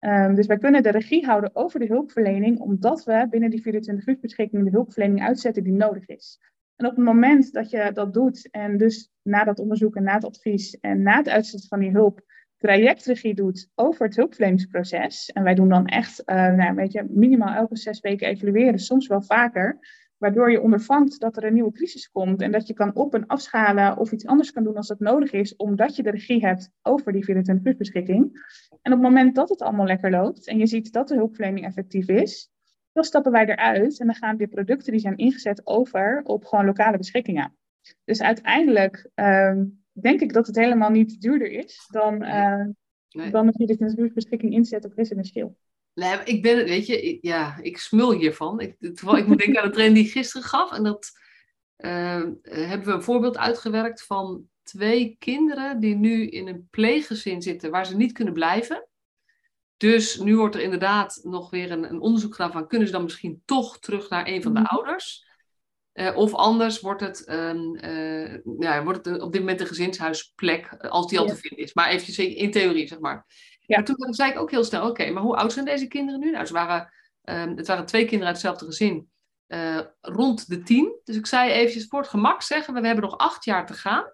Um, 0.00 0.34
dus 0.34 0.46
wij 0.46 0.58
kunnen 0.58 0.82
de 0.82 0.90
regie 0.90 1.26
houden 1.26 1.50
over 1.52 1.80
de 1.80 1.86
hulpverlening, 1.86 2.58
omdat 2.58 3.04
we 3.04 3.26
binnen 3.30 3.50
die 3.50 3.62
24 3.62 4.06
uur 4.06 4.18
beschikking 4.20 4.64
de 4.64 4.70
hulpverlening 4.70 5.22
uitzetten 5.22 5.64
die 5.64 5.72
nodig 5.72 6.06
is. 6.06 6.38
En 6.76 6.86
op 6.86 6.96
het 6.96 7.04
moment 7.04 7.52
dat 7.52 7.70
je 7.70 7.90
dat 7.92 8.12
doet, 8.12 8.50
en 8.50 8.76
dus 8.76 9.10
na 9.22 9.44
dat 9.44 9.58
onderzoek 9.58 9.96
en 9.96 10.02
na 10.02 10.14
het 10.14 10.24
advies 10.24 10.78
en 10.80 11.02
na 11.02 11.16
het 11.16 11.28
uitzetten 11.28 11.68
van 11.68 11.80
die 11.80 11.90
hulp, 11.90 12.20
trajectregie 12.56 13.34
doet 13.34 13.68
over 13.74 14.06
het 14.06 14.16
hulpverleningsproces. 14.16 15.30
En 15.30 15.42
wij 15.42 15.54
doen 15.54 15.68
dan 15.68 15.86
echt, 15.86 16.22
uh, 16.26 16.52
nou, 16.52 16.74
weet 16.74 16.92
je, 16.92 17.06
minimaal 17.08 17.54
elke 17.54 17.76
zes 17.76 18.00
weken 18.00 18.28
evalueren, 18.28 18.78
soms 18.78 19.06
wel 19.06 19.22
vaker 19.22 19.78
waardoor 20.24 20.50
je 20.50 20.60
ondervangt 20.60 21.20
dat 21.20 21.36
er 21.36 21.44
een 21.44 21.54
nieuwe 21.54 21.72
crisis 21.72 22.10
komt 22.10 22.40
en 22.40 22.52
dat 22.52 22.66
je 22.66 22.74
kan 22.74 22.94
op- 22.94 23.14
en 23.14 23.26
afschalen 23.26 23.96
of 23.96 24.12
iets 24.12 24.26
anders 24.26 24.52
kan 24.52 24.64
doen 24.64 24.76
als 24.76 24.86
dat 24.86 24.98
nodig 24.98 25.32
is, 25.32 25.56
omdat 25.56 25.96
je 25.96 26.02
de 26.02 26.10
regie 26.10 26.46
hebt 26.46 26.70
over 26.82 27.12
die 27.12 27.24
24 27.24 27.72
uur 27.72 27.76
beschikking. 27.76 28.22
En 28.82 28.92
op 28.92 28.98
het 28.98 29.08
moment 29.08 29.34
dat 29.34 29.48
het 29.48 29.62
allemaal 29.62 29.86
lekker 29.86 30.10
loopt 30.10 30.46
en 30.46 30.58
je 30.58 30.66
ziet 30.66 30.92
dat 30.92 31.08
de 31.08 31.14
hulpverlening 31.14 31.66
effectief 31.66 32.08
is, 32.08 32.50
dan 32.92 33.04
stappen 33.04 33.32
wij 33.32 33.46
eruit 33.46 34.00
en 34.00 34.06
dan 34.06 34.14
gaan 34.14 34.36
die 34.36 34.48
producten 34.48 34.92
die 34.92 35.00
zijn 35.00 35.16
ingezet 35.16 35.66
over 35.66 36.20
op 36.24 36.44
gewoon 36.44 36.64
lokale 36.64 36.98
beschikkingen. 36.98 37.56
Dus 38.04 38.22
uiteindelijk 38.22 39.10
uh, 39.14 39.60
denk 39.92 40.20
ik 40.20 40.32
dat 40.32 40.46
het 40.46 40.56
helemaal 40.56 40.90
niet 40.90 41.20
duurder 41.20 41.50
is 41.50 41.88
dan, 41.90 42.22
uh, 42.22 42.66
nee. 43.10 43.30
dan 43.30 43.46
een 43.46 43.54
24 43.54 43.98
uur 43.98 44.12
beschikking 44.12 44.52
inzet 44.52 44.84
op 44.84 44.92
residentieel. 44.92 45.56
Nee, 45.94 46.18
ik 46.24 46.42
ben, 46.42 46.64
weet 46.64 46.86
je, 46.86 47.18
ja, 47.20 47.58
ik 47.60 47.78
smul 47.78 48.12
hiervan. 48.12 48.60
Ik, 48.60 48.76
terwijl 48.78 49.18
ik 49.18 49.26
moet 49.26 49.38
denken 49.38 49.62
aan 49.62 49.68
de 49.68 49.74
train 49.74 49.94
die 49.94 50.04
ik 50.04 50.10
gisteren 50.10 50.48
gaf. 50.48 50.72
En 50.72 50.82
dat 50.82 51.10
uh, 51.78 52.24
hebben 52.42 52.86
we 52.86 52.92
een 52.92 53.02
voorbeeld 53.02 53.36
uitgewerkt 53.36 54.02
van 54.02 54.48
twee 54.62 55.16
kinderen 55.18 55.80
die 55.80 55.94
nu 55.94 56.28
in 56.28 56.48
een 56.48 56.68
pleeggezin 56.70 57.42
zitten 57.42 57.70
waar 57.70 57.86
ze 57.86 57.96
niet 57.96 58.12
kunnen 58.12 58.34
blijven. 58.34 58.88
Dus 59.76 60.18
nu 60.18 60.36
wordt 60.36 60.54
er 60.54 60.60
inderdaad 60.60 61.20
nog 61.22 61.50
weer 61.50 61.70
een, 61.70 61.90
een 61.90 62.00
onderzoek 62.00 62.34
gedaan 62.34 62.52
van 62.52 62.68
kunnen 62.68 62.86
ze 62.86 62.92
dan 62.92 63.02
misschien 63.02 63.42
toch 63.44 63.78
terug 63.78 64.08
naar 64.08 64.26
een 64.26 64.42
van 64.42 64.54
de 64.54 64.60
mhm. 64.60 64.74
ouders? 64.74 65.32
Uh, 65.94 66.16
of 66.16 66.34
anders 66.34 66.80
wordt 66.80 67.00
het, 67.00 67.28
um, 67.28 67.76
uh, 67.84 68.38
ja, 68.58 68.84
wordt 68.84 69.06
het 69.06 69.22
op 69.22 69.32
dit 69.32 69.40
moment 69.40 69.60
een 69.60 69.66
gezinshuisplek 69.66 70.74
als 70.74 71.06
die 71.06 71.18
al 71.18 71.26
te 71.26 71.36
vinden 71.36 71.64
is. 71.64 71.74
Maar 71.74 71.88
eventjes 71.88 72.18
in 72.18 72.50
theorie, 72.50 72.88
zeg 72.88 72.98
maar. 72.98 73.26
Ja. 73.66 73.82
Toen 73.82 74.14
zei 74.14 74.30
ik 74.30 74.38
ook 74.38 74.50
heel 74.50 74.64
snel, 74.64 74.88
oké, 74.88 75.10
maar 75.10 75.22
hoe 75.22 75.36
oud 75.36 75.52
zijn 75.52 75.64
deze 75.64 75.86
kinderen 75.86 76.20
nu? 76.20 76.30
Nou, 76.30 76.46
ze 76.46 76.52
waren, 76.52 76.92
um, 77.22 77.56
het 77.56 77.66
waren 77.66 77.86
twee 77.86 78.02
kinderen 78.02 78.26
uit 78.26 78.36
hetzelfde 78.36 78.64
gezin, 78.64 79.10
uh, 79.48 79.80
rond 80.00 80.48
de 80.48 80.62
tien. 80.62 81.00
Dus 81.04 81.16
ik 81.16 81.26
zei 81.26 81.50
eventjes 81.50 81.86
voor 81.86 82.00
het 82.00 82.08
gemak 82.08 82.42
zeggen, 82.42 82.74
we, 82.74 82.80
we 82.80 82.86
hebben 82.86 83.04
nog 83.04 83.18
acht 83.18 83.44
jaar 83.44 83.66
te 83.66 83.74
gaan 83.74 84.12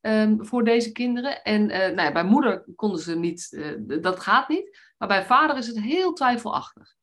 um, 0.00 0.46
voor 0.46 0.64
deze 0.64 0.92
kinderen. 0.92 1.42
En 1.42 1.62
uh, 1.62 1.76
nou 1.76 2.00
ja, 2.00 2.12
bij 2.12 2.24
moeder 2.24 2.64
konden 2.76 3.00
ze 3.00 3.16
niet, 3.16 3.48
uh, 3.50 4.00
dat 4.02 4.20
gaat 4.20 4.48
niet. 4.48 4.78
Maar 4.98 5.08
bij 5.08 5.24
vader 5.24 5.56
is 5.56 5.66
het 5.66 5.80
heel 5.80 6.12
twijfelachtig. 6.12 6.94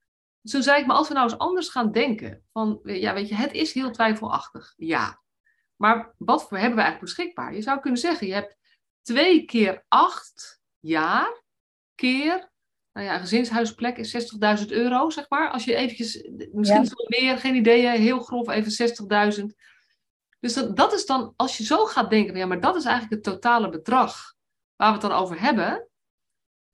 Dus 0.41 0.51
toen 0.51 0.63
zei 0.63 0.79
ik, 0.79 0.85
maar 0.85 0.95
als 0.95 1.07
we 1.07 1.13
nou 1.13 1.29
eens 1.29 1.39
anders 1.39 1.69
gaan 1.69 1.91
denken, 1.91 2.43
van, 2.51 2.79
ja, 2.83 3.13
weet 3.13 3.29
je, 3.29 3.35
het 3.35 3.53
is 3.53 3.73
heel 3.73 3.91
twijfelachtig, 3.91 4.73
ja. 4.77 5.21
Maar 5.75 6.13
wat 6.17 6.47
voor 6.47 6.57
hebben 6.57 6.77
we 6.77 6.83
eigenlijk 6.83 7.13
beschikbaar? 7.13 7.53
Je 7.53 7.61
zou 7.61 7.79
kunnen 7.79 7.99
zeggen, 7.99 8.27
je 8.27 8.33
hebt 8.33 8.57
twee 9.01 9.45
keer 9.45 9.85
acht 9.87 10.61
jaar 10.79 11.40
keer, 12.01 12.51
nou 12.93 13.07
ja, 13.07 13.13
een 13.13 13.19
gezinshuisplek 13.19 13.97
is 13.97 14.33
60.000 14.61 14.67
euro, 14.67 15.09
zeg 15.09 15.29
maar. 15.29 15.49
Als 15.49 15.63
je 15.63 15.75
eventjes, 15.75 16.29
misschien 16.51 16.83
ja. 16.83 17.19
meer, 17.19 17.37
geen 17.37 17.55
idee, 17.55 17.87
heel 17.87 18.19
grof 18.19 18.49
even 18.49 18.71
60.000. 19.39 19.45
Dus 20.39 20.53
dat, 20.53 20.75
dat 20.75 20.93
is 20.93 21.05
dan, 21.05 21.33
als 21.35 21.57
je 21.57 21.63
zo 21.63 21.85
gaat 21.85 22.09
denken, 22.09 22.37
ja, 22.37 22.45
maar 22.45 22.59
dat 22.59 22.75
is 22.75 22.85
eigenlijk 22.85 23.13
het 23.13 23.33
totale 23.33 23.69
bedrag 23.69 24.33
waar 24.75 24.87
we 24.87 24.93
het 24.99 25.09
dan 25.09 25.19
over 25.19 25.41
hebben. 25.41 25.87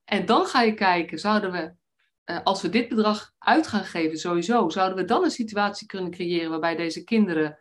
En 0.04 0.26
dan 0.26 0.46
ga 0.46 0.62
je 0.62 0.74
kijken, 0.74 1.20
zouden 1.20 1.52
we, 1.52 1.74
uh, 2.26 2.40
als 2.44 2.62
we 2.62 2.70
dit 2.70 2.90
bedrag 2.90 3.34
uit 3.38 3.68
gaan 3.68 3.86
geven, 3.86 4.18
sowieso, 4.18 4.70
zouden 4.70 4.98
we 4.98 5.06
dan 5.06 5.24
een 5.24 5.32
situatie 5.32 5.88
kunnen 5.88 6.12
creëren 6.12 6.50
waarbij 6.50 6.76
deze 6.76 7.04
kinderen 7.04 7.60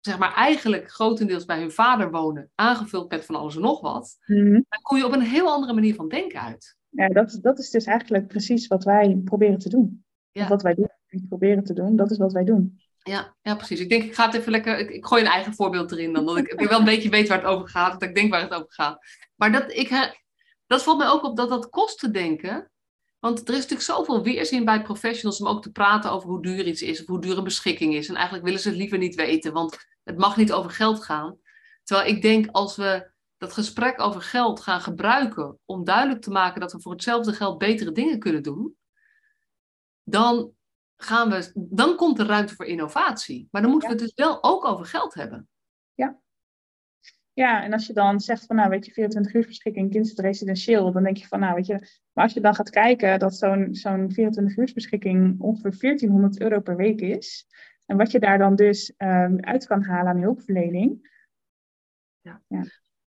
zeg 0.00 0.18
maar, 0.18 0.34
eigenlijk 0.34 0.90
grotendeels 0.90 1.44
bij 1.44 1.58
hun 1.58 1.72
vader 1.72 2.10
wonen, 2.10 2.50
aangevuld 2.54 3.10
met 3.10 3.24
van 3.24 3.34
alles 3.34 3.54
en 3.54 3.62
nog 3.62 3.80
wat, 3.80 4.16
mm 4.26 4.52
dan 4.68 4.82
kom 4.82 4.96
je 4.96 5.06
op 5.06 5.12
een 5.12 5.20
heel 5.20 5.48
andere 5.48 5.72
manier 5.72 5.94
van 5.94 6.08
denken 6.08 6.40
uit. 6.40 6.76
Ja, 6.88 7.08
dat, 7.08 7.38
dat 7.42 7.58
is 7.58 7.70
dus 7.70 7.84
eigenlijk 7.84 8.26
precies 8.26 8.66
wat 8.66 8.84
wij 8.84 9.20
proberen 9.24 9.58
te 9.58 9.68
doen. 9.68 10.04
Ja. 10.32 10.48
Wat 10.48 10.62
wij 10.62 10.74
doen. 10.74 10.90
proberen 11.28 11.64
te 11.64 11.72
doen. 11.72 11.96
Dat 11.96 12.10
is 12.10 12.18
wat 12.18 12.32
wij 12.32 12.44
doen. 12.44 12.80
Ja, 13.02 13.34
ja, 13.42 13.54
precies. 13.54 13.80
Ik 13.80 13.88
denk, 13.88 14.02
ik 14.02 14.14
ga 14.14 14.26
het 14.26 14.34
even 14.34 14.52
lekker. 14.52 14.78
Ik, 14.78 14.90
ik 14.90 15.06
gooi 15.06 15.22
een 15.22 15.30
eigen 15.30 15.54
voorbeeld 15.54 15.92
erin, 15.92 16.12
dan 16.12 16.26
dat 16.26 16.36
ik, 16.36 16.46
ik 16.46 16.68
wel 16.68 16.78
een 16.78 16.84
beetje 16.84 17.08
weet 17.08 17.28
waar 17.28 17.38
het 17.38 17.46
over 17.46 17.68
gaat, 17.68 17.92
dat 17.92 18.08
ik 18.08 18.14
denk 18.14 18.30
waar 18.30 18.40
het 18.40 18.54
over 18.54 18.72
gaat. 18.72 18.98
Maar 19.34 19.52
dat, 19.52 19.72
ik, 19.72 20.18
dat 20.66 20.82
valt 20.82 20.98
mij 20.98 21.08
ook 21.08 21.24
op 21.24 21.36
dat 21.36 21.48
dat 21.48 21.68
kost 21.68 21.98
te 21.98 22.10
denken. 22.10 22.70
Want 23.18 23.38
er 23.38 23.54
is 23.54 23.60
natuurlijk 23.60 23.80
zoveel 23.80 24.22
weerzin 24.22 24.64
bij 24.64 24.82
professionals 24.82 25.40
om 25.40 25.46
ook 25.46 25.62
te 25.62 25.72
praten 25.72 26.10
over 26.10 26.28
hoe 26.28 26.42
duur 26.42 26.66
iets 26.66 26.82
is 26.82 27.00
of 27.00 27.06
hoe 27.06 27.20
duur 27.20 27.38
een 27.38 27.44
beschikking 27.44 27.94
is. 27.94 28.08
En 28.08 28.14
eigenlijk 28.14 28.44
willen 28.44 28.60
ze 28.60 28.68
het 28.68 28.78
liever 28.78 28.98
niet 28.98 29.14
weten, 29.14 29.52
want 29.52 29.78
het 30.04 30.18
mag 30.18 30.36
niet 30.36 30.52
over 30.52 30.70
geld 30.70 31.04
gaan. 31.04 31.38
Terwijl 31.82 32.08
ik 32.08 32.22
denk 32.22 32.48
als 32.50 32.76
we 32.76 33.10
dat 33.36 33.52
gesprek 33.52 34.00
over 34.00 34.22
geld 34.22 34.60
gaan 34.60 34.80
gebruiken 34.80 35.58
om 35.64 35.84
duidelijk 35.84 36.22
te 36.22 36.30
maken 36.30 36.60
dat 36.60 36.72
we 36.72 36.80
voor 36.80 36.92
hetzelfde 36.92 37.32
geld 37.32 37.58
betere 37.58 37.92
dingen 37.92 38.18
kunnen 38.18 38.42
doen, 38.42 38.76
dan, 40.02 40.52
gaan 40.96 41.30
we, 41.30 41.52
dan 41.54 41.96
komt 41.96 42.18
er 42.18 42.26
ruimte 42.26 42.54
voor 42.54 42.66
innovatie. 42.66 43.48
Maar 43.50 43.62
dan 43.62 43.70
moeten 43.70 43.88
we 43.88 43.94
het 43.94 44.04
dus 44.04 44.24
wel 44.24 44.42
ook 44.42 44.64
over 44.64 44.86
geld 44.86 45.14
hebben. 45.14 45.48
Ja. 45.94 46.20
Ja, 47.38 47.62
en 47.62 47.72
als 47.72 47.86
je 47.86 47.92
dan 47.92 48.20
zegt 48.20 48.46
van, 48.46 48.56
nou 48.56 48.68
weet 48.68 48.86
je, 48.86 48.92
24 48.92 49.34
uur 49.34 49.46
beschikking, 49.46 49.90
kind 49.90 50.06
is 50.06 50.14
residentieel, 50.14 50.92
dan 50.92 51.02
denk 51.02 51.16
je 51.16 51.26
van, 51.26 51.40
nou 51.40 51.54
weet 51.54 51.66
je, 51.66 51.72
maar 52.12 52.24
als 52.24 52.32
je 52.32 52.40
dan 52.40 52.54
gaat 52.54 52.70
kijken 52.70 53.18
dat 53.18 53.34
zo'n 53.34 53.68
zo'n 53.74 54.12
24 54.12 54.56
uur 54.56 54.70
beschikking 54.74 55.40
ongeveer 55.40 55.78
1400 55.78 56.40
euro 56.40 56.60
per 56.60 56.76
week 56.76 57.00
is, 57.00 57.46
en 57.86 57.96
wat 57.96 58.10
je 58.10 58.18
daar 58.18 58.38
dan 58.38 58.56
dus 58.56 58.92
um, 58.96 59.40
uit 59.40 59.66
kan 59.66 59.82
halen 59.82 60.12
aan 60.12 60.20
hulpverlening. 60.20 61.10
Ja. 62.20 62.42
ja. 62.48 62.64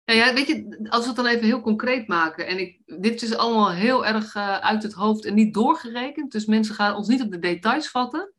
Ja, 0.05 0.35
weet 0.35 0.47
je, 0.47 0.87
als 0.89 1.03
we 1.03 1.07
het 1.07 1.17
dan 1.17 1.27
even 1.27 1.45
heel 1.45 1.61
concreet 1.61 2.09
maken. 2.09 2.47
En 2.47 2.59
ik, 2.59 2.81
dit 2.85 3.23
is 3.23 3.37
allemaal 3.37 3.73
heel 3.73 4.07
erg 4.07 4.35
uh, 4.35 4.59
uit 4.59 4.83
het 4.83 4.93
hoofd 4.93 5.25
en 5.25 5.35
niet 5.35 5.55
doorgerekend. 5.55 6.33
Dus 6.33 6.47
mensen 6.47 6.75
gaan 6.75 6.97
ons 6.97 7.09
niet 7.09 7.23
op 7.23 7.31
de 7.31 7.39
details 7.39 7.89
vatten. 7.89 8.33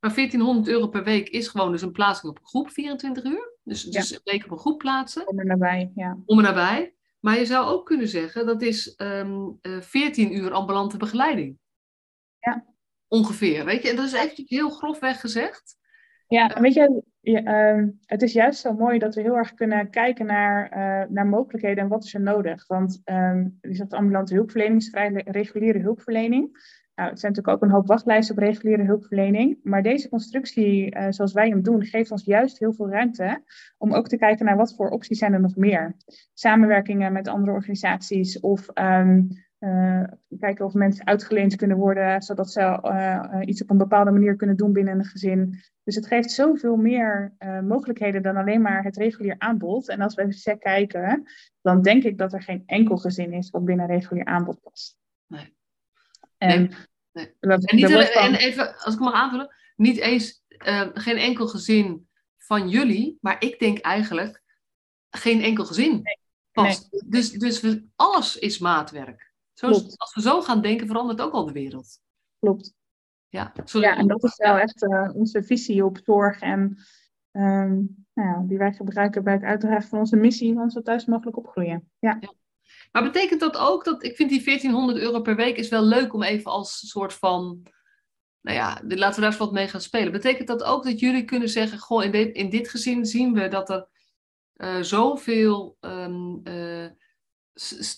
Maar 0.00 0.14
1400 0.14 0.68
euro 0.68 0.88
per 0.88 1.04
week 1.04 1.28
is 1.28 1.48
gewoon 1.48 1.70
dus 1.70 1.82
een 1.82 1.92
plaatsing 1.92 2.30
op 2.30 2.38
een 2.38 2.46
groep, 2.46 2.70
24 2.70 3.24
uur. 3.24 3.55
Dus, 3.66 3.82
dus 3.82 4.12
een 4.12 4.20
week 4.24 4.44
op 4.44 4.50
een 4.50 4.58
groep 4.58 4.78
plaatsen. 4.78 5.28
Om 5.28 5.38
er 5.38 5.46
nabij, 5.46 5.92
ja. 5.94 6.18
Om 6.26 6.38
er 6.38 6.44
nabij. 6.44 6.94
Maar 7.20 7.38
je 7.38 7.46
zou 7.46 7.66
ook 7.66 7.86
kunnen 7.86 8.08
zeggen, 8.08 8.46
dat 8.46 8.62
is 8.62 8.94
um, 8.96 9.58
uh, 9.62 9.80
14 9.80 10.36
uur 10.36 10.52
ambulante 10.52 10.96
begeleiding. 10.96 11.58
Ja. 12.38 12.64
Ongeveer, 13.08 13.64
weet 13.64 13.82
je. 13.82 13.88
En 13.88 13.96
dat 13.96 14.04
is 14.04 14.12
eventjes 14.12 14.48
heel 14.48 14.70
grofweg 14.70 15.20
gezegd. 15.20 15.76
Ja, 16.28 16.54
en 16.54 16.62
weet 16.62 16.74
je, 16.74 17.02
uh, 17.20 17.88
het 18.00 18.22
is 18.22 18.32
juist 18.32 18.60
zo 18.60 18.72
mooi 18.72 18.98
dat 18.98 19.14
we 19.14 19.20
heel 19.20 19.36
erg 19.36 19.54
kunnen 19.54 19.90
kijken 19.90 20.26
naar, 20.26 20.70
uh, 20.70 21.10
naar 21.10 21.26
mogelijkheden 21.26 21.84
en 21.84 21.88
wat 21.88 22.04
is 22.04 22.14
er 22.14 22.20
nodig. 22.20 22.66
Want 22.66 23.02
um, 23.04 23.58
je 23.60 23.74
zegt 23.74 23.92
ambulante 23.92 24.34
hulpverlening 24.34 24.80
is 24.80 24.90
vrij 24.90 25.22
reguliere 25.24 25.78
hulpverlening. 25.78 26.58
Nou, 26.96 27.10
het 27.10 27.20
zijn 27.20 27.32
natuurlijk 27.32 27.62
ook 27.62 27.68
een 27.68 27.74
hoop 27.74 27.86
wachtlijsten 27.86 28.36
op 28.36 28.42
reguliere 28.42 28.82
hulpverlening. 28.82 29.58
Maar 29.62 29.82
deze 29.82 30.08
constructie, 30.08 30.96
uh, 30.96 31.06
zoals 31.10 31.32
wij 31.32 31.48
hem 31.48 31.62
doen, 31.62 31.84
geeft 31.84 32.10
ons 32.10 32.24
juist 32.24 32.58
heel 32.58 32.72
veel 32.72 32.88
ruimte 32.88 33.42
om 33.78 33.94
ook 33.94 34.08
te 34.08 34.16
kijken 34.16 34.44
naar 34.44 34.56
wat 34.56 34.74
voor 34.74 34.90
opties 34.90 35.18
zijn 35.18 35.32
er 35.32 35.40
nog 35.40 35.56
meer. 35.56 35.96
Samenwerkingen 36.34 37.12
met 37.12 37.28
andere 37.28 37.52
organisaties 37.52 38.40
of 38.40 38.68
um, 38.74 39.28
uh, 39.58 40.02
kijken 40.38 40.64
of 40.64 40.74
mensen 40.74 41.06
uitgeleend 41.06 41.56
kunnen 41.56 41.76
worden, 41.76 42.22
zodat 42.22 42.50
ze 42.50 42.60
uh, 42.60 43.40
iets 43.44 43.62
op 43.62 43.70
een 43.70 43.78
bepaalde 43.78 44.10
manier 44.10 44.36
kunnen 44.36 44.56
doen 44.56 44.72
binnen 44.72 44.98
een 44.98 45.04
gezin. 45.04 45.60
Dus 45.82 45.94
het 45.94 46.06
geeft 46.06 46.30
zoveel 46.30 46.76
meer 46.76 47.34
mogelijkheden 47.64 48.22
dan 48.22 48.36
alleen 48.36 48.62
maar 48.62 48.84
het 48.84 48.96
regulier 48.96 49.34
aanbod. 49.38 49.88
En 49.88 50.00
als 50.00 50.14
we 50.14 50.22
even 50.22 50.58
kijken, 50.58 51.22
dan 51.60 51.82
denk 51.82 52.02
ik 52.02 52.18
dat 52.18 52.32
er 52.32 52.42
geen 52.42 52.62
enkel 52.66 52.96
gezin 52.96 53.32
is 53.32 53.50
wat 53.50 53.64
binnen 53.64 53.86
regulier 53.86 54.24
aanbod 54.24 54.60
past. 54.60 54.96
Nee. 55.26 55.54
En, 56.38 56.72
nee. 57.12 57.32
en, 57.40 57.76
niet, 57.76 57.90
en 57.90 58.34
even, 58.34 58.76
als 58.78 58.94
ik 58.94 59.00
mag 59.00 59.14
aanvullen, 59.14 59.54
niet 59.76 59.96
eens 59.96 60.42
geen 60.94 61.16
enkel 61.16 61.48
gezin 61.48 62.08
van 62.36 62.68
jullie, 62.68 63.18
maar 63.20 63.36
ik 63.44 63.58
denk 63.58 63.78
eigenlijk 63.78 64.42
geen 65.10 65.42
enkel 65.42 65.64
gezin 65.64 66.02
nee. 66.02 66.18
past. 66.52 67.04
Dus, 67.06 67.30
dus 67.30 67.60
we, 67.60 67.84
alles 67.96 68.36
is 68.36 68.58
maatwerk. 68.58 69.32
Zo, 69.52 69.66
als 69.66 70.14
we 70.14 70.20
zo 70.20 70.40
gaan 70.42 70.62
denken, 70.62 70.86
verandert 70.86 71.20
ook 71.20 71.32
al 71.32 71.46
de 71.46 71.52
wereld. 71.52 72.00
Klopt. 72.38 72.74
Ja, 73.28 73.52
sorry. 73.64 73.86
ja 73.86 73.96
en 73.96 74.06
dat 74.06 74.24
is 74.24 74.36
wel 74.36 74.56
echt 74.56 74.82
uh, 74.82 75.10
onze 75.14 75.42
visie 75.42 75.84
op 75.84 75.98
zorg 76.04 76.40
en 76.40 76.78
um, 77.32 78.06
nou 78.12 78.28
ja, 78.28 78.42
die 78.46 78.58
wij 78.58 78.72
gebruiken 78.72 79.24
bij 79.24 79.32
het 79.32 79.42
uitdragen 79.42 79.88
van 79.88 79.98
onze 79.98 80.16
missie, 80.16 80.54
van 80.54 80.70
zo 80.70 80.82
thuis 80.82 81.04
mogelijk 81.04 81.36
opgroeien. 81.36 81.90
Ja. 81.98 82.16
ja. 82.20 82.32
Maar 82.96 83.04
betekent 83.04 83.40
dat 83.40 83.56
ook 83.56 83.84
dat, 83.84 84.04
ik 84.04 84.16
vind 84.16 84.30
die 84.30 84.44
1400 84.44 84.98
euro 84.98 85.20
per 85.20 85.36
week 85.36 85.56
is 85.56 85.68
wel 85.68 85.82
leuk 85.82 86.14
om 86.14 86.22
even 86.22 86.50
als 86.50 86.88
soort 86.88 87.14
van, 87.14 87.62
nou 88.40 88.56
ja, 88.56 88.68
laten 88.68 89.14
we 89.14 89.20
daar 89.20 89.24
eens 89.24 89.36
wat 89.36 89.52
mee 89.52 89.68
gaan 89.68 89.80
spelen. 89.80 90.12
Betekent 90.12 90.48
dat 90.48 90.62
ook 90.62 90.84
dat 90.84 91.00
jullie 91.00 91.24
kunnen 91.24 91.48
zeggen, 91.48 91.78
goh, 91.78 92.04
in 92.04 92.10
dit, 92.10 92.34
in 92.34 92.50
dit 92.50 92.68
gezin 92.68 93.06
zien 93.06 93.32
we 93.32 93.48
dat 93.48 93.70
er 93.70 93.88
uh, 94.56 94.80
zoveel 94.80 95.76
um, 95.80 96.40
uh, 96.44 96.86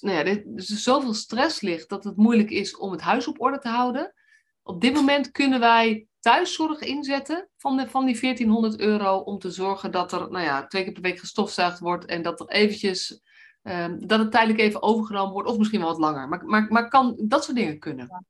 nou 0.00 0.16
ja, 0.16 0.24
er 0.24 0.42
is 0.56 0.66
zoveel 0.66 1.14
stress 1.14 1.60
ligt 1.60 1.88
dat 1.88 2.04
het 2.04 2.16
moeilijk 2.16 2.50
is 2.50 2.76
om 2.76 2.90
het 2.90 3.00
huis 3.00 3.26
op 3.26 3.40
orde 3.40 3.58
te 3.58 3.68
houden. 3.68 4.14
Op 4.62 4.80
dit 4.80 4.94
moment 4.94 5.30
kunnen 5.30 5.60
wij 5.60 6.06
thuiszorg 6.20 6.80
inzetten 6.80 7.48
van, 7.56 7.76
de, 7.76 7.88
van 7.88 8.06
die 8.06 8.20
1400 8.20 8.80
euro 8.80 9.18
om 9.18 9.38
te 9.38 9.50
zorgen 9.50 9.90
dat 9.90 10.12
er 10.12 10.30
nou 10.30 10.44
ja, 10.44 10.66
twee 10.66 10.84
keer 10.84 10.92
per 10.92 11.02
week 11.02 11.18
gestofzuigd 11.18 11.78
wordt 11.78 12.04
en 12.04 12.22
dat 12.22 12.40
er 12.40 12.48
eventjes, 12.48 13.22
um, 13.68 14.06
dat 14.06 14.18
het 14.18 14.30
tijdelijk 14.30 14.60
even 14.60 14.82
overgenomen 14.82 15.32
wordt 15.32 15.48
of 15.48 15.58
misschien 15.58 15.80
wel 15.80 15.88
wat 15.88 15.98
langer. 15.98 16.28
Maar, 16.28 16.44
maar, 16.44 16.66
maar 16.68 16.88
kan 16.88 17.14
dat 17.22 17.44
soort 17.44 17.56
dingen 17.56 17.78
kunnen? 17.78 18.06
Ja, 18.08 18.22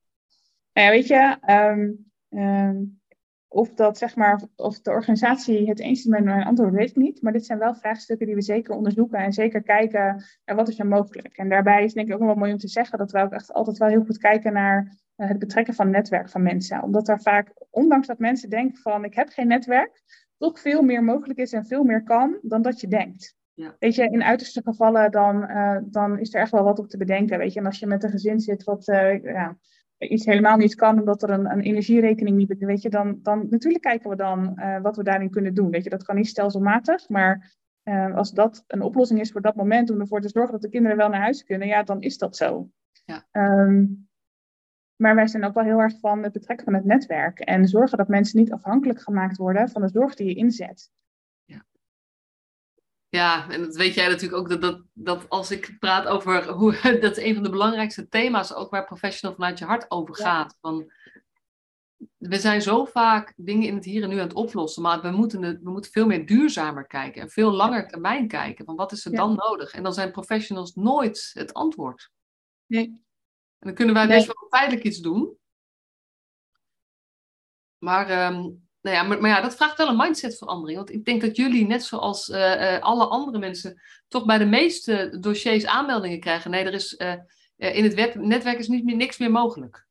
nou 0.73 0.87
ja 0.87 0.91
weet 0.91 1.07
je, 1.07 1.37
um, 1.53 2.13
um, 2.41 3.01
of, 3.49 3.75
dat, 3.75 3.99
zeg 3.99 4.17
maar, 4.17 4.43
of 4.57 4.81
de 4.81 4.91
organisatie 4.91 5.69
het 5.69 5.81
eens 5.81 5.99
is 5.99 6.05
met 6.05 6.25
mijn 6.25 6.47
antwoord, 6.47 6.75
weet 6.75 6.91
ik 6.91 6.97
niet. 6.97 7.23
Maar 7.23 7.33
dit 7.33 7.47
zijn 7.47 7.59
wel 7.59 7.75
vraagstukken 7.75 8.27
die 8.27 8.35
we 8.35 8.43
zeker 8.43 8.75
onderzoeken 8.75 9.19
en 9.19 9.33
zeker 9.33 9.63
kijken 9.63 10.25
naar 10.45 10.57
wat 10.57 10.69
is 10.69 10.79
er 10.79 10.87
mogelijk. 10.87 11.37
En 11.37 11.49
daarbij 11.49 11.85
is 11.85 11.93
denk 11.93 12.09
ik 12.09 12.15
ook 12.15 12.21
wel 12.21 12.35
mooi 12.35 12.53
om 12.53 12.59
te 12.59 12.69
zeggen 12.69 12.99
dat 12.99 13.11
we 13.11 13.21
ook 13.21 13.33
echt 13.33 13.53
altijd 13.53 13.79
wel 13.79 13.89
heel 13.89 14.05
goed 14.05 14.19
kijken 14.19 14.53
naar 14.53 14.99
uh, 15.17 15.29
het 15.29 15.39
betrekken 15.39 15.75
van 15.75 15.91
netwerk 15.91 16.29
van 16.29 16.43
mensen. 16.43 16.83
Omdat 16.83 17.09
er 17.09 17.21
vaak, 17.21 17.53
ondanks 17.71 18.07
dat 18.07 18.19
mensen 18.19 18.51
denken 18.51 18.79
van 18.79 19.05
ik 19.05 19.15
heb 19.15 19.29
geen 19.29 19.49
netwerk, 19.49 20.03
toch 20.39 20.61
veel 20.61 20.83
meer 20.83 21.05
mogelijk 21.05 21.39
is 21.39 21.53
en 21.53 21.67
veel 21.67 21.85
meer 21.85 22.03
kan 22.03 22.39
dan 22.43 22.63
dat 22.63 22.81
je 22.81 22.89
denkt. 22.89 23.37
Ja. 23.59 23.77
Weet 23.79 23.95
je, 23.95 24.03
in 24.03 24.23
uiterste 24.23 24.63
gevallen 24.63 25.11
dan, 25.11 25.51
uh, 25.51 25.79
dan 25.85 26.19
is 26.19 26.35
er 26.35 26.41
echt 26.41 26.51
wel 26.51 26.65
wat 26.65 26.79
op 26.79 26.89
te 26.89 26.97
bedenken. 26.97 27.39
Weet 27.39 27.53
je, 27.53 27.61
en 27.61 27.67
als 27.67 27.79
je 27.79 27.87
met 27.87 28.03
een 28.03 28.11
gezin 28.11 28.41
zit 28.41 28.65
wat 28.65 28.89
uh, 28.89 29.23
ja, 29.23 29.57
iets 29.99 30.25
helemaal 30.25 30.57
niet 30.57 30.75
kan 30.75 30.99
omdat 30.99 31.23
er 31.23 31.31
een, 31.31 31.51
een 31.51 31.61
energierekening 31.61 32.37
niet 32.37 32.55
weet 32.59 32.83
je, 32.83 32.91
dan, 32.91 33.19
dan 33.23 33.47
natuurlijk 33.51 33.85
kijken 33.85 34.11
we 34.11 34.17
dan 34.17 34.53
uh, 34.57 34.81
wat 34.81 34.97
we 34.97 35.03
daarin 35.03 35.31
kunnen 35.31 35.55
doen. 35.55 35.71
Weet 35.71 35.85
je, 35.85 35.91
dat 35.91 36.05
kan 36.05 36.17
niet 36.17 36.29
stelselmatig, 36.29 37.09
maar 37.09 37.57
als 38.15 38.31
dat 38.31 38.65
een 38.67 38.83
oplossing 38.83 39.21
is 39.21 39.33
voor 39.33 39.41
dat 39.41 39.55
moment 39.55 39.91
om 39.91 40.01
ervoor 40.01 40.21
te 40.21 40.29
zorgen 40.29 40.53
dat 40.53 40.63
de 40.63 40.69
kinderen 40.69 40.97
wel 40.97 41.09
naar 41.09 41.21
huis 41.21 41.45
kunnen, 41.45 41.69
ja, 41.69 41.83
dan 41.83 42.01
is 42.01 42.19
dat 42.19 42.37
zo. 42.37 42.71
Ja. 43.05 43.27
Um, 43.33 44.09
maar 44.97 45.15
wij 45.15 45.27
zijn 45.27 45.45
ook 45.45 45.55
wel 45.55 45.65
heel 45.65 45.79
erg 45.79 45.99
van 46.01 46.23
het 46.23 46.33
betrekken 46.33 46.65
van 46.65 46.75
het 46.75 46.85
netwerk 46.85 47.39
en 47.39 47.69
zorgen 47.69 47.99
dat 47.99 48.09
mensen 48.09 48.39
niet 48.39 48.53
afhankelijk 48.53 49.01
gemaakt 49.01 49.37
worden 49.37 49.69
van 49.69 49.83
de 49.83 49.89
zorg 49.89 50.15
die 50.15 50.27
je 50.27 50.35
inzet. 50.35 50.91
Ja, 53.09 53.51
en 53.51 53.61
dat 53.61 53.77
weet 53.77 53.95
jij 53.95 54.09
natuurlijk 54.09 54.41
ook, 54.41 54.49
dat, 54.49 54.61
dat, 54.61 54.83
dat 54.93 55.29
als 55.29 55.51
ik 55.51 55.77
praat 55.79 56.07
over 56.07 56.49
hoe, 56.49 56.79
dat 57.01 57.17
is 57.17 57.25
een 57.25 57.35
van 57.35 57.43
de 57.43 57.51
belangrijkste 57.51 58.09
thema's, 58.09 58.55
ook 58.55 58.71
waar 58.71 58.85
professional 58.85 59.35
vanuit 59.35 59.59
je 59.59 59.65
hart 59.65 59.91
over 59.91 60.15
gaat. 60.15 60.57
Van, 60.61 60.93
we 62.17 62.39
zijn 62.39 62.63
zo 62.63 62.85
vaak 62.85 63.33
dingen 63.37 63.69
in 63.69 63.75
het 63.75 63.85
hier 63.85 64.03
en 64.03 64.09
nu 64.09 64.15
aan 64.15 64.27
het 64.27 64.37
oplossen, 64.37 64.83
maar 64.83 65.01
we 65.01 65.11
moeten, 65.11 65.43
het, 65.43 65.63
we 65.63 65.71
moeten 65.71 65.91
veel 65.91 66.07
meer 66.07 66.27
duurzamer 66.27 66.87
kijken 66.87 67.23
en 67.23 67.31
veel 67.31 67.51
langer 67.51 67.89
termijn 67.89 68.29
kijken. 68.29 68.65
Van 68.65 68.77
wat 68.77 68.93
is 68.93 69.05
er 69.05 69.13
ja. 69.13 69.19
dan 69.19 69.35
nodig? 69.35 69.73
En 69.73 69.83
dan 69.83 69.95
zijn 69.95 70.11
professionals 70.11 70.75
nooit 70.75 71.31
het 71.33 71.55
antwoord. 71.55 72.11
Nee. 72.67 72.85
En 73.59 73.67
dan 73.67 73.75
kunnen 73.75 73.95
wij 73.95 74.07
best 74.07 74.27
wel 74.27 74.49
feitelijk 74.49 74.87
iets 74.87 74.99
doen. 74.99 75.37
Maar 77.79 78.33
um, 78.33 78.68
nou 78.89 79.03
ja, 79.03 79.09
maar, 79.09 79.21
maar, 79.21 79.31
ja, 79.31 79.41
dat 79.41 79.57
vraagt 79.57 79.77
wel 79.77 79.89
een 79.89 79.97
mindsetverandering. 79.97 80.77
Want 80.77 80.93
ik 80.93 81.05
denk 81.05 81.21
dat 81.21 81.37
jullie, 81.37 81.67
net 81.67 81.83
zoals 81.83 82.29
uh, 82.29 82.37
uh, 82.37 82.79
alle 82.79 83.07
andere 83.07 83.39
mensen, 83.39 83.81
toch 84.09 84.27
bij 84.27 84.39
de 84.39 84.47
meeste 84.47 85.17
dossiers 85.21 85.67
aanmeldingen 85.67 86.21
krijgen. 86.21 86.51
Nee, 86.51 86.65
er 86.65 86.73
is, 86.73 86.95
uh, 86.99 87.15
in 87.77 87.85
het 87.85 88.15
netwerk 88.15 88.59
is 88.59 88.69
niet 88.69 88.85
meer, 88.85 88.97
niks 88.97 89.19
meer 89.19 89.31
mogelijk. 89.31 89.87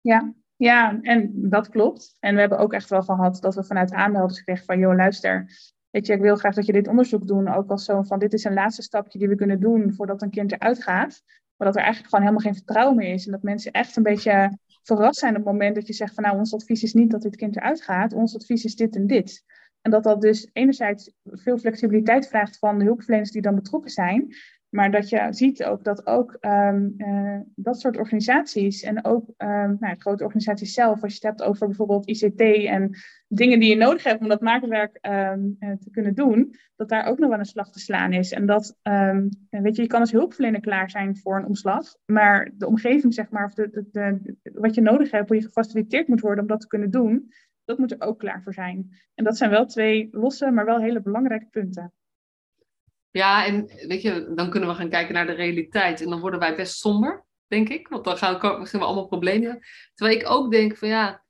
Ja, 0.00 0.32
ja, 0.56 0.98
en 1.02 1.30
dat 1.34 1.68
klopt. 1.68 2.16
En 2.20 2.34
we 2.34 2.40
hebben 2.40 2.58
ook 2.58 2.72
echt 2.72 2.90
wel 2.90 3.02
gehad 3.02 3.40
dat 3.40 3.54
we 3.54 3.64
vanuit 3.64 3.92
aanmelders 3.92 4.42
kregen 4.42 4.64
van, 4.64 4.78
joh, 4.78 4.96
luister, 4.96 5.50
weet 5.90 6.06
je, 6.06 6.12
ik 6.12 6.20
wil 6.20 6.36
graag 6.36 6.54
dat 6.54 6.66
je 6.66 6.72
dit 6.72 6.88
onderzoek 6.88 7.26
doet. 7.26 7.48
Ook 7.48 7.70
als 7.70 7.84
zo 7.84 8.02
van, 8.02 8.18
dit 8.18 8.32
is 8.32 8.44
een 8.44 8.54
laatste 8.54 8.82
stapje 8.82 9.18
die 9.18 9.28
we 9.28 9.34
kunnen 9.34 9.60
doen 9.60 9.94
voordat 9.94 10.22
een 10.22 10.30
kind 10.30 10.52
eruit 10.52 10.82
gaat. 10.82 11.22
Maar 11.56 11.66
dat 11.66 11.76
er 11.76 11.82
eigenlijk 11.82 12.14
gewoon 12.14 12.24
helemaal 12.26 12.52
geen 12.52 12.62
vertrouwen 12.64 12.96
meer 12.96 13.14
is. 13.14 13.26
En 13.26 13.32
dat 13.32 13.42
mensen 13.42 13.72
echt 13.72 13.96
een 13.96 14.02
beetje 14.02 14.58
verrast 14.96 15.18
zijn 15.18 15.36
op 15.36 15.44
het 15.44 15.52
moment 15.52 15.74
dat 15.74 15.86
je 15.86 15.92
zegt 15.92 16.14
van 16.14 16.22
nou, 16.22 16.38
ons 16.38 16.54
advies 16.54 16.82
is 16.82 16.94
niet 16.94 17.10
dat 17.10 17.22
dit 17.22 17.36
kind 17.36 17.56
eruit 17.56 17.82
gaat, 17.82 18.12
ons 18.12 18.34
advies 18.34 18.64
is 18.64 18.76
dit 18.76 18.96
en 18.96 19.06
dit. 19.06 19.44
En 19.80 19.90
dat 19.90 20.02
dat 20.02 20.20
dus 20.20 20.48
enerzijds 20.52 21.12
veel 21.24 21.58
flexibiliteit 21.58 22.28
vraagt 22.28 22.58
van 22.58 22.78
de 22.78 22.84
hulpverleners 22.84 23.30
die 23.30 23.42
dan 23.42 23.54
betrokken 23.54 23.90
zijn, 23.90 24.34
Maar 24.68 24.90
dat 24.90 25.08
je 25.08 25.26
ziet 25.30 25.64
ook 25.64 25.84
dat 25.84 26.06
ook 26.06 26.36
um, 26.40 26.94
uh, 26.98 27.40
dat 27.54 27.80
soort 27.80 27.96
organisaties 27.96 28.82
en 28.82 29.04
ook 29.04 29.28
um, 29.36 29.76
nou, 29.80 29.96
grote 29.98 30.24
organisaties 30.24 30.72
zelf, 30.72 31.02
als 31.02 31.12
je 31.12 31.26
het 31.26 31.38
hebt 31.38 31.50
over 31.50 31.66
bijvoorbeeld 31.66 32.08
ICT 32.08 32.40
en 32.66 32.90
dingen 33.28 33.60
die 33.60 33.68
je 33.68 33.76
nodig 33.76 34.04
hebt 34.04 34.20
om 34.20 34.28
dat 34.28 34.40
maakwerk 34.40 34.98
um, 35.02 35.56
uh, 35.60 35.72
te 35.72 35.90
kunnen 35.90 36.14
doen, 36.14 36.54
dat 36.76 36.88
daar 36.88 37.06
ook 37.06 37.18
nog 37.18 37.30
wel 37.30 37.38
een 37.38 37.44
slag 37.44 37.70
te 37.70 37.78
slaan 37.78 38.12
is. 38.12 38.32
En 38.32 38.46
dat, 38.46 38.76
weet 39.50 39.76
je, 39.76 39.82
je 39.82 39.86
kan 39.86 40.00
als 40.00 40.12
hulpverlener 40.12 40.60
klaar 40.60 40.90
zijn 40.90 41.16
voor 41.16 41.36
een 41.36 41.46
omslag, 41.46 41.94
maar 42.06 42.50
de 42.54 42.66
omgeving, 42.66 43.14
zeg 43.14 43.30
maar, 43.30 43.44
of 43.44 43.54
de, 43.54 44.36
wat 44.52 44.74
je 44.74 44.80
nodig 44.80 45.10
hebt, 45.10 45.28
hoe 45.28 45.36
je 45.36 45.44
gefaciliteerd 45.44 46.08
moet 46.08 46.20
worden 46.20 46.42
om 46.42 46.50
dat 46.50 46.60
te 46.60 46.66
kunnen 46.66 46.90
doen, 46.90 47.32
dat 47.64 47.78
moet 47.78 47.92
er 47.92 48.00
ook 48.00 48.18
klaar 48.18 48.42
voor 48.42 48.54
zijn. 48.54 48.88
En 49.14 49.24
dat 49.24 49.36
zijn 49.36 49.50
wel 49.50 49.66
twee 49.66 50.08
losse, 50.10 50.50
maar 50.50 50.64
wel 50.64 50.80
hele 50.80 51.02
belangrijke 51.02 51.48
punten. 51.50 51.92
Ja, 53.18 53.46
en 53.46 53.66
weet 53.86 54.02
je, 54.02 54.32
dan 54.34 54.50
kunnen 54.50 54.68
we 54.68 54.74
gaan 54.74 54.88
kijken 54.88 55.14
naar 55.14 55.26
de 55.26 55.32
realiteit. 55.32 56.00
En 56.00 56.10
dan 56.10 56.20
worden 56.20 56.40
wij 56.40 56.56
best 56.56 56.78
somber, 56.78 57.24
denk 57.46 57.68
ik. 57.68 57.88
Want 57.88 58.04
dan 58.04 58.16
gaan, 58.16 58.62
we 58.64 58.78
allemaal 58.78 59.06
problemen. 59.06 59.60
Terwijl 59.94 60.18
ik 60.18 60.30
ook 60.30 60.50
denk 60.50 60.76
van 60.76 60.88
ja, 60.88 61.24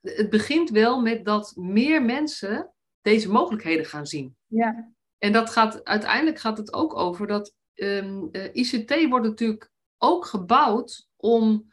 het 0.00 0.30
begint 0.30 0.70
wel 0.70 1.00
met 1.00 1.24
dat 1.24 1.52
meer 1.56 2.02
mensen 2.02 2.72
deze 3.00 3.30
mogelijkheden 3.30 3.86
gaan 3.86 4.06
zien. 4.06 4.36
Ja. 4.46 4.92
En 5.18 5.32
dat 5.32 5.50
gaat, 5.50 5.84
uiteindelijk 5.84 6.38
gaat 6.38 6.58
het 6.58 6.72
ook 6.72 6.96
over 6.96 7.26
dat 7.26 7.54
um, 7.74 8.28
uh, 8.32 8.44
ICT 8.52 9.08
wordt 9.08 9.26
natuurlijk 9.26 9.70
ook 9.98 10.26
gebouwd 10.26 11.08
om 11.16 11.72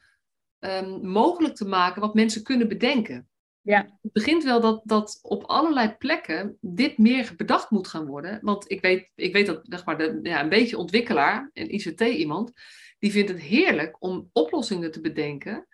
um, 0.60 1.08
mogelijk 1.08 1.56
te 1.56 1.68
maken 1.68 2.02
wat 2.02 2.14
mensen 2.14 2.44
kunnen 2.44 2.68
bedenken. 2.68 3.30
Ja. 3.64 3.98
Het 4.02 4.12
begint 4.14 4.44
wel 4.44 4.62
dat, 4.62 4.82
dat 4.84 5.20
op 5.22 5.44
allerlei 5.44 5.96
plekken 5.98 6.58
dit 6.62 6.98
meer 6.98 7.34
bedacht 7.38 7.70
moet 7.70 7.88
gaan 7.88 8.06
worden. 8.06 8.40
Want 8.42 8.72
ik 8.72 8.82
weet, 8.82 9.12
ik 9.16 9.34
weet 9.34 9.46
dat 9.46 9.60
zeg 9.64 9.86
maar, 9.86 9.98
de, 9.98 10.20
ja, 10.24 10.42
een 10.42 10.50
beetje 10.50 10.78
ontwikkelaar, 10.78 11.50
een 11.54 11.74
ICT-iemand, 11.74 12.52
die 13.00 13.12
vindt 13.12 13.30
het 13.30 13.40
heerlijk 13.40 13.96
om 14.00 14.30
oplossingen 14.34 14.92
te 14.92 15.02
bedenken 15.02 15.68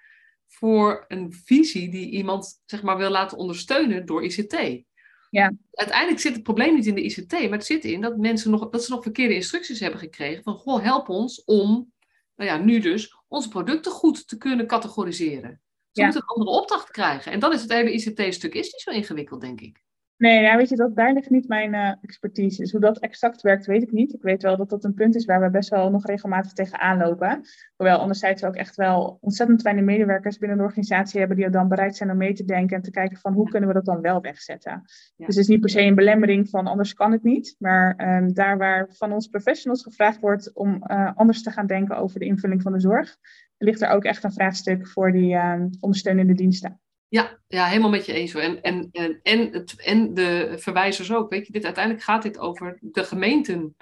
voor 0.47 1.05
een 1.07 1.33
visie 1.45 1.91
die 1.91 2.09
iemand 2.09 2.61
zeg 2.65 2.81
maar, 2.81 2.97
wil 2.97 3.09
laten 3.09 3.37
ondersteunen 3.37 4.05
door 4.05 4.23
ICT. 4.23 4.83
Ja. 5.29 5.53
Uiteindelijk 5.71 6.19
zit 6.19 6.33
het 6.33 6.43
probleem 6.43 6.75
niet 6.75 6.85
in 6.85 6.95
de 6.95 7.03
ICT, 7.03 7.31
maar 7.31 7.57
het 7.57 7.65
zit 7.65 7.83
in 7.83 8.01
dat 8.01 8.17
mensen 8.17 8.51
nog, 8.51 8.69
dat 8.69 8.83
ze 8.83 8.91
nog 8.91 9.03
verkeerde 9.03 9.33
instructies 9.33 9.79
hebben 9.79 9.99
gekregen 9.99 10.43
van 10.43 10.55
goh, 10.55 10.83
help 10.83 11.09
ons 11.09 11.43
om, 11.43 11.93
nou 12.35 12.49
ja, 12.49 12.57
nu 12.57 12.79
dus, 12.79 13.15
onze 13.27 13.49
producten 13.49 13.91
goed 13.91 14.27
te 14.27 14.37
kunnen 14.37 14.67
categoriseren. 14.67 15.61
Ze 15.91 16.01
ja. 16.01 16.03
moeten 16.03 16.21
een 16.21 16.27
andere 16.27 16.57
opdracht 16.57 16.91
krijgen. 16.91 17.31
En 17.31 17.39
dan 17.39 17.53
is 17.53 17.61
het 17.61 17.71
hele 17.71 17.93
ICT-stuk 17.93 18.53
is 18.53 18.71
niet 18.71 18.81
zo 18.81 18.91
ingewikkeld, 18.91 19.41
denk 19.41 19.61
ik. 19.61 19.81
Nee, 20.19 20.41
ja, 20.41 20.57
weet 20.57 20.69
je, 20.69 20.75
dat, 20.75 20.95
daar 20.95 21.13
ligt 21.13 21.29
niet 21.29 21.47
mijn 21.47 21.73
uh, 21.73 21.91
expertise. 22.01 22.61
Dus 22.61 22.71
hoe 22.71 22.79
dat 22.79 22.99
exact 22.99 23.41
werkt, 23.41 23.65
weet 23.65 23.81
ik 23.81 23.91
niet. 23.91 24.13
Ik 24.13 24.21
weet 24.21 24.41
wel 24.41 24.57
dat 24.57 24.69
dat 24.69 24.83
een 24.83 24.93
punt 24.93 25.15
is 25.15 25.25
waar 25.25 25.41
we 25.41 25.49
best 25.49 25.69
wel 25.69 25.89
nog 25.89 26.05
regelmatig 26.05 26.53
tegenaan 26.53 26.97
lopen. 26.97 27.41
Hoewel 27.75 27.97
anderzijds 27.97 28.41
we 28.41 28.47
ook 28.47 28.55
echt 28.55 28.75
wel 28.75 29.17
ontzettend 29.21 29.61
fijne 29.61 29.81
medewerkers 29.81 30.37
binnen 30.37 30.57
de 30.57 30.63
organisatie 30.63 31.19
hebben 31.19 31.37
die 31.37 31.49
dan 31.49 31.67
bereid 31.67 31.95
zijn 31.95 32.11
om 32.11 32.17
mee 32.17 32.33
te 32.33 32.45
denken 32.45 32.75
en 32.75 32.81
te 32.81 32.91
kijken 32.91 33.17
van 33.17 33.33
hoe 33.33 33.49
kunnen 33.49 33.69
we 33.69 33.75
dat 33.75 33.85
dan 33.85 34.01
wel 34.01 34.21
wegzetten. 34.21 34.71
Ja. 34.71 35.25
Dus 35.25 35.35
het 35.35 35.37
is 35.37 35.47
niet 35.47 35.61
per 35.61 35.69
se 35.69 35.81
een 35.81 35.95
belemmering 35.95 36.49
van 36.49 36.67
anders 36.67 36.93
kan 36.93 37.11
het 37.11 37.23
niet. 37.23 37.55
Maar 37.59 38.17
um, 38.17 38.33
daar 38.33 38.57
waar 38.57 38.87
van 38.89 39.11
ons 39.11 39.27
professionals 39.27 39.83
gevraagd 39.83 40.19
wordt 40.19 40.53
om 40.53 40.83
uh, 40.87 41.11
anders 41.15 41.43
te 41.43 41.51
gaan 41.51 41.67
denken 41.67 41.97
over 41.97 42.19
de 42.19 42.25
invulling 42.25 42.61
van 42.61 42.71
de 42.71 42.79
zorg, 42.79 43.17
ligt 43.59 43.81
er 43.81 43.89
ook 43.89 44.03
echt 44.03 44.23
een 44.23 44.33
vraagstuk 44.33 44.87
voor 44.87 45.11
die 45.11 45.33
uh, 45.33 45.63
ondersteunende 45.79 46.33
diensten. 46.33 46.81
Ja, 47.07 47.39
ja, 47.47 47.65
helemaal 47.65 47.89
met 47.89 48.05
je 48.05 48.13
eens 48.13 48.33
hoor. 48.33 48.41
En, 48.41 48.61
en, 48.61 48.89
en, 48.91 49.19
en, 49.23 49.51
het, 49.51 49.81
en 49.81 50.13
de 50.13 50.53
verwijzers 50.57 51.13
ook. 51.13 51.29
Weet 51.29 51.47
je, 51.47 51.53
dit, 51.53 51.65
uiteindelijk 51.65 52.03
gaat 52.03 52.23
dit 52.23 52.37
over 52.37 52.77
de 52.81 53.03
gemeenten 53.03 53.75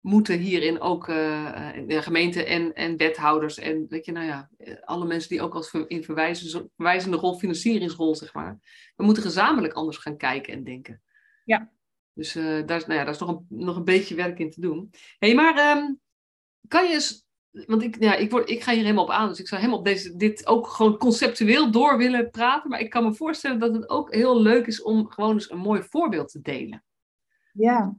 moeten 0.00 0.38
hierin 0.38 0.80
ook, 0.80 1.08
uh, 1.08 1.72
de 1.86 2.02
gemeenten 2.02 2.46
en, 2.46 2.74
en 2.74 2.96
wethouders 2.96 3.58
en 3.58 3.86
weet 3.88 4.04
je, 4.04 4.12
nou 4.12 4.26
ja, 4.26 4.50
alle 4.84 5.06
mensen 5.06 5.28
die 5.28 5.42
ook 5.42 5.54
als 5.54 5.74
in 5.86 6.04
verwijzen, 6.04 6.70
verwijzende 6.76 7.16
rol, 7.16 7.38
financieringsrol, 7.38 8.14
zeg 8.14 8.34
maar. 8.34 8.58
We 8.96 9.04
moeten 9.04 9.22
gezamenlijk 9.22 9.72
anders 9.72 9.96
gaan 9.96 10.16
kijken 10.16 10.52
en 10.52 10.64
denken. 10.64 11.02
Ja. 11.44 11.70
Dus 12.12 12.36
uh, 12.36 12.66
daar, 12.66 12.76
is, 12.76 12.86
nou 12.86 12.98
ja, 12.98 13.04
daar 13.04 13.14
is 13.14 13.20
nog 13.20 13.28
een, 13.28 13.46
nog 13.48 13.76
een 13.76 13.84
beetje 13.84 14.14
werk 14.14 14.38
in 14.38 14.50
te 14.50 14.60
doen. 14.60 14.88
Hé, 15.18 15.26
hey, 15.26 15.34
maar 15.34 15.76
um, 15.76 16.00
kan 16.68 16.86
je 16.86 16.92
eens 16.92 17.27
want 17.66 17.82
ik, 17.82 17.96
ja, 18.00 18.14
ik, 18.14 18.30
word, 18.30 18.50
ik 18.50 18.62
ga 18.62 18.72
hier 18.72 18.82
helemaal 18.82 19.04
op 19.04 19.10
aan. 19.10 19.28
Dus 19.28 19.40
ik 19.40 19.48
zou 19.48 19.60
helemaal 19.60 19.80
op 19.80 19.86
deze, 19.86 20.16
dit 20.16 20.46
ook 20.46 20.66
gewoon 20.66 20.96
conceptueel 20.96 21.70
door 21.70 21.96
willen 21.96 22.30
praten. 22.30 22.70
Maar 22.70 22.80
ik 22.80 22.90
kan 22.90 23.04
me 23.04 23.14
voorstellen 23.14 23.58
dat 23.58 23.74
het 23.74 23.88
ook 23.88 24.14
heel 24.14 24.40
leuk 24.40 24.66
is 24.66 24.82
om 24.82 25.10
gewoon 25.10 25.32
eens 25.32 25.50
een 25.50 25.58
mooi 25.58 25.82
voorbeeld 25.82 26.28
te 26.28 26.40
delen. 26.40 26.84
Ja. 27.52 27.96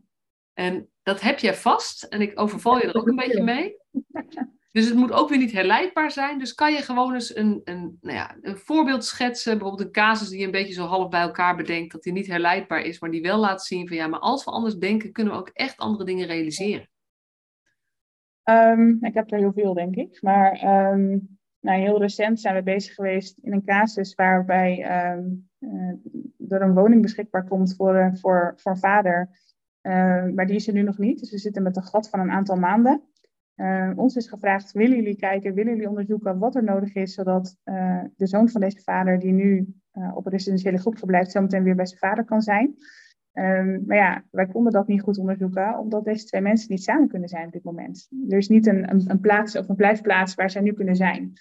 En 0.53 0.89
dat 1.03 1.21
heb 1.21 1.39
jij 1.39 1.55
vast. 1.55 2.03
En 2.03 2.21
ik 2.21 2.39
overval 2.39 2.77
je 2.77 2.87
er 2.87 2.95
ook 2.95 3.07
een 3.07 3.15
beetje 3.15 3.43
mee. 3.43 3.75
Dus 4.71 4.85
het 4.85 4.95
moet 4.95 5.11
ook 5.11 5.29
weer 5.29 5.37
niet 5.37 5.51
herleidbaar 5.51 6.11
zijn. 6.11 6.39
Dus 6.39 6.53
kan 6.53 6.73
je 6.73 6.81
gewoon 6.81 7.13
eens 7.13 7.35
een, 7.35 7.61
een, 7.63 7.97
nou 8.01 8.15
ja, 8.15 8.37
een 8.41 8.57
voorbeeld 8.57 9.05
schetsen. 9.05 9.57
Bijvoorbeeld 9.57 9.87
een 9.87 9.93
casus 9.93 10.29
die 10.29 10.39
je 10.39 10.45
een 10.45 10.51
beetje 10.51 10.73
zo 10.73 10.85
half 10.85 11.09
bij 11.09 11.21
elkaar 11.21 11.55
bedenkt. 11.55 11.91
Dat 11.91 12.03
die 12.03 12.13
niet 12.13 12.27
herleidbaar 12.27 12.81
is. 12.81 12.99
Maar 12.99 13.11
die 13.11 13.21
wel 13.21 13.37
laat 13.37 13.65
zien 13.65 13.87
van 13.87 13.97
ja, 13.97 14.07
maar 14.07 14.19
als 14.19 14.43
we 14.43 14.51
anders 14.51 14.75
denken, 14.75 15.11
kunnen 15.11 15.33
we 15.33 15.39
ook 15.39 15.49
echt 15.53 15.77
andere 15.77 16.05
dingen 16.05 16.27
realiseren. 16.27 16.89
Um, 18.43 18.97
ik 19.01 19.13
heb 19.13 19.31
er 19.31 19.37
heel 19.37 19.53
veel, 19.53 19.73
denk 19.73 19.95
ik. 19.95 20.21
Maar 20.21 20.51
um, 20.91 21.37
nou, 21.59 21.79
heel 21.79 21.99
recent 21.99 22.39
zijn 22.39 22.55
we 22.55 22.63
bezig 22.63 22.93
geweest 22.93 23.37
in 23.37 23.53
een 23.53 23.63
casus 23.63 24.15
waarbij 24.15 24.71
um, 25.13 25.49
uh, 25.59 25.93
er 26.49 26.61
een 26.61 26.73
woning 26.73 27.01
beschikbaar 27.01 27.47
komt 27.47 27.75
voor, 27.75 27.95
uh, 27.95 28.13
voor, 28.13 28.53
voor 28.55 28.77
vader. 28.77 29.29
Maar 30.33 30.45
die 30.45 30.55
is 30.55 30.67
er 30.67 30.73
nu 30.73 30.81
nog 30.81 30.97
niet. 30.97 31.19
Dus 31.19 31.31
we 31.31 31.37
zitten 31.37 31.63
met 31.63 31.75
een 31.75 31.83
gat 31.83 32.09
van 32.09 32.19
een 32.19 32.31
aantal 32.31 32.55
maanden. 32.55 33.03
ons 33.95 34.15
is 34.15 34.29
gevraagd, 34.29 34.71
willen 34.71 34.95
jullie 34.95 35.15
kijken, 35.15 35.53
willen 35.53 35.71
jullie 35.71 35.89
onderzoeken 35.89 36.39
wat 36.39 36.55
er 36.55 36.63
nodig 36.63 36.95
is, 36.95 37.13
zodat 37.13 37.57
de 38.15 38.27
zoon 38.27 38.49
van 38.49 38.61
deze 38.61 38.81
vader, 38.81 39.19
die 39.19 39.31
nu 39.31 39.73
op 40.13 40.25
een 40.25 40.31
residentiële 40.31 40.77
groep 40.77 40.97
verblijft, 40.97 41.31
zometeen 41.31 41.63
weer 41.63 41.75
bij 41.75 41.85
zijn 41.85 41.99
vader 41.99 42.25
kan 42.25 42.41
zijn. 42.41 42.75
Um, 43.33 43.83
maar 43.85 43.97
ja, 43.97 44.23
wij 44.31 44.45
konden 44.45 44.71
dat 44.71 44.87
niet 44.87 45.01
goed 45.01 45.17
onderzoeken, 45.17 45.77
omdat 45.77 46.05
deze 46.05 46.25
twee 46.25 46.41
mensen 46.41 46.71
niet 46.71 46.83
samen 46.83 47.07
kunnen 47.07 47.29
zijn 47.29 47.45
op 47.45 47.51
dit 47.51 47.63
moment. 47.63 48.07
Er 48.29 48.37
is 48.37 48.47
niet 48.47 48.67
een, 48.67 49.09
een, 49.09 49.19
plaats 49.19 49.57
of 49.57 49.69
een 49.69 49.75
blijfplaats 49.75 50.35
waar 50.35 50.49
zij 50.49 50.61
nu 50.61 50.73
kunnen 50.73 50.95
zijn. 50.95 51.33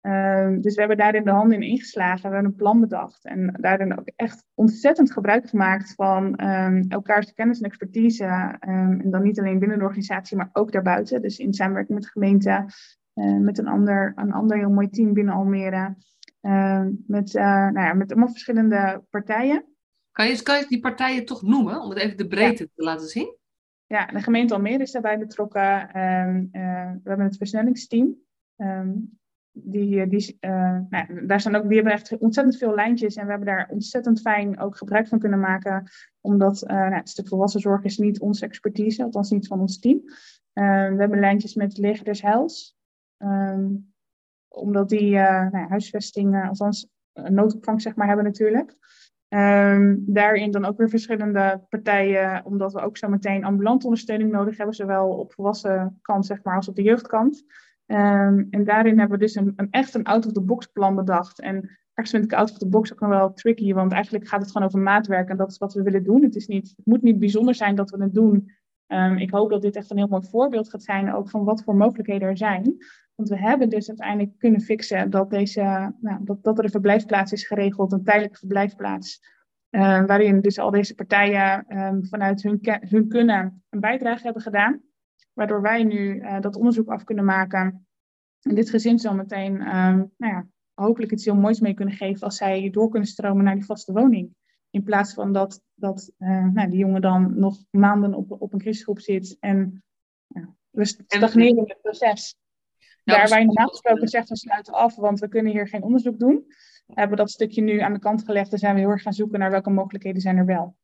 Um, 0.00 0.60
dus 0.60 0.74
we 0.74 0.80
hebben 0.80 0.98
daarin 0.98 1.24
de 1.24 1.30
handen 1.30 1.62
in 1.62 1.68
ingeslagen, 1.68 2.28
we 2.28 2.34
hebben 2.34 2.44
een 2.44 2.56
plan 2.56 2.80
bedacht 2.80 3.24
en 3.24 3.54
daarin 3.60 3.98
ook 3.98 4.10
echt 4.16 4.44
ontzettend 4.54 5.12
gebruik 5.12 5.48
gemaakt 5.48 5.94
van 5.94 6.44
um, 6.44 6.84
elkaars 6.88 7.32
kennis 7.32 7.60
en 7.60 7.66
expertise. 7.66 8.56
en 8.60 9.10
dan 9.10 9.22
niet 9.22 9.38
alleen 9.38 9.58
binnen 9.58 9.78
de 9.78 9.84
organisatie, 9.84 10.36
maar 10.36 10.50
ook 10.52 10.72
daarbuiten. 10.72 11.22
Dus 11.22 11.38
in 11.38 11.54
samenwerking 11.54 11.98
met 11.98 12.06
de 12.06 12.12
gemeente, 12.12 12.64
uh, 13.14 13.38
met 13.38 13.58
een 13.58 13.68
ander, 13.68 14.12
een 14.16 14.32
ander 14.32 14.56
heel 14.56 14.70
mooi 14.70 14.88
team 14.88 15.12
binnen 15.12 15.34
Almere. 15.34 15.96
met, 17.06 17.34
uh, 17.34 17.42
nou 17.42 17.80
ja, 17.80 17.94
met 17.94 18.10
allemaal 18.10 18.30
verschillende 18.30 19.04
partijen. 19.10 19.64
Kan 20.18 20.28
je, 20.28 20.42
kan 20.42 20.58
je 20.58 20.66
die 20.68 20.80
partijen 20.80 21.24
toch 21.24 21.42
noemen, 21.42 21.80
om 21.80 21.90
het 21.90 21.98
even 21.98 22.16
de 22.16 22.26
breedte 22.26 22.62
ja. 22.62 22.68
te 22.74 22.82
laten 22.82 23.06
zien? 23.06 23.36
Ja, 23.86 24.06
de 24.06 24.22
gemeente 24.22 24.54
Almere 24.54 24.82
is 24.82 24.90
daarbij 24.90 25.18
betrokken. 25.18 26.00
Um, 26.00 26.48
uh, 26.52 26.92
we 27.02 27.08
hebben 27.08 27.26
het 27.26 27.36
versnellingsteam. 27.36 28.16
Um, 28.56 29.18
die, 29.52 30.06
die, 30.06 30.36
uh, 30.40 30.78
nou, 30.88 31.26
daar 31.26 31.40
staan 31.40 31.54
ook, 31.54 31.66
die 31.66 31.74
hebben 31.74 31.92
echt 31.92 32.18
ontzettend 32.18 32.56
veel 32.56 32.74
lijntjes 32.74 33.14
en 33.14 33.24
we 33.24 33.30
hebben 33.30 33.48
daar 33.48 33.68
ontzettend 33.70 34.20
fijn 34.20 34.60
ook 34.60 34.76
gebruik 34.76 35.08
van 35.08 35.18
kunnen 35.18 35.40
maken. 35.40 35.90
Omdat 36.20 36.62
uh, 36.62 36.68
nou, 36.68 36.94
het 36.94 37.08
stuk 37.08 37.28
volwassenzorg 37.28 37.84
is 37.84 37.98
niet 37.98 38.20
onze 38.20 38.44
expertise, 38.44 39.02
althans 39.02 39.30
niet 39.30 39.46
van 39.46 39.60
ons 39.60 39.78
team. 39.78 40.02
we 40.52 40.96
hebben 40.98 41.20
lijntjes 41.20 41.54
met 41.54 41.78
leger 41.78 42.04
des 42.04 42.22
Heils. 42.22 42.76
Um, 43.18 43.92
omdat 44.48 44.88
die 44.88 45.10
nou, 45.10 45.68
huisvesting, 45.68 46.46
althans 46.48 46.88
noodopvang 47.12 47.82
zeg 47.82 47.96
maar, 47.96 48.06
hebben 48.06 48.24
natuurlijk. 48.24 48.76
Um, 49.28 50.04
daarin 50.06 50.50
dan 50.50 50.64
ook 50.64 50.78
weer 50.78 50.88
verschillende 50.88 51.66
partijen, 51.68 52.44
omdat 52.44 52.72
we 52.72 52.80
ook 52.80 52.96
zo 52.96 53.08
meteen 53.08 53.44
ambulante 53.44 53.84
ondersteuning 53.84 54.30
nodig 54.30 54.56
hebben, 54.56 54.74
zowel 54.74 55.08
op 55.08 55.32
volwassen 55.32 55.98
kant 56.02 56.26
zeg 56.26 56.42
maar, 56.42 56.56
als 56.56 56.68
op 56.68 56.76
de 56.76 56.82
jeugdkant. 56.82 57.44
Um, 57.86 58.46
en 58.50 58.64
daarin 58.64 58.98
hebben 58.98 59.18
we 59.18 59.24
dus 59.24 59.34
een, 59.34 59.52
een 59.56 59.70
echt 59.70 59.94
een 59.94 60.04
out-of-the-box 60.04 60.66
plan 60.66 60.94
bedacht. 60.94 61.40
En 61.40 61.56
ergens 61.94 62.10
vind 62.10 62.24
ik 62.24 62.32
out-of-the-box 62.32 62.92
ook 62.92 63.00
nog 63.00 63.10
wel 63.10 63.32
tricky, 63.32 63.72
want 63.72 63.92
eigenlijk 63.92 64.28
gaat 64.28 64.40
het 64.40 64.50
gewoon 64.50 64.66
over 64.66 64.80
maatwerk 64.80 65.28
en 65.28 65.36
dat 65.36 65.50
is 65.50 65.58
wat 65.58 65.74
we 65.74 65.82
willen 65.82 66.04
doen. 66.04 66.22
Het, 66.22 66.36
is 66.36 66.46
niet, 66.46 66.74
het 66.76 66.86
moet 66.86 67.02
niet 67.02 67.18
bijzonder 67.18 67.54
zijn 67.54 67.74
dat 67.74 67.90
we 67.90 68.02
het 68.02 68.14
doen. 68.14 68.50
Um, 68.86 69.18
ik 69.18 69.30
hoop 69.30 69.50
dat 69.50 69.62
dit 69.62 69.76
echt 69.76 69.90
een 69.90 69.96
heel 69.96 70.08
mooi 70.08 70.26
voorbeeld 70.30 70.70
gaat 70.70 70.82
zijn, 70.82 71.14
ook 71.14 71.30
van 71.30 71.44
wat 71.44 71.62
voor 71.62 71.76
mogelijkheden 71.76 72.28
er 72.28 72.36
zijn. 72.36 72.76
Want 73.18 73.30
we 73.30 73.38
hebben 73.38 73.68
dus 73.68 73.88
uiteindelijk 73.88 74.38
kunnen 74.38 74.60
fixen 74.60 75.10
dat, 75.10 75.30
deze, 75.30 75.94
nou, 76.00 76.24
dat, 76.24 76.44
dat 76.44 76.58
er 76.58 76.64
een 76.64 76.70
verblijfplaats 76.70 77.32
is 77.32 77.46
geregeld, 77.46 77.92
een 77.92 78.04
tijdelijke 78.04 78.38
verblijfplaats. 78.38 79.20
Uh, 79.70 80.04
waarin 80.06 80.40
dus 80.40 80.58
al 80.58 80.70
deze 80.70 80.94
partijen 80.94 81.78
um, 81.78 82.06
vanuit 82.06 82.42
hun, 82.42 82.58
hun 82.62 83.08
kunnen 83.08 83.62
een 83.70 83.80
bijdrage 83.80 84.22
hebben 84.22 84.42
gedaan. 84.42 84.82
Waardoor 85.32 85.62
wij 85.62 85.84
nu 85.84 86.14
uh, 86.14 86.40
dat 86.40 86.56
onderzoek 86.56 86.88
af 86.88 87.04
kunnen 87.04 87.24
maken. 87.24 87.86
En 88.42 88.54
dit 88.54 88.70
gezin 88.70 88.98
zo 88.98 89.14
meteen 89.14 89.52
um, 89.52 90.12
nou 90.16 90.32
ja, 90.32 90.46
hopelijk 90.74 91.12
iets 91.12 91.24
heel 91.24 91.36
moois 91.36 91.60
mee 91.60 91.74
kunnen 91.74 91.94
geven 91.94 92.22
als 92.22 92.36
zij 92.36 92.70
door 92.70 92.88
kunnen 92.88 93.08
stromen 93.08 93.44
naar 93.44 93.54
die 93.54 93.64
vaste 93.64 93.92
woning. 93.92 94.34
In 94.70 94.82
plaats 94.82 95.14
van 95.14 95.32
dat, 95.32 95.62
dat 95.74 96.12
uh, 96.18 96.46
nou, 96.46 96.70
die 96.70 96.78
jongen 96.78 97.00
dan 97.00 97.38
nog 97.38 97.56
maanden 97.70 98.14
op, 98.14 98.30
op 98.30 98.52
een 98.52 98.58
crisisgroep 98.58 99.00
zit 99.00 99.36
en 99.40 99.82
we 100.70 100.84
stagneren 100.84 101.56
in 101.56 101.64
het 101.68 101.80
proces. 101.82 102.36
Daar 103.16 103.28
waar 103.28 103.38
je 103.38 103.46
normaal 103.46 103.68
gesproken 103.68 104.08
zegt, 104.08 104.28
we 104.28 104.36
sluiten 104.36 104.72
af, 104.72 104.96
want 104.96 105.20
we 105.20 105.28
kunnen 105.28 105.52
hier 105.52 105.68
geen 105.68 105.82
onderzoek 105.82 106.18
doen. 106.18 106.44
Hebben 106.86 107.16
we 107.16 107.22
dat 107.22 107.30
stukje 107.30 107.62
nu 107.62 107.80
aan 107.80 107.92
de 107.92 107.98
kant 107.98 108.24
gelegd 108.24 108.52
en 108.52 108.58
zijn 108.58 108.74
we 108.74 108.80
heel 108.80 108.90
erg 108.90 109.02
gaan 109.02 109.12
zoeken 109.12 109.38
naar 109.38 109.50
welke 109.50 109.70
mogelijkheden 109.70 110.20
zijn 110.20 110.36
er 110.36 110.46
wel. 110.46 110.76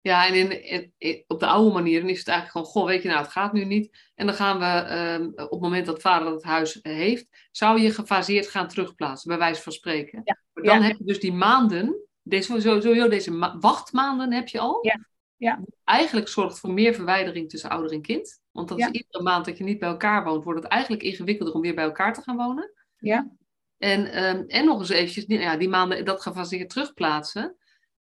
Ja, 0.00 0.26
en 0.26 0.34
in, 0.34 0.92
in, 0.98 1.24
op 1.26 1.40
de 1.40 1.46
oude 1.46 1.72
manier 1.72 2.04
is 2.04 2.18
het 2.18 2.28
eigenlijk 2.28 2.50
gewoon, 2.50 2.66
goh, 2.66 2.86
weet 2.86 3.02
je 3.02 3.08
nou, 3.08 3.20
het 3.22 3.32
gaat 3.32 3.52
nu 3.52 3.64
niet. 3.64 4.10
En 4.14 4.26
dan 4.26 4.34
gaan 4.34 4.58
we, 4.58 4.88
ehm, 4.88 5.24
op 5.44 5.50
het 5.50 5.60
moment 5.60 5.86
dat 5.86 6.00
vader 6.00 6.32
het 6.32 6.42
huis 6.42 6.78
heeft, 6.82 7.48
zou 7.50 7.80
je 7.80 7.90
gefaseerd 7.90 8.48
gaan 8.48 8.68
terugplaatsen, 8.68 9.28
bij 9.28 9.38
wijze 9.38 9.62
van 9.62 9.72
spreken. 9.72 10.20
Ja. 10.24 10.38
Maar 10.52 10.64
dan 10.64 10.82
heb 10.82 10.96
je 10.98 11.04
dus 11.04 11.20
die 11.20 11.32
maanden, 11.32 12.08
deze, 12.22 12.60
sowieso 12.60 13.08
deze 13.08 13.56
wachtmaanden 13.60 14.32
heb 14.32 14.48
je 14.48 14.58
al. 14.58 14.78
Ja. 14.86 15.06
Ja. 15.36 15.64
Eigenlijk 15.84 16.28
zorgt 16.28 16.58
voor 16.58 16.72
meer 16.72 16.94
verwijdering 16.94 17.48
tussen 17.48 17.70
ouder 17.70 17.92
en 17.92 18.02
kind. 18.02 18.40
Want 18.56 18.68
dat 18.68 18.78
is 18.78 18.86
iedere 18.86 19.22
maand 19.22 19.44
dat 19.44 19.58
je 19.58 19.64
niet 19.64 19.78
bij 19.78 19.88
elkaar 19.88 20.24
woont, 20.24 20.44
wordt 20.44 20.62
het 20.62 20.72
eigenlijk 20.72 21.02
ingewikkelder 21.02 21.54
om 21.54 21.60
weer 21.60 21.74
bij 21.74 21.84
elkaar 21.84 22.14
te 22.14 22.22
gaan 22.22 22.36
wonen. 22.36 22.72
Ja. 22.96 23.30
En, 23.78 24.12
ehm, 24.12 24.44
en 24.46 24.64
nog 24.64 24.78
eens 24.78 24.88
eventjes, 24.88 25.24
ja, 25.26 25.56
die 25.56 25.68
maanden 25.68 26.04
dat 26.04 26.22
gefaseerd 26.22 26.70
terugplaatsen. 26.70 27.56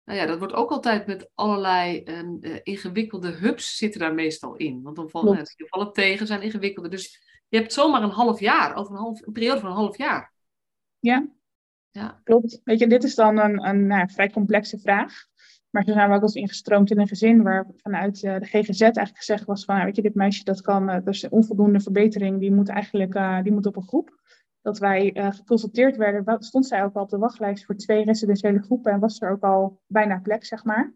Nou 0.03 0.19
ja, 0.19 0.25
dat 0.25 0.37
wordt 0.37 0.53
ook 0.53 0.69
altijd 0.69 1.07
met 1.07 1.29
allerlei 1.35 2.03
um, 2.05 2.37
uh, 2.41 2.57
ingewikkelde 2.63 3.31
hubs 3.31 3.77
zitten 3.77 3.99
daar 3.99 4.13
meestal 4.13 4.55
in. 4.55 4.81
Want 4.81 4.95
dan 4.95 5.09
vallen 5.09 5.37
het 5.37 5.55
vallen 5.57 5.93
tegen, 5.93 6.27
zijn 6.27 6.41
ingewikkelde. 6.41 6.89
Dus 6.89 7.19
je 7.47 7.57
hebt 7.57 7.73
zomaar 7.73 8.03
een 8.03 8.09
half 8.09 8.39
jaar, 8.39 8.75
over 8.75 8.93
een, 8.93 8.99
half, 8.99 9.25
een 9.25 9.33
periode 9.33 9.59
van 9.59 9.69
een 9.69 9.75
half 9.75 9.97
jaar. 9.97 10.33
Ja, 10.99 11.27
ja. 11.89 12.21
klopt. 12.23 12.61
Weet 12.63 12.79
je, 12.79 12.87
dit 12.87 13.03
is 13.03 13.15
dan 13.15 13.37
een, 13.37 13.67
een 13.67 13.87
nou, 13.87 14.09
vrij 14.09 14.29
complexe 14.29 14.79
vraag. 14.79 15.28
Maar 15.69 15.83
zo 15.83 15.93
zijn 15.93 16.09
we 16.09 16.15
ook 16.15 16.21
eens 16.21 16.35
ingestroomd 16.35 16.91
in 16.91 16.99
een 16.99 17.07
gezin 17.07 17.43
waar 17.43 17.67
vanuit 17.77 18.23
uh, 18.23 18.39
de 18.39 18.45
GGZ 18.45 18.81
eigenlijk 18.81 19.17
gezegd 19.17 19.45
was 19.45 19.65
van, 19.65 19.83
weet 19.83 19.95
je, 19.95 20.01
dit 20.01 20.15
meisje 20.15 20.43
dat 20.43 20.61
kan, 20.61 20.89
uh, 20.89 20.95
dat 20.95 21.13
is 21.13 21.23
een 21.23 21.31
onvoldoende 21.31 21.79
verbetering, 21.79 22.39
die 22.39 22.51
moet 22.51 22.69
eigenlijk 22.69 23.15
uh, 23.15 23.41
die 23.43 23.51
moet 23.51 23.65
op 23.65 23.75
een 23.75 23.87
groep 23.87 24.17
dat 24.61 24.79
wij 24.79 25.11
geconsulteerd 25.15 25.97
werden, 25.97 26.43
stond 26.43 26.67
zij 26.67 26.83
ook 26.83 26.95
al 26.95 27.01
op 27.01 27.09
de 27.09 27.17
wachtlijst 27.17 27.65
voor 27.65 27.75
twee 27.75 28.03
residentiële 28.03 28.61
groepen 28.61 28.91
en 28.91 28.99
was 28.99 29.21
er 29.21 29.31
ook 29.31 29.43
al 29.43 29.81
bijna 29.87 30.19
plek, 30.19 30.45
zeg 30.45 30.63
maar. 30.63 30.93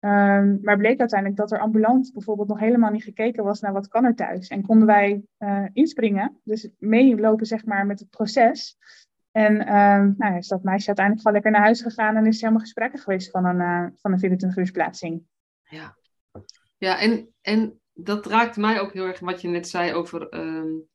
Um, 0.00 0.58
maar 0.62 0.76
bleek 0.76 0.98
uiteindelijk 0.98 1.40
dat 1.40 1.52
er 1.52 1.60
ambulant 1.60 2.12
bijvoorbeeld 2.12 2.48
nog 2.48 2.58
helemaal 2.58 2.90
niet 2.90 3.04
gekeken 3.04 3.44
was 3.44 3.60
naar 3.60 3.72
wat 3.72 3.88
kan 3.88 4.04
er 4.04 4.14
thuis. 4.14 4.48
En 4.48 4.62
konden 4.62 4.86
wij 4.86 5.24
inspringen, 5.72 6.40
dus 6.44 6.68
meelopen 6.78 7.46
zeg 7.46 7.64
maar 7.64 7.86
met 7.86 7.98
het 7.98 8.10
proces. 8.10 8.76
En 9.34 9.76
um, 9.76 10.14
nou, 10.18 10.36
is 10.36 10.48
dat 10.48 10.62
meisje 10.62 10.86
uiteindelijk 10.86 11.26
gewoon 11.26 11.32
lekker 11.32 11.50
naar 11.50 11.60
huis 11.60 11.82
gegaan 11.82 12.16
en 12.16 12.26
is 12.26 12.40
helemaal 12.40 12.62
gesprekken 12.62 12.98
geweest 12.98 13.30
van 13.30 13.44
een, 13.44 13.60
uh, 13.60 13.86
van 14.00 14.12
een 14.12 14.18
24 14.18 14.64
uur 14.64 14.72
plaatsing. 14.72 15.22
Ja, 15.62 15.96
ja 16.76 17.00
en, 17.00 17.34
en 17.40 17.80
dat 17.92 18.26
raakt 18.26 18.56
mij 18.56 18.80
ook 18.80 18.92
heel 18.92 19.06
erg 19.06 19.20
wat 19.20 19.40
je 19.40 19.48
net 19.48 19.68
zei 19.68 19.92
over 19.92 20.34
um, 20.34 20.88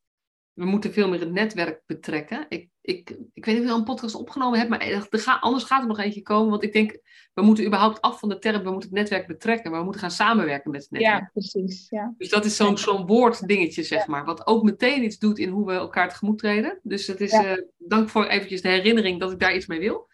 we 0.59 0.65
moeten 0.65 0.93
veel 0.93 1.09
meer 1.09 1.19
het 1.19 1.31
netwerk 1.31 1.81
betrekken. 1.85 2.45
Ik, 2.49 2.69
ik, 2.81 3.17
ik 3.33 3.45
weet 3.45 3.55
niet 3.55 3.63
of 3.63 3.63
je 3.63 3.71
al 3.71 3.77
een 3.77 3.83
podcast 3.83 4.15
opgenomen 4.15 4.57
hebt, 4.57 4.69
maar 4.69 4.81
er 4.81 5.07
ga, 5.11 5.37
anders 5.39 5.63
gaat 5.63 5.81
er 5.81 5.87
nog 5.87 5.99
eentje 5.99 6.21
komen. 6.21 6.49
Want 6.49 6.63
ik 6.63 6.73
denk, 6.73 6.99
we 7.33 7.41
moeten 7.41 7.65
überhaupt 7.65 8.01
af 8.01 8.19
van 8.19 8.29
de 8.29 8.39
term, 8.39 8.63
we 8.63 8.71
moeten 8.71 8.89
het 8.89 8.97
netwerk 8.97 9.27
betrekken. 9.27 9.69
Maar 9.69 9.79
we 9.79 9.85
moeten 9.85 10.01
gaan 10.01 10.11
samenwerken 10.11 10.71
met 10.71 10.81
het 10.81 10.91
netwerk. 10.91 11.19
Ja, 11.19 11.29
precies. 11.33 11.89
Ja. 11.89 12.13
Dus 12.17 12.29
dat 12.29 12.45
is 12.45 12.55
zo'n 12.55 12.77
zo'n 12.77 13.05
woorddingetje, 13.05 13.83
zeg 13.83 14.07
maar. 14.07 14.25
Wat 14.25 14.47
ook 14.47 14.63
meteen 14.63 15.03
iets 15.03 15.17
doet 15.17 15.39
in 15.39 15.49
hoe 15.49 15.65
we 15.65 15.73
elkaar 15.73 16.09
tegemoet 16.09 16.37
treden. 16.37 16.79
Dus 16.83 17.07
het 17.07 17.21
is, 17.21 17.33
uh, 17.33 17.51
dank 17.77 18.09
voor 18.09 18.25
eventjes 18.25 18.61
de 18.61 18.69
herinnering 18.69 19.19
dat 19.19 19.31
ik 19.31 19.39
daar 19.39 19.55
iets 19.55 19.67
mee 19.67 19.79
wil. 19.79 20.07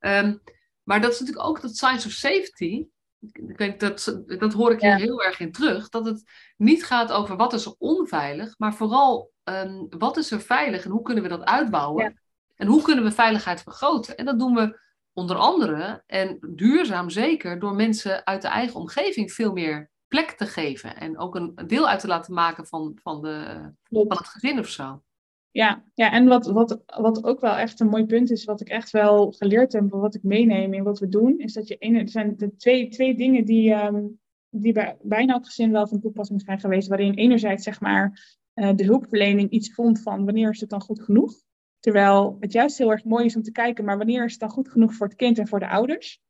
Um, 0.00 0.42
maar 0.82 1.00
dat 1.00 1.12
is 1.12 1.20
natuurlijk 1.20 1.46
ook 1.46 1.60
dat 1.60 1.76
science 1.76 2.06
of 2.06 2.12
safety. 2.12 2.86
Ik 3.32 3.58
weet, 3.58 3.80
dat, 3.80 4.22
dat 4.26 4.52
hoor 4.52 4.72
ik 4.72 4.80
hier 4.80 4.96
heel 4.96 5.22
erg 5.22 5.40
in 5.40 5.52
terug. 5.52 5.88
Dat 5.88 6.06
het 6.06 6.22
niet 6.56 6.84
gaat 6.84 7.12
over 7.12 7.36
wat 7.36 7.52
is 7.52 7.76
onveilig, 7.76 8.54
maar 8.58 8.74
vooral 8.74 9.30
um, 9.48 9.86
wat 9.98 10.16
is 10.16 10.30
er 10.30 10.40
veilig 10.40 10.84
en 10.84 10.90
hoe 10.90 11.02
kunnen 11.02 11.22
we 11.22 11.28
dat 11.28 11.44
uitbouwen? 11.44 12.20
En 12.56 12.66
hoe 12.66 12.82
kunnen 12.82 13.04
we 13.04 13.12
veiligheid 13.12 13.62
vergroten? 13.62 14.16
En 14.16 14.24
dat 14.24 14.38
doen 14.38 14.54
we 14.54 14.78
onder 15.12 15.36
andere 15.36 16.02
en 16.06 16.38
duurzaam 16.54 17.10
zeker 17.10 17.58
door 17.58 17.74
mensen 17.74 18.26
uit 18.26 18.42
de 18.42 18.48
eigen 18.48 18.80
omgeving 18.80 19.32
veel 19.32 19.52
meer 19.52 19.90
plek 20.08 20.30
te 20.30 20.46
geven. 20.46 20.96
En 20.96 21.18
ook 21.18 21.34
een 21.34 21.54
deel 21.66 21.88
uit 21.88 22.00
te 22.00 22.06
laten 22.06 22.34
maken 22.34 22.66
van, 22.66 22.98
van, 23.02 23.22
de, 23.22 23.60
van 23.88 24.06
het 24.08 24.28
gezin 24.28 24.58
of 24.58 24.68
zo. 24.68 25.02
Ja, 25.50 25.84
ja 25.94 26.12
en 26.12 26.26
wat, 26.26 26.46
wat, 26.46 26.82
wat 26.86 27.24
ook 27.24 27.40
wel 27.40 27.54
echt 27.54 27.80
een 27.80 27.88
mooi 27.88 28.06
punt 28.06 28.30
is, 28.30 28.44
wat 28.44 28.60
ik 28.60 28.68
echt 28.68 28.90
wel 28.90 29.32
geleerd 29.32 29.72
heb, 29.72 29.90
wat 29.90 30.14
ik 30.14 30.22
meeneem 30.22 30.74
in 30.74 30.82
wat 30.82 30.98
we 30.98 31.08
doen, 31.08 31.38
is 31.38 31.52
dat 31.52 31.68
je, 31.68 31.78
er 31.78 32.08
zijn 32.08 32.36
de 32.36 32.56
twee, 32.56 32.88
twee 32.88 33.16
dingen 33.16 33.44
die, 33.44 33.74
um, 33.74 34.20
die 34.50 34.72
bij 34.72 34.96
bijna 35.02 35.32
elk 35.32 35.44
gezin 35.44 35.72
wel 35.72 35.86
van 35.86 36.00
toepassing 36.00 36.40
zijn 36.40 36.60
geweest, 36.60 36.88
waarin 36.88 37.14
enerzijds 37.14 37.64
zeg 37.64 37.80
maar 37.80 38.36
uh, 38.58 38.70
de 38.74 38.84
hulpverlening 38.84 39.50
iets 39.50 39.74
vond 39.74 40.02
van 40.02 40.24
wanneer 40.24 40.50
is 40.50 40.60
het 40.60 40.70
dan 40.70 40.80
goed 40.80 41.00
genoeg, 41.00 41.34
terwijl 41.80 42.36
het 42.40 42.52
juist 42.52 42.78
heel 42.78 42.90
erg 42.90 43.04
mooi 43.04 43.24
is 43.24 43.36
om 43.36 43.42
te 43.42 43.52
kijken, 43.52 43.84
maar 43.84 43.96
wanneer 43.96 44.24
is 44.24 44.30
het 44.30 44.40
dan 44.40 44.50
goed 44.50 44.68
genoeg 44.68 44.94
voor 44.94 45.06
het 45.06 45.16
kind 45.16 45.38
en 45.38 45.48
voor 45.48 45.60
de 45.60 45.68
ouders. 45.68 46.20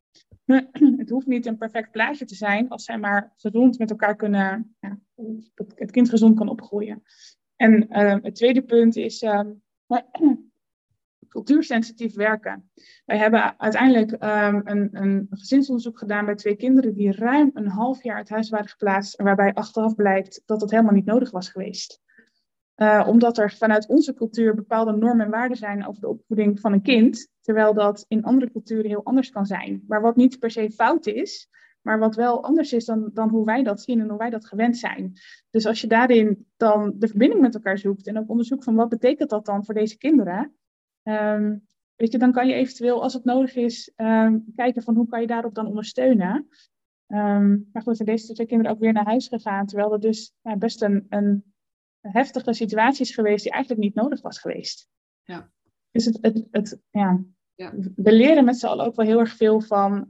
Het 0.97 1.11
hoeft 1.11 1.27
niet 1.27 1.47
een 1.47 1.59
perfect 1.59 1.91
plaatje 1.91 2.25
te 2.25 2.35
zijn 2.35 2.69
als 2.69 2.85
zij 2.85 2.99
maar 2.99 3.33
gezond 3.37 3.79
met 3.79 3.91
elkaar 3.91 4.17
kunnen, 4.17 4.77
ja, 4.81 4.99
het 5.75 5.91
kind 5.91 6.09
gezond 6.09 6.37
kan 6.37 6.49
opgroeien. 6.49 7.03
En 7.57 7.87
uh, 7.91 8.17
het 8.23 8.35
tweede 8.35 8.63
punt 8.63 8.97
is 8.97 9.23
uh, 9.23 9.41
cultuursensitief 11.29 12.15
werken. 12.15 12.71
Wij 13.05 13.19
hebben 13.19 13.61
uiteindelijk 13.61 14.13
um, 14.13 14.61
een, 14.65 14.89
een, 14.93 15.27
gezinsonderzoek 15.31 15.99
gedaan 15.99 16.25
bij 16.25 16.35
twee 16.35 16.57
kinderen 16.57 16.95
die 16.95 17.13
ruim 17.13 17.51
een 17.55 17.69
half 17.69 18.03
jaar 18.03 18.17
uit 18.17 18.29
huis 18.29 18.49
waren 18.49 18.69
geplaatst, 18.69 19.23
waarbij 19.23 19.55
achteraf 19.55 19.95
blijkt 19.95 20.43
dat 20.47 20.61
dat 20.61 20.71
helemaal 20.71 20.95
niet 20.95 21.05
nodig 21.05 21.31
was 21.31 21.49
geweest. 21.49 22.01
Uh, 22.83 23.07
omdat 23.09 23.39
er 23.39 23.53
vanuit 23.53 23.87
onze 23.87 24.15
cultuur 24.15 24.55
bepaalde 24.55 24.93
normen 24.93 25.25
en 25.25 25.31
waarden 25.31 25.57
zijn 25.57 25.87
over 25.87 26.01
de 26.01 26.09
opvoeding 26.09 26.61
van 26.61 26.73
een 26.73 26.83
kind, 26.83 27.29
terwijl 27.41 27.75
dat 27.75 28.05
in 28.09 28.25
andere 28.25 28.51
culturen 28.51 28.87
heel 28.87 29.05
anders 29.05 29.31
kan 29.31 29.47
zijn. 29.47 29.85
Maar 29.87 30.01
wat 30.01 30.17
niet 30.17 30.39
per 30.39 30.51
se 30.51 30.71
fout 30.71 31.07
is, 31.07 31.49
maar 31.83 31.99
wat 31.99 32.15
wel 32.15 32.45
anders 32.45 32.73
is 32.73 32.85
dan, 32.85 33.11
dan 33.13 33.29
hoe 33.29 33.45
wij 33.45 33.63
dat 33.63 33.81
zien 33.81 34.01
en 34.01 34.09
hoe 34.09 34.19
wij 34.19 34.31
dat 34.31 34.47
gewend 34.47 34.77
zijn. 34.77 35.13
Dus 35.51 35.67
als 35.67 35.81
je 35.81 35.87
daarin 35.87 36.47
dan 36.57 36.95
de 36.99 37.09
verbinding 37.09 37.41
met 37.41 37.55
elkaar 37.55 37.79
zoekt 37.79 38.07
en 38.07 38.19
ook 38.19 38.29
onderzoekt 38.31 38.65
van 38.65 38.75
wat 38.75 38.89
betekent 38.89 39.31
dat 39.31 39.47
dan 39.47 39.65
voor 39.65 39.75
deze 39.75 39.99
kinderen, 39.99 40.57
um, 41.03 41.67
weet 41.97 42.13
je, 42.13 42.19
dan 42.19 42.33
kan 42.33 42.47
je 42.49 42.55
eventueel, 42.55 43.03
als 43.03 43.15
het 43.15 43.25
nodig 43.25 43.57
is, 43.57 43.93
um, 43.97 44.45
kijken 44.57 44.83
van 44.83 44.95
hoe 44.95 45.09
kan 45.09 45.21
je 45.21 45.27
daarop 45.27 45.55
dan 45.55 45.67
ondersteunen. 45.67 46.49
Um, 47.07 47.69
maar 47.73 47.83
goed, 47.83 47.97
zijn 47.97 48.09
deze 48.09 48.35
twee 48.35 48.47
kinderen 48.47 48.73
ook 48.73 48.81
weer 48.81 48.93
naar 48.93 49.05
huis 49.05 49.29
gegaan, 49.29 49.67
terwijl 49.67 49.93
er 49.93 50.01
dus 50.01 50.33
ja, 50.43 50.57
best 50.57 50.83
een, 50.83 51.07
een 51.09 51.45
heftige 52.01 52.53
situatie 52.53 53.05
is 53.05 53.15
geweest 53.15 53.43
die 53.43 53.53
eigenlijk 53.53 53.83
niet 53.83 53.95
nodig 53.95 54.21
was 54.21 54.39
geweest. 54.39 54.89
Ja. 55.23 55.51
Dus 55.91 56.05
het, 56.05 56.19
het, 56.21 56.47
het 56.51 56.81
ja, 56.91 57.25
ja. 57.55 57.73
we 57.95 58.13
leren 58.13 58.45
met 58.45 58.59
z'n 58.59 58.67
allen 58.67 58.87
ook 58.87 58.97
wel 58.97 59.07
heel 59.07 59.21
erg 59.21 59.37
veel 59.37 59.61
van 59.61 60.09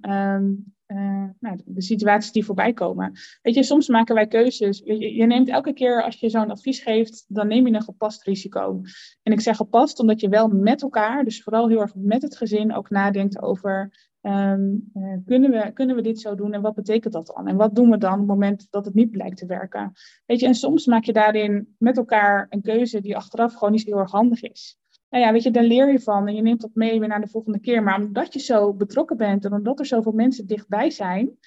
uh, 0.92 1.28
nou, 1.38 1.60
de 1.64 1.82
situaties 1.82 2.32
die 2.32 2.44
voorbij 2.44 2.72
komen. 2.72 3.12
Weet 3.42 3.54
je, 3.54 3.62
soms 3.62 3.88
maken 3.88 4.14
wij 4.14 4.26
keuzes. 4.26 4.82
Je, 4.84 5.14
je 5.14 5.26
neemt 5.26 5.48
elke 5.48 5.72
keer 5.72 6.02
als 6.02 6.20
je 6.20 6.28
zo'n 6.28 6.50
advies 6.50 6.80
geeft, 6.80 7.24
dan 7.28 7.48
neem 7.48 7.66
je 7.66 7.74
een 7.74 7.82
gepast 7.82 8.22
risico. 8.22 8.80
En 9.22 9.32
ik 9.32 9.40
zeg 9.40 9.56
gepast 9.56 9.98
omdat 9.98 10.20
je 10.20 10.28
wel 10.28 10.48
met 10.48 10.82
elkaar, 10.82 11.24
dus 11.24 11.42
vooral 11.42 11.68
heel 11.68 11.80
erg 11.80 11.94
met 11.94 12.22
het 12.22 12.36
gezin, 12.36 12.74
ook 12.74 12.90
nadenkt 12.90 13.42
over. 13.42 13.92
Um, 14.22 14.90
uh, 14.94 15.16
kunnen, 15.26 15.50
we, 15.50 15.72
kunnen 15.72 15.96
we 15.96 16.02
dit 16.02 16.20
zo 16.20 16.34
doen 16.34 16.52
en 16.52 16.60
wat 16.60 16.74
betekent 16.74 17.12
dat 17.12 17.26
dan? 17.26 17.46
En 17.46 17.56
wat 17.56 17.74
doen 17.74 17.90
we 17.90 17.98
dan 17.98 18.12
op 18.12 18.18
het 18.18 18.26
moment 18.26 18.66
dat 18.70 18.84
het 18.84 18.94
niet 18.94 19.10
blijkt 19.10 19.36
te 19.36 19.46
werken? 19.46 19.92
Weet 20.26 20.40
je, 20.40 20.46
en 20.46 20.54
soms 20.54 20.86
maak 20.86 21.04
je 21.04 21.12
daarin 21.12 21.74
met 21.78 21.96
elkaar 21.96 22.46
een 22.50 22.62
keuze 22.62 23.00
die 23.00 23.16
achteraf 23.16 23.54
gewoon 23.54 23.72
niet 23.72 23.84
heel 23.84 23.98
erg 23.98 24.10
handig 24.10 24.42
is 24.42 24.78
nou 25.08 25.24
ja, 25.24 25.32
weet 25.32 25.42
je, 25.42 25.50
daar 25.50 25.62
leer 25.62 25.92
je 25.92 26.00
van 26.00 26.28
en 26.28 26.34
je 26.34 26.42
neemt 26.42 26.60
dat 26.60 26.74
mee 26.74 26.98
weer 26.98 27.08
naar 27.08 27.20
de 27.20 27.28
volgende 27.28 27.60
keer. 27.60 27.82
Maar 27.82 28.00
omdat 28.00 28.32
je 28.32 28.40
zo 28.40 28.74
betrokken 28.74 29.16
bent 29.16 29.44
en 29.44 29.52
omdat 29.52 29.78
er 29.78 29.86
zoveel 29.86 30.12
mensen 30.12 30.46
dichtbij 30.46 30.90
zijn, 30.90 31.38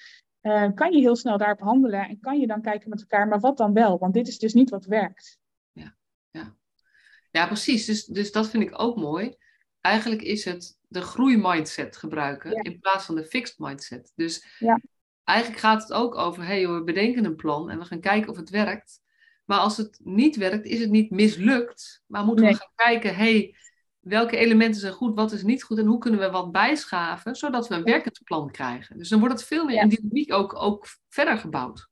uh, 0.42 0.68
kan 0.74 0.92
je 0.92 1.00
heel 1.00 1.16
snel 1.16 1.38
daarop 1.38 1.60
handelen 1.60 2.08
en 2.08 2.20
kan 2.20 2.40
je 2.40 2.46
dan 2.46 2.62
kijken 2.62 2.90
met 2.90 3.00
elkaar, 3.00 3.28
maar 3.28 3.40
wat 3.40 3.56
dan 3.56 3.72
wel? 3.72 3.98
Want 3.98 4.14
dit 4.14 4.28
is 4.28 4.38
dus 4.38 4.54
niet 4.54 4.70
wat 4.70 4.84
werkt. 4.84 5.38
Ja, 5.72 5.96
ja. 6.30 6.56
ja 7.30 7.46
precies. 7.46 7.84
Dus, 7.84 8.04
dus 8.04 8.32
dat 8.32 8.48
vind 8.48 8.62
ik 8.62 8.80
ook 8.80 8.96
mooi. 8.96 9.36
Eigenlijk 9.82 10.22
is 10.22 10.44
het 10.44 10.78
de 10.88 11.00
groeimindset 11.00 11.96
gebruiken 11.96 12.52
in 12.52 12.78
plaats 12.80 13.04
van 13.04 13.14
de 13.14 13.24
fixed 13.24 13.58
mindset. 13.58 14.12
Dus 14.14 14.56
ja. 14.58 14.80
eigenlijk 15.24 15.60
gaat 15.60 15.82
het 15.82 15.92
ook 15.92 16.14
over, 16.14 16.44
hey, 16.44 16.68
we 16.68 16.82
bedenken 16.82 17.24
een 17.24 17.36
plan 17.36 17.70
en 17.70 17.78
we 17.78 17.84
gaan 17.84 18.00
kijken 18.00 18.30
of 18.30 18.36
het 18.36 18.50
werkt. 18.50 19.00
Maar 19.44 19.58
als 19.58 19.76
het 19.76 20.00
niet 20.02 20.36
werkt, 20.36 20.66
is 20.66 20.80
het 20.80 20.90
niet 20.90 21.10
mislukt. 21.10 22.02
Maar 22.06 22.24
moeten 22.24 22.44
we 22.44 22.54
gaan 22.54 22.72
kijken, 22.74 23.14
hey, 23.14 23.56
welke 24.00 24.36
elementen 24.36 24.80
zijn 24.80 24.92
goed, 24.92 25.14
wat 25.14 25.32
is 25.32 25.42
niet 25.42 25.62
goed 25.62 25.78
en 25.78 25.86
hoe 25.86 25.98
kunnen 25.98 26.20
we 26.20 26.30
wat 26.30 26.52
bijschaven, 26.52 27.34
zodat 27.34 27.68
we 27.68 27.74
een 27.74 27.82
werkend 27.82 28.20
plan 28.24 28.50
krijgen. 28.50 28.98
Dus 28.98 29.08
dan 29.08 29.18
wordt 29.18 29.34
het 29.34 29.44
veel 29.44 29.64
meer 29.64 29.82
in 29.82 29.88
dynamiek 29.88 30.32
ook, 30.32 30.62
ook 30.62 30.86
verder 31.08 31.38
gebouwd. 31.38 31.88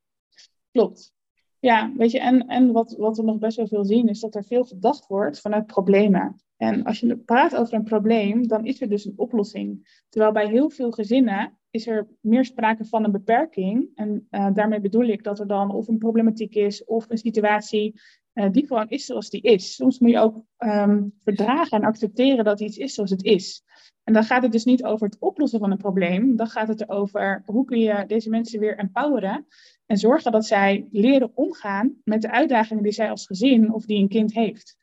Klopt. 0.71 1.13
Ja, 1.59 1.93
weet 1.97 2.11
je, 2.11 2.19
en, 2.19 2.47
en 2.47 2.71
wat, 2.71 2.95
wat 2.97 3.17
we 3.17 3.23
nog 3.23 3.37
best 3.37 3.57
wel 3.57 3.67
veel 3.67 3.85
zien, 3.85 4.07
is 4.07 4.19
dat 4.19 4.35
er 4.35 4.43
veel 4.43 4.63
gedacht 4.63 5.07
wordt 5.07 5.39
vanuit 5.39 5.65
problemen. 5.65 6.41
En 6.61 6.83
als 6.83 6.99
je 6.99 7.17
praat 7.17 7.55
over 7.55 7.73
een 7.73 7.83
probleem, 7.83 8.47
dan 8.47 8.65
is 8.65 8.81
er 8.81 8.89
dus 8.89 9.05
een 9.05 9.13
oplossing. 9.15 10.01
Terwijl 10.09 10.31
bij 10.31 10.47
heel 10.47 10.69
veel 10.69 10.91
gezinnen 10.91 11.57
is 11.69 11.87
er 11.87 12.07
meer 12.19 12.45
sprake 12.45 12.85
van 12.85 13.03
een 13.03 13.11
beperking. 13.11 13.89
En 13.95 14.27
uh, 14.31 14.47
daarmee 14.53 14.81
bedoel 14.81 15.05
ik 15.05 15.23
dat 15.23 15.39
er 15.39 15.47
dan 15.47 15.71
of 15.71 15.87
een 15.87 15.97
problematiek 15.97 16.55
is 16.55 16.83
of 16.83 17.09
een 17.09 17.17
situatie 17.17 18.01
uh, 18.33 18.51
die 18.51 18.67
gewoon 18.67 18.89
is 18.89 19.05
zoals 19.05 19.29
die 19.29 19.41
is. 19.41 19.75
Soms 19.75 19.99
moet 19.99 20.11
je 20.11 20.19
ook 20.19 20.43
um, 20.57 21.13
verdragen 21.19 21.77
en 21.77 21.87
accepteren 21.87 22.45
dat 22.45 22.59
iets 22.59 22.77
is 22.77 22.93
zoals 22.93 23.11
het 23.11 23.23
is. 23.23 23.63
En 24.03 24.13
dan 24.13 24.23
gaat 24.23 24.43
het 24.43 24.51
dus 24.51 24.65
niet 24.65 24.83
over 24.83 25.05
het 25.05 25.19
oplossen 25.19 25.59
van 25.59 25.71
een 25.71 25.77
probleem. 25.77 26.35
Dan 26.35 26.47
gaat 26.47 26.67
het 26.67 26.81
erover 26.81 27.43
hoe 27.45 27.65
kun 27.65 27.79
je 27.79 28.03
deze 28.07 28.29
mensen 28.29 28.59
weer 28.59 28.77
empoweren 28.77 29.47
en 29.85 29.97
zorgen 29.97 30.31
dat 30.31 30.45
zij 30.45 30.87
leren 30.91 31.31
omgaan 31.33 31.95
met 32.03 32.21
de 32.21 32.31
uitdagingen 32.31 32.83
die 32.83 32.91
zij 32.91 33.09
als 33.09 33.25
gezin 33.25 33.73
of 33.73 33.85
die 33.85 34.01
een 34.01 34.09
kind 34.09 34.33
heeft. 34.33 34.77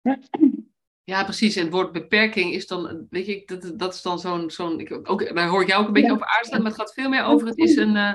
Ja. 0.00 0.18
Ja, 1.06 1.24
precies. 1.24 1.56
En 1.56 1.62
het 1.62 1.72
woord 1.72 1.92
beperking 1.92 2.52
is 2.52 2.66
dan, 2.66 3.06
weet 3.10 3.26
je, 3.26 3.42
dat, 3.44 3.78
dat 3.78 3.94
is 3.94 4.02
dan 4.02 4.18
zo'n, 4.18 4.50
zo'n 4.50 5.06
ook, 5.06 5.34
daar 5.34 5.48
hoor 5.48 5.62
ik 5.62 5.68
jou 5.68 5.80
ook 5.80 5.86
een 5.86 5.92
beetje 5.92 6.12
over 6.12 6.26
aarzelen, 6.26 6.62
maar 6.62 6.70
het 6.70 6.80
gaat 6.80 6.92
veel 6.92 7.08
meer 7.08 7.24
over, 7.24 7.46
het 7.46 7.58
is 7.58 7.76
een, 7.76 7.94
uh, 7.94 8.14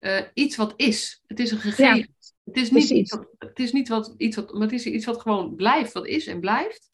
uh, 0.00 0.20
iets 0.34 0.56
wat 0.56 0.72
is. 0.76 1.22
Het 1.26 1.40
is 1.40 1.50
een 1.50 1.58
gegeven. 1.58 1.96
Ja. 1.96 2.06
Het 2.44 2.56
is 2.56 2.70
niet, 2.70 2.90
iets 2.90 3.14
wat, 3.14 3.28
het 3.38 3.58
is 3.58 3.72
niet 3.72 3.88
wat, 3.88 4.14
iets 4.16 4.36
wat, 4.36 4.52
maar 4.52 4.62
het 4.62 4.72
is 4.72 4.86
iets 4.86 5.06
wat 5.06 5.20
gewoon 5.20 5.54
blijft, 5.54 5.92
wat 5.92 6.06
is 6.06 6.26
en 6.26 6.40
blijft. 6.40 6.90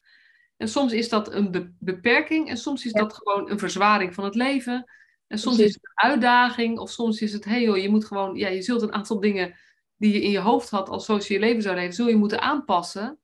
En 0.56 0.68
soms 0.68 0.92
is 0.92 1.08
dat 1.08 1.32
een 1.32 1.50
be 1.50 1.72
beperking 1.78 2.48
en 2.48 2.56
soms 2.56 2.84
is 2.84 2.92
ja. 2.92 3.00
dat 3.00 3.14
gewoon 3.14 3.50
een 3.50 3.58
verzwaring 3.58 4.14
van 4.14 4.24
het 4.24 4.34
leven. 4.34 4.90
En 5.26 5.38
soms 5.38 5.56
precies. 5.56 5.74
is 5.74 5.80
het 5.82 5.90
een 5.94 6.10
uitdaging 6.10 6.78
of 6.78 6.90
soms 6.90 7.20
is 7.20 7.32
het, 7.32 7.44
hé 7.44 7.50
hey 7.50 7.62
joh, 7.62 7.76
je 7.76 7.88
moet 7.88 8.04
gewoon, 8.04 8.36
ja, 8.36 8.48
je 8.48 8.62
zult 8.62 8.82
een 8.82 8.92
aantal 8.92 9.20
dingen 9.20 9.54
die 9.96 10.12
je 10.12 10.22
in 10.22 10.30
je 10.30 10.38
hoofd 10.38 10.70
had 10.70 10.88
als 10.88 11.04
zo 11.04 11.14
je 11.14 11.32
je 11.32 11.38
leven 11.38 11.62
zou 11.62 11.74
leven, 11.74 11.94
zul 11.94 12.08
je 12.08 12.16
moeten 12.16 12.40
aanpassen 12.40 13.19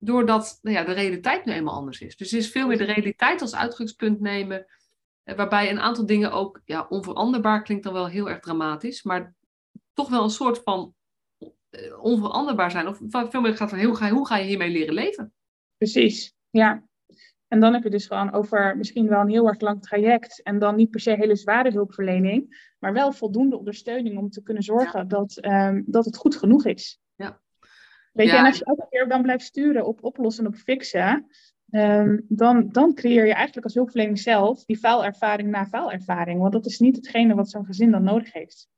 doordat 0.00 0.58
nou 0.62 0.76
ja, 0.76 0.84
de 0.84 0.92
realiteit 0.92 1.44
nu 1.44 1.52
eenmaal 1.52 1.74
anders 1.74 2.00
is. 2.00 2.16
Dus 2.16 2.30
het 2.30 2.40
is 2.40 2.50
veel 2.50 2.66
meer 2.66 2.78
de 2.78 2.84
realiteit 2.84 3.40
als 3.40 3.54
uitgangspunt 3.54 4.20
nemen, 4.20 4.66
eh, 5.22 5.36
waarbij 5.36 5.70
een 5.70 5.80
aantal 5.80 6.06
dingen 6.06 6.32
ook 6.32 6.60
ja, 6.64 6.86
onveranderbaar 6.88 7.62
klinkt 7.62 7.84
dan 7.84 7.92
wel 7.92 8.08
heel 8.08 8.30
erg 8.30 8.40
dramatisch, 8.40 9.02
maar 9.02 9.34
toch 9.92 10.08
wel 10.08 10.22
een 10.22 10.30
soort 10.30 10.60
van 10.62 10.94
eh, 11.70 12.02
onveranderbaar 12.02 12.70
zijn. 12.70 12.88
Of 12.88 13.00
veel 13.08 13.40
meer 13.40 13.56
gaat 13.56 13.70
van 13.70 13.84
hoe 13.84 13.96
ga, 13.96 14.10
hoe 14.10 14.26
ga 14.26 14.36
je 14.36 14.46
hiermee 14.46 14.70
leren 14.70 14.94
leven? 14.94 15.32
Precies, 15.76 16.34
ja. 16.50 16.88
En 17.48 17.60
dan 17.60 17.72
heb 17.72 17.82
je 17.82 17.90
dus 17.90 18.06
gewoon 18.06 18.32
over 18.32 18.76
misschien 18.76 19.08
wel 19.08 19.20
een 19.20 19.28
heel 19.28 19.48
erg 19.48 19.60
lang 19.60 19.82
traject. 19.82 20.42
En 20.42 20.58
dan 20.58 20.76
niet 20.76 20.90
per 20.90 21.00
se 21.00 21.10
hele 21.10 21.36
zware 21.36 21.70
hulpverlening. 21.70 22.72
Maar 22.78 22.92
wel 22.92 23.12
voldoende 23.12 23.58
ondersteuning 23.58 24.18
om 24.18 24.30
te 24.30 24.42
kunnen 24.42 24.62
zorgen 24.62 25.00
ja. 25.00 25.04
dat, 25.04 25.44
um, 25.44 25.84
dat 25.86 26.04
het 26.04 26.16
goed 26.16 26.36
genoeg 26.36 26.64
is. 26.64 27.00
Ja. 27.14 27.40
Weet 28.12 28.26
ja. 28.26 28.32
je, 28.32 28.38
en 28.38 28.46
als 28.46 28.58
je 28.58 28.64
elke 28.64 28.86
keer 28.90 29.08
dan 29.08 29.22
blijft 29.22 29.44
sturen 29.44 29.86
op 29.86 30.04
oplossen 30.04 30.44
en 30.44 30.50
op 30.50 30.56
fixen. 30.56 31.30
Um, 31.70 32.24
dan, 32.28 32.68
dan 32.68 32.94
creëer 32.94 33.26
je 33.26 33.34
eigenlijk 33.34 33.64
als 33.64 33.74
hulpverlening 33.74 34.18
zelf 34.18 34.64
die 34.64 34.78
faalervaring 34.78 35.50
na 35.50 35.66
faalervaring. 35.66 36.40
Want 36.40 36.52
dat 36.52 36.66
is 36.66 36.78
niet 36.78 36.96
hetgene 36.96 37.34
wat 37.34 37.50
zo'n 37.50 37.64
gezin 37.64 37.90
dan 37.90 38.02
nodig 38.02 38.32
heeft. 38.32 38.68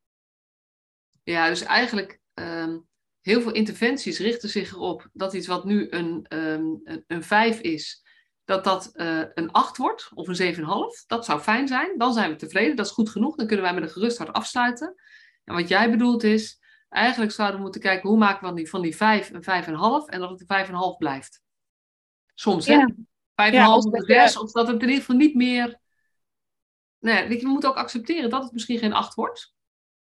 Ja, 1.23 1.47
dus 1.47 1.63
eigenlijk 1.63 2.19
um, 2.33 2.87
heel 3.21 3.41
veel 3.41 3.51
interventies 3.51 4.19
richten 4.19 4.49
zich 4.49 4.71
erop 4.71 5.09
dat 5.13 5.33
iets 5.33 5.47
wat 5.47 5.65
nu 5.65 5.87
een, 5.89 6.25
um, 6.29 6.81
een, 6.83 7.03
een 7.07 7.23
5 7.23 7.59
is, 7.59 8.03
dat 8.45 8.63
dat 8.63 8.91
uh, 8.93 9.23
een 9.33 9.51
8 9.51 9.77
wordt 9.77 10.09
of 10.13 10.27
een 10.27 10.55
7,5. 10.55 10.61
Dat 11.07 11.25
zou 11.25 11.39
fijn 11.39 11.67
zijn. 11.67 11.97
Dan 11.97 12.13
zijn 12.13 12.29
we 12.29 12.35
tevreden. 12.35 12.75
Dat 12.75 12.85
is 12.85 12.91
goed 12.91 13.09
genoeg. 13.09 13.35
Dan 13.35 13.47
kunnen 13.47 13.65
wij 13.65 13.73
met 13.73 13.83
een 13.83 13.89
gerust 13.89 14.17
hart 14.17 14.33
afsluiten. 14.33 14.95
En 15.43 15.55
wat 15.55 15.67
jij 15.67 15.91
bedoelt 15.91 16.23
is, 16.23 16.59
eigenlijk 16.93 17.31
zouden 17.31 17.57
we 17.57 17.63
moeten 17.63 17.81
kijken 17.81 18.09
hoe 18.09 18.17
maken 18.17 18.39
we 18.39 18.45
van 18.45 18.55
die, 18.55 18.69
van 18.69 18.81
die 18.81 18.95
5 18.95 19.29
een 19.29 19.41
5,5 19.41 20.09
en 20.09 20.19
dat 20.19 20.29
het 20.29 20.43
een 20.47 20.65
5,5 20.65 20.97
blijft. 20.97 21.41
Soms, 22.33 22.67
hè? 22.67 22.85
5,5 22.87 22.95
ja, 23.35 23.75
of 23.75 23.83
6, 23.91 24.37
of 24.37 24.51
dat 24.51 24.67
het 24.67 24.75
in 24.75 24.81
ieder 24.81 24.99
geval 24.99 25.15
niet 25.15 25.35
meer. 25.35 25.79
Nee, 26.99 27.27
weet 27.27 27.39
je, 27.39 27.45
we 27.45 27.51
moeten 27.51 27.69
ook 27.69 27.75
accepteren 27.75 28.29
dat 28.29 28.43
het 28.43 28.51
misschien 28.51 28.77
geen 28.77 28.93
8 28.93 29.13
wordt. 29.13 29.53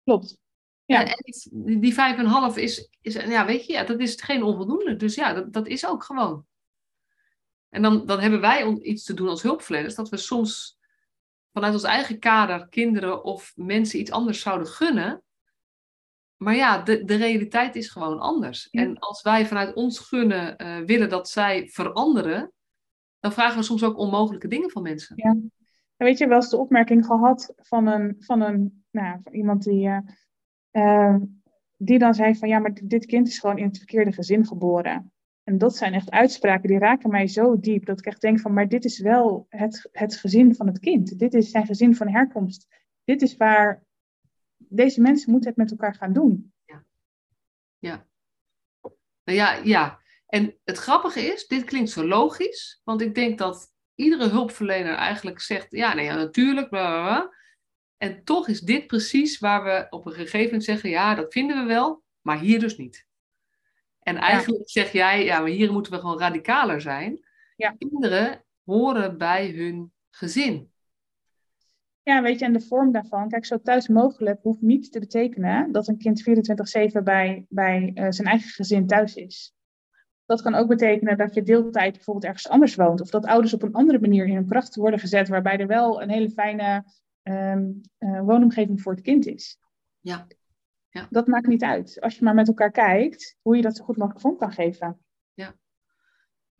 Klopt. 0.03 0.37
Ja. 0.85 1.05
En 1.05 1.15
die, 1.51 1.79
die 1.79 1.93
5,5 1.93 2.55
is, 2.55 2.89
is, 3.01 3.13
ja, 3.13 3.45
weet 3.45 3.65
je, 3.65 3.73
ja, 3.73 3.83
dat 3.83 3.99
is 3.99 4.21
geen 4.21 4.43
onvoldoende. 4.43 4.95
Dus 4.95 5.15
ja, 5.15 5.33
dat, 5.33 5.53
dat 5.53 5.67
is 5.67 5.85
ook 5.85 6.03
gewoon. 6.03 6.45
En 7.69 7.81
dan, 7.81 8.05
dan 8.05 8.19
hebben 8.19 8.41
wij 8.41 8.73
iets 8.73 9.03
te 9.03 9.13
doen 9.13 9.27
als 9.27 9.41
hulpverleners, 9.41 9.95
dat 9.95 10.09
we 10.09 10.17
soms 10.17 10.79
vanuit 11.53 11.73
ons 11.73 11.83
eigen 11.83 12.19
kader 12.19 12.67
kinderen 12.67 13.23
of 13.23 13.53
mensen 13.55 13.99
iets 13.99 14.11
anders 14.11 14.41
zouden 14.41 14.67
gunnen. 14.67 15.23
Maar 16.41 16.55
ja, 16.55 16.81
de, 16.81 17.03
de 17.03 17.15
realiteit 17.15 17.75
is 17.75 17.89
gewoon 17.89 18.19
anders. 18.19 18.67
Ja. 18.71 18.81
En 18.81 18.99
als 18.99 19.21
wij 19.21 19.45
vanuit 19.45 19.73
ons 19.73 19.99
gunnen 19.99 20.55
uh, 20.57 20.85
willen 20.85 21.09
dat 21.09 21.29
zij 21.29 21.67
veranderen, 21.67 22.51
dan 23.19 23.31
vragen 23.31 23.57
we 23.57 23.63
soms 23.63 23.83
ook 23.83 23.97
onmogelijke 23.97 24.47
dingen 24.47 24.69
van 24.69 24.81
mensen. 24.81 25.15
Ja. 25.15 25.29
En 25.29 25.51
weet 26.07 26.17
je, 26.17 26.27
wel 26.27 26.35
eens 26.35 26.49
de 26.49 26.57
opmerking 26.57 27.05
gehad 27.05 27.53
van 27.55 27.87
een, 27.87 28.15
van 28.19 28.41
een 28.41 28.83
nou, 28.91 29.19
van 29.23 29.33
iemand 29.33 29.63
die, 29.63 29.87
uh, 29.87 29.97
uh, 30.71 31.15
die 31.77 31.99
dan 31.99 32.13
zei 32.13 32.35
van 32.35 32.49
ja, 32.49 32.59
maar 32.59 32.73
dit 32.83 33.05
kind 33.05 33.27
is 33.27 33.39
gewoon 33.39 33.57
in 33.57 33.67
het 33.67 33.77
verkeerde 33.77 34.11
gezin 34.11 34.45
geboren. 34.45 35.13
En 35.43 35.57
dat 35.57 35.75
zijn 35.75 35.93
echt 35.93 36.11
uitspraken 36.11 36.69
die 36.69 36.79
raken 36.79 37.09
mij 37.09 37.27
zo 37.27 37.59
diep 37.59 37.85
dat 37.85 37.99
ik 37.99 38.05
echt 38.05 38.21
denk 38.21 38.39
van, 38.39 38.53
maar 38.53 38.67
dit 38.67 38.85
is 38.85 38.99
wel 38.99 39.45
het, 39.49 39.89
het 39.91 40.15
gezin 40.15 40.55
van 40.55 40.67
het 40.67 40.79
kind. 40.79 41.19
Dit 41.19 41.33
is 41.33 41.51
zijn 41.51 41.65
gezin 41.65 41.95
van 41.95 42.09
herkomst. 42.09 42.67
Dit 43.03 43.21
is 43.21 43.37
waar 43.37 43.83
deze 44.71 45.01
mensen 45.01 45.31
moeten 45.31 45.49
het 45.49 45.57
met 45.57 45.71
elkaar 45.71 45.95
gaan 45.95 46.13
doen. 46.13 46.53
Ja. 46.65 46.83
Ja. 47.79 48.07
Nou 49.23 49.37
ja, 49.37 49.53
ja. 49.53 49.99
En 50.27 50.57
het 50.63 50.77
grappige 50.77 51.19
is, 51.19 51.47
dit 51.47 51.63
klinkt 51.63 51.89
zo 51.89 52.07
logisch, 52.07 52.81
want 52.83 53.01
ik 53.01 53.15
denk 53.15 53.37
dat 53.37 53.73
iedere 53.95 54.29
hulpverlener 54.29 54.95
eigenlijk 54.95 55.39
zegt, 55.39 55.71
ja, 55.71 55.93
nee, 55.93 56.05
ja, 56.05 56.15
natuurlijk, 56.15 56.69
bla, 56.69 56.87
bla, 56.87 57.01
bla. 57.01 57.33
En 57.97 58.23
toch 58.23 58.47
is 58.47 58.61
dit 58.61 58.87
precies 58.87 59.39
waar 59.39 59.63
we 59.63 59.87
op 59.89 60.05
een 60.05 60.13
gegeven 60.13 60.43
moment 60.43 60.63
zeggen, 60.63 60.89
ja, 60.89 61.15
dat 61.15 61.33
vinden 61.33 61.57
we 61.57 61.63
wel, 61.63 62.03
maar 62.21 62.39
hier 62.39 62.59
dus 62.59 62.77
niet. 62.77 63.07
En 63.99 64.17
eigenlijk 64.17 64.67
ja. 64.67 64.81
zeg 64.81 64.91
jij, 64.91 65.23
ja, 65.23 65.39
maar 65.39 65.49
hier 65.49 65.71
moeten 65.71 65.91
we 65.91 65.99
gewoon 65.99 66.19
radicaler 66.19 66.81
zijn. 66.81 67.27
Ja. 67.55 67.75
Kinderen 67.77 68.45
horen 68.63 69.17
bij 69.17 69.49
hun 69.49 69.93
gezin. 70.09 70.70
Ja, 72.03 72.21
weet 72.21 72.39
je, 72.39 72.45
en 72.45 72.53
de 72.53 72.61
vorm 72.61 72.91
daarvan, 72.91 73.29
kijk, 73.29 73.45
zo 73.45 73.61
thuis 73.61 73.87
mogelijk 73.87 74.39
hoeft 74.41 74.61
niet 74.61 74.91
te 74.91 74.99
betekenen 74.99 75.71
dat 75.71 75.87
een 75.87 75.97
kind 75.97 76.23
24-7 76.99 77.03
bij, 77.03 77.45
bij 77.49 77.91
uh, 77.95 78.05
zijn 78.09 78.27
eigen 78.27 78.49
gezin 78.49 78.87
thuis 78.87 79.15
is. 79.15 79.53
Dat 80.25 80.41
kan 80.41 80.55
ook 80.55 80.67
betekenen 80.67 81.17
dat 81.17 81.33
je 81.33 81.43
deeltijd 81.43 81.93
bijvoorbeeld 81.93 82.25
ergens 82.25 82.49
anders 82.49 82.75
woont. 82.75 83.01
Of 83.01 83.09
dat 83.09 83.25
ouders 83.25 83.53
op 83.53 83.63
een 83.63 83.73
andere 83.73 83.99
manier 83.99 84.25
in 84.25 84.35
hun 84.35 84.47
kracht 84.47 84.75
worden 84.75 84.99
gezet, 84.99 85.27
waarbij 85.27 85.57
er 85.57 85.67
wel 85.67 86.01
een 86.01 86.09
hele 86.09 86.29
fijne 86.29 86.83
um, 87.23 87.81
uh, 87.99 88.21
woonomgeving 88.21 88.81
voor 88.81 88.91
het 88.91 89.01
kind 89.01 89.25
is. 89.25 89.59
Ja. 89.99 90.27
ja. 90.89 91.07
Dat 91.09 91.27
maakt 91.27 91.47
niet 91.47 91.63
uit. 91.63 92.01
Als 92.01 92.17
je 92.17 92.23
maar 92.23 92.35
met 92.35 92.47
elkaar 92.47 92.71
kijkt 92.71 93.37
hoe 93.41 93.55
je 93.55 93.61
dat 93.61 93.75
zo 93.75 93.83
goed 93.83 93.97
mogelijk 93.97 94.21
vorm 94.21 94.37
kan 94.37 94.51
geven. 94.51 94.99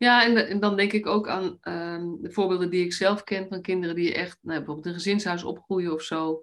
Ja. 0.02 0.24
En, 0.24 0.48
en, 0.48 0.60
dan 0.60 0.76
denk 0.76 0.92
ik 0.92 1.06
ook 1.06 1.28
aan 1.28 1.58
um, 1.62 2.22
de 2.22 2.30
voorbeelden 2.30 2.70
die 2.70 2.84
ik 2.84 2.92
zelf 2.92 3.24
ken 3.24 3.48
van 3.48 3.62
kinderen 3.62 3.94
die 3.94 4.14
echt 4.14 4.38
nou, 4.40 4.56
bijvoorbeeld 4.58 4.86
een 4.86 4.92
gezinshuis 4.92 5.44
opgroeien 5.44 5.92
of 5.92 6.02
zo. 6.02 6.42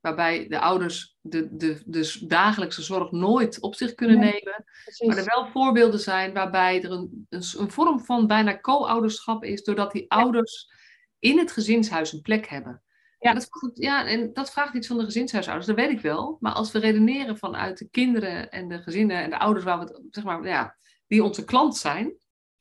Waarbij 0.00 0.48
de 0.48 0.60
ouders 0.60 1.16
de, 1.20 1.56
de, 1.56 1.82
de 1.86 2.24
dagelijkse 2.26 2.82
zorg 2.82 3.10
nooit 3.10 3.60
op 3.60 3.74
zich 3.74 3.94
kunnen 3.94 4.18
nee, 4.18 4.32
nemen. 4.32 4.64
Precies. 4.84 5.06
Maar 5.06 5.16
er 5.16 5.24
wel 5.24 5.46
voorbeelden 5.46 6.00
zijn 6.00 6.32
waarbij 6.32 6.82
er 6.82 6.90
een, 6.90 7.26
een, 7.28 7.44
een 7.56 7.70
vorm 7.70 8.00
van 8.00 8.26
bijna 8.26 8.60
co-ouderschap 8.60 9.44
is, 9.44 9.62
doordat 9.64 9.92
die 9.92 10.04
ja. 10.08 10.16
ouders 10.16 10.70
in 11.18 11.38
het 11.38 11.52
gezinshuis 11.52 12.12
een 12.12 12.22
plek 12.22 12.46
hebben. 12.46 12.82
Ja. 13.18 13.30
En, 13.30 13.34
dat, 13.34 13.70
ja, 13.74 14.06
en 14.06 14.32
dat 14.32 14.50
vraagt 14.50 14.74
iets 14.74 14.86
van 14.86 14.98
de 14.98 15.04
gezinshuisouders, 15.04 15.66
dat 15.66 15.76
weet 15.76 15.90
ik 15.90 16.00
wel. 16.00 16.36
Maar 16.40 16.52
als 16.52 16.72
we 16.72 16.78
redeneren 16.78 17.38
vanuit 17.38 17.78
de 17.78 17.88
kinderen 17.88 18.50
en 18.50 18.68
de 18.68 18.82
gezinnen 18.82 19.22
en 19.22 19.30
de 19.30 19.38
ouders 19.38 19.64
waar 19.64 19.78
we, 19.78 20.06
zeg 20.10 20.24
maar, 20.24 20.46
ja, 20.46 20.76
die 21.06 21.24
onze 21.24 21.44
klant 21.44 21.76
zijn, 21.76 22.14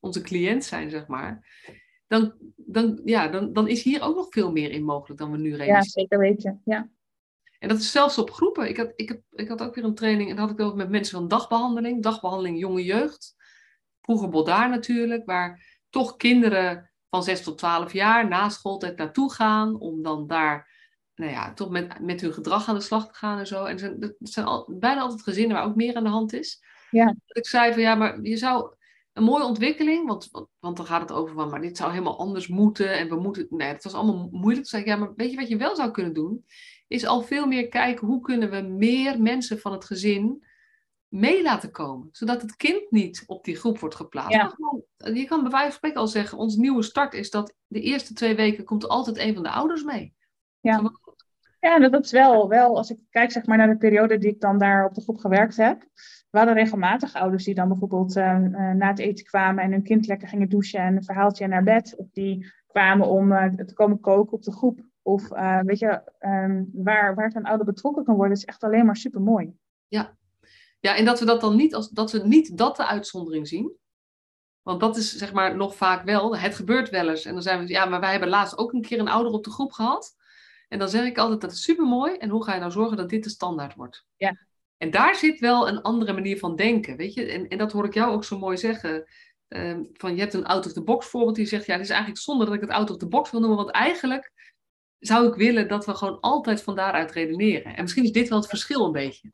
onze 0.06 0.22
cliënt 0.22 0.64
zijn, 0.64 0.90
zeg 0.90 1.08
maar, 1.08 1.46
dan, 2.08 2.34
dan, 2.56 3.02
ja, 3.06 3.28
dan, 3.28 3.54
dan 3.54 3.68
is 3.68 3.84
hier 3.84 4.02
ook 4.02 4.16
nog 4.16 4.28
veel 4.30 4.52
meer 4.52 4.72
in 4.72 4.84
mogelijk 4.84 5.20
dan 5.20 5.32
we 5.32 5.38
nu 5.38 5.56
realiseren. 5.56 5.76
Ja, 5.76 5.84
zeker 5.84 6.20
weten. 6.20 6.62
Ja. 6.66 6.90
En 7.60 7.70
dat 7.70 7.80
is 7.80 7.92
zelfs 7.92 8.18
op 8.18 8.32
groepen. 8.32 8.70
Ik 8.70 8.78
had, 8.78 8.92
ik, 8.96 9.08
heb, 9.08 9.22
ik 9.32 9.48
had 9.48 9.62
ook 9.62 9.76
weer 9.76 9.84
een 9.84 9.96
training 9.96 10.30
en 10.30 10.36
dat 10.36 10.50
had 10.50 10.60
ik 10.60 10.66
ook 10.66 10.76
met 10.76 10.90
mensen 10.90 11.18
van 11.18 11.28
dagbehandeling, 11.28 12.04
dagbehandeling 12.04 12.60
jonge 12.60 12.84
jeugd. 12.84 13.36
Vroeger 14.02 14.30
Bodaar 14.30 14.70
natuurlijk, 14.70 15.26
waar 15.26 15.80
toch 15.90 16.16
kinderen 16.16 16.92
van 17.10 17.24
6 17.24 17.44
tot 17.44 17.58
12 17.58 17.94
jaar 17.94 18.28
na 18.28 18.50
schooltijd 18.50 18.98
naartoe 18.98 19.34
gaan, 19.34 19.80
om 19.80 20.04
dan 20.04 20.28
daar 20.28 20.74
nou 21.16 21.32
ja, 21.32 21.54
toch 21.54 21.70
met, 21.70 22.00
met 22.00 22.22
hun 22.22 22.34
gedrag 22.34 22.68
aan 22.68 22.76
de 22.76 22.82
slag 22.82 23.08
te 23.08 23.14
gaan 23.14 23.40
en 23.40 23.48
zo. 23.48 23.66
En 23.66 24.00
het 24.00 24.16
zijn, 24.20 24.46
al, 24.46 24.70
bijna 24.80 25.02
altijd 25.02 25.22
gezinnen 25.22 25.58
waar 25.58 25.66
ook 25.66 25.76
meer 25.76 25.96
aan 25.96 26.04
de 26.04 26.10
hand 26.10 26.34
is. 26.34 26.64
Ja. 26.92 27.06
Dat 27.06 27.38
ik 27.38 27.48
zei 27.48 27.74
van 27.74 27.82
ja, 27.82 27.96
maar 27.96 28.22
je 28.22 28.38
zou 28.38 28.76
een 29.16 29.24
mooie 29.24 29.44
ontwikkeling, 29.44 30.08
want, 30.08 30.30
want 30.60 30.78
dan 30.78 30.86
gaat 30.86 31.02
het 31.02 31.12
over 31.12 31.36
van, 31.36 31.50
maar 31.50 31.62
dit 31.62 31.78
zou 31.78 31.92
helemaal 31.92 32.20
anders 32.20 32.48
moeten 32.48 32.98
en 32.98 33.10
we 33.10 33.16
moeten, 33.16 33.48
nee, 33.50 33.68
het 33.68 33.84
was 33.84 33.94
allemaal 33.94 34.30
moeilijk. 34.32 34.56
Toen 34.56 34.66
zei 34.66 34.82
ik, 34.82 34.88
ja, 34.88 34.96
maar 34.96 35.14
weet 35.16 35.32
je 35.32 35.38
wat 35.38 35.48
je 35.48 35.58
wel 35.58 35.76
zou 35.76 35.92
kunnen 35.92 36.14
doen? 36.14 36.46
Is 36.88 37.06
al 37.06 37.22
veel 37.22 37.46
meer 37.46 37.68
kijken 37.68 38.08
hoe 38.08 38.22
kunnen 38.22 38.50
we 38.50 38.62
meer 38.62 39.22
mensen 39.22 39.60
van 39.60 39.72
het 39.72 39.86
gezin 39.86 40.46
mee 41.08 41.44
laten 41.44 41.72
komen. 41.72 42.10
Zodat 42.12 42.42
het 42.42 42.56
kind 42.56 42.92
niet 42.92 43.24
op 43.28 43.44
die 43.44 43.56
groep 43.56 43.80
wordt 43.80 43.96
geplaatst. 43.96 44.32
Ja. 44.32 44.48
Gewoon, 44.48 44.84
je 44.98 45.26
kan 45.26 45.42
bij 45.42 45.52
wijze 45.52 45.66
van 45.66 45.76
spreken 45.76 46.00
al 46.00 46.08
zeggen, 46.08 46.38
onze 46.38 46.60
nieuwe 46.60 46.84
start 46.84 47.14
is 47.14 47.30
dat 47.30 47.54
de 47.68 47.82
eerste 47.82 48.14
twee 48.14 48.36
weken 48.36 48.64
komt 48.64 48.88
altijd 48.88 49.18
een 49.18 49.34
van 49.34 49.44
de 49.44 49.50
ouders 49.52 49.84
mee. 49.84 50.14
Ja. 50.60 50.92
Ja, 51.60 51.90
dat 51.90 52.04
is 52.04 52.12
wel, 52.12 52.50
wel, 52.50 52.78
als 52.78 52.90
ik 52.90 52.98
kijk 53.10 53.32
zeg 53.32 53.46
maar, 53.46 53.58
naar 53.58 53.68
de 53.68 53.78
periode 53.78 54.18
die 54.18 54.30
ik 54.30 54.40
dan 54.40 54.58
daar 54.58 54.86
op 54.86 54.94
de 54.94 55.02
groep 55.02 55.18
gewerkt 55.18 55.58
heb. 55.58 55.88
We 56.36 56.42
hadden 56.42 56.60
regelmatig 56.60 57.14
ouders 57.14 57.44
die 57.44 57.56
dan 57.56 57.68
bijvoorbeeld 57.68 58.16
uh, 58.16 58.38
na 58.74 58.88
het 58.88 59.00
eten 59.00 59.26
kwamen 59.26 59.64
en 59.64 59.72
hun 59.72 59.84
kind 59.84 60.08
lekker 60.08 60.28
gingen 60.28 60.50
douchen 60.50 60.80
en 60.80 60.96
een 60.96 61.04
verhaaltje 61.04 61.48
naar 61.48 61.64
bed. 61.64 61.96
Of 61.98 62.08
die 62.12 62.52
kwamen 62.68 63.08
om 63.08 63.32
uh, 63.32 63.46
te 63.46 63.74
komen 63.74 64.00
koken 64.00 64.34
op 64.34 64.44
de 64.44 64.52
groep. 64.52 64.80
Of 65.02 65.32
uh, 65.32 65.60
weet 65.60 65.80
je, 65.80 66.02
um, 66.20 66.70
waar, 66.74 67.16
waar 67.16 67.32
een 67.36 67.46
ouder 67.46 67.66
betrokken 67.66 68.04
kan 68.04 68.16
worden, 68.16 68.38
is 68.38 68.46
echt 68.46 68.64
alleen 68.64 68.86
maar 68.86 68.96
super 68.96 69.22
mooi. 69.22 69.54
Ja. 69.88 70.18
ja, 70.80 70.96
en 70.96 71.06
dat 71.06 71.20
we 71.20 71.26
dat 71.26 71.42
dan 71.42 71.56
niet 71.56 71.76
als 71.76 71.90
dat 71.90 72.12
we 72.12 72.28
niet 72.28 72.58
dat 72.58 72.76
de 72.76 72.88
uitzondering 72.88 73.48
zien. 73.48 73.72
Want 74.62 74.80
dat 74.80 74.98
is 74.98 75.18
zeg 75.18 75.34
maar 75.34 75.56
nog 75.56 75.76
vaak 75.76 76.04
wel, 76.04 76.38
het 76.38 76.56
gebeurt 76.56 76.90
wel 76.90 77.10
eens. 77.10 77.26
En 77.26 77.34
dan 77.34 77.42
zijn 77.42 77.60
we, 77.60 77.68
ja, 77.68 77.86
maar 77.86 78.00
wij 78.00 78.12
hebben 78.12 78.30
laatst 78.30 78.58
ook 78.58 78.74
een 78.74 78.82
keer 78.82 79.00
een 79.00 79.08
ouder 79.08 79.32
op 79.32 79.44
de 79.44 79.52
groep 79.52 79.72
gehad. 79.72 80.16
En 80.68 80.80
dan 80.80 80.90
zeg 80.90 81.06
ik 81.06 81.18
altijd, 81.18 81.42
dat 81.42 81.52
is 81.52 81.64
super 81.64 81.86
mooi. 81.86 82.16
En 82.18 82.30
hoe 82.30 82.44
ga 82.44 82.54
je 82.54 82.60
nou 82.60 82.72
zorgen 82.72 82.98
dat 82.98 83.10
dit 83.10 83.24
de 83.24 83.30
standaard 83.30 83.76
wordt? 83.76 84.06
Ja. 84.16 84.45
En 84.78 84.92
daar 84.92 85.16
zit 85.16 85.40
wel 85.40 85.68
een 85.68 85.82
andere 85.82 86.14
manier 86.14 86.40
van 86.40 86.56
denken, 86.56 86.98
weet 86.98 87.14
je. 87.14 87.26
En, 87.26 87.48
en 87.48 87.58
dat 87.58 87.72
hoor 87.72 87.86
ik 87.86 87.94
jou 87.94 88.14
ook 88.14 88.24
zo 88.24 88.38
mooi 88.38 88.58
zeggen. 88.58 89.06
Um, 89.48 89.90
van 89.94 90.16
je 90.16 90.22
hebt 90.22 90.34
een 90.34 90.46
out-of-the-box 90.46 91.08
voorbeeld 91.08 91.36
die 91.36 91.46
zegt, 91.46 91.66
ja, 91.66 91.74
het 91.74 91.84
is 91.84 91.90
eigenlijk 91.90 92.22
zonde 92.22 92.46
dat 92.46 92.54
ik 92.54 92.62
het 92.62 92.70
out-of-the-box 92.70 93.32
wil 93.32 93.40
noemen. 93.40 93.58
Want 93.58 93.72
eigenlijk 93.72 94.32
zou 95.00 95.28
ik 95.28 95.36
willen 95.36 95.68
dat 95.68 95.86
we 95.86 95.96
gewoon 95.96 96.20
altijd 96.20 96.64
van 96.64 96.76
daaruit 96.76 97.12
redeneren. 97.12 97.76
En 97.76 97.82
misschien 97.82 98.04
is 98.04 98.12
dit 98.12 98.30
wel 98.30 98.38
het 98.38 98.50
verschil 98.50 98.86
een 98.86 98.92
beetje. 98.92 99.30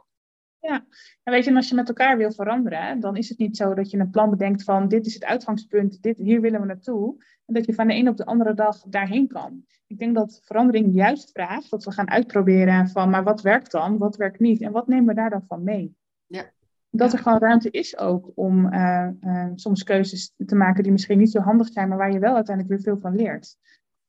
Ja, 0.62 0.86
en 1.24 1.34
weet 1.34 1.46
je, 1.46 1.56
als 1.56 1.70
je 1.70 1.76
met 1.76 1.88
elkaar 1.88 2.18
wil 2.18 2.32
veranderen, 2.32 3.00
dan 3.00 3.16
is 3.16 3.30
het 3.30 3.38
niet 3.38 3.58
zo 3.58 3.74
dat 3.74 3.92
je 3.92 3.98
een 3.98 4.10
plan 4.10 4.30
bedenkt 4.30 4.64
van 4.64 4.88
dit 4.88 5.06
is 5.06 5.14
het 5.14 5.24
uitgangspunt, 5.24 6.02
dit, 6.02 6.18
hier 6.18 6.42
willen 6.42 6.60
we 6.60 6.66
naartoe. 6.66 7.24
En 7.46 7.54
dat 7.54 7.66
je 7.66 7.74
van 7.74 7.88
de 7.88 7.94
een 7.94 8.08
op 8.08 8.18
de 8.18 8.26
andere 8.26 8.54
dag 8.54 8.82
daarheen 8.88 9.28
kan. 9.28 9.66
Ik 9.88 10.00
denk 10.00 10.16
dat 10.16 10.42
verandering 10.44 10.94
juist 10.94 11.32
vraagt 11.32 11.70
dat 11.70 11.84
we 11.84 11.92
gaan 11.92 12.10
uitproberen 12.10 12.88
van, 12.88 13.10
maar 13.10 13.24
wat 13.24 13.42
werkt 13.42 13.72
dan, 13.72 13.98
wat 13.98 14.16
werkt 14.16 14.40
niet 14.40 14.62
en 14.62 14.72
wat 14.72 14.88
nemen 14.88 15.06
we 15.06 15.14
daar 15.14 15.30
dan 15.30 15.46
van 15.48 15.64
mee? 15.64 15.96
Ja. 16.26 16.52
Dat 16.90 17.14
er 17.14 17.20
gewoon 17.20 17.40
ruimte 17.40 17.72
is 17.72 17.98
ook 17.98 18.32
om 18.36 18.74
uh, 18.74 19.08
uh, 19.22 19.48
soms 19.56 19.84
keuzes 19.84 20.34
te 20.46 20.56
maken 20.56 20.84
die 20.84 20.92
misschien 20.92 21.18
niet 21.18 21.32
zo 21.32 21.40
handig 21.40 21.68
zijn, 21.68 21.90
maar 21.90 21.98
waar 21.98 22.12
je 22.12 22.20
wel 22.20 22.36
uiteindelijk 22.36 22.76
weer 22.76 22.94
veel 22.94 23.02
van 23.02 23.16
leert. 23.16 23.58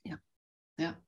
Ja, 0.01 0.21
ja. 0.75 1.01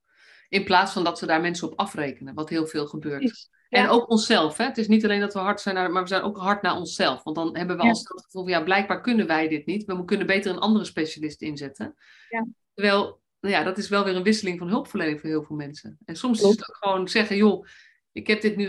In 0.49 0.65
plaats 0.65 0.93
van 0.93 1.05
dat 1.05 1.21
we 1.21 1.27
daar 1.27 1.41
mensen 1.41 1.71
op 1.71 1.79
afrekenen, 1.79 2.35
wat 2.35 2.49
heel 2.49 2.67
veel 2.67 2.87
gebeurt. 2.87 3.51
Ja. 3.75 3.83
En 3.83 3.89
ook 3.89 4.11
onszelf. 4.11 4.57
Hè? 4.57 4.65
Het 4.65 4.79
is 4.79 4.89
niet 4.89 5.05
alleen 5.05 5.21
dat 5.21 5.33
we 5.33 5.39
hard 5.39 5.61
zijn, 5.61 5.75
naar, 5.75 5.91
maar 5.91 6.03
we 6.03 6.09
zijn 6.09 6.23
ook 6.23 6.37
hard 6.37 6.63
naar 6.63 6.77
onszelf. 6.77 7.23
Want 7.23 7.37
dan 7.37 7.57
hebben 7.57 7.77
we 7.77 7.83
ja. 7.83 7.89
als 7.89 7.99
het 7.99 8.09
gevoel 8.09 8.43
van, 8.43 8.53
ja, 8.53 8.63
blijkbaar 8.63 9.01
kunnen 9.01 9.27
wij 9.27 9.49
dit 9.49 9.67
niet. 9.67 9.85
We 9.85 10.05
kunnen 10.05 10.27
beter 10.27 10.53
een 10.53 10.59
andere 10.59 10.85
specialist 10.85 11.43
inzetten. 11.43 11.95
Ja. 12.29 12.47
Terwijl, 12.75 13.21
nou 13.41 13.55
ja, 13.55 13.63
dat 13.63 13.79
is 13.79 13.89
wel 13.89 14.05
weer 14.05 14.17
een 14.17 14.23
wisseling 14.23 14.59
van 14.59 14.69
hulpverlening 14.69 15.21
voor 15.21 15.29
heel 15.29 15.43
veel 15.43 15.57
mensen. 15.57 15.99
En 16.05 16.17
soms 16.17 16.39
Klopt. 16.39 16.55
is 16.55 16.61
het 16.61 16.69
ook 16.69 16.77
gewoon 16.77 17.09
zeggen, 17.09 17.37
joh, 17.37 17.67
ik 18.13 18.27
heb 18.27 18.41
dit 18.41 18.57
nu, 18.57 18.67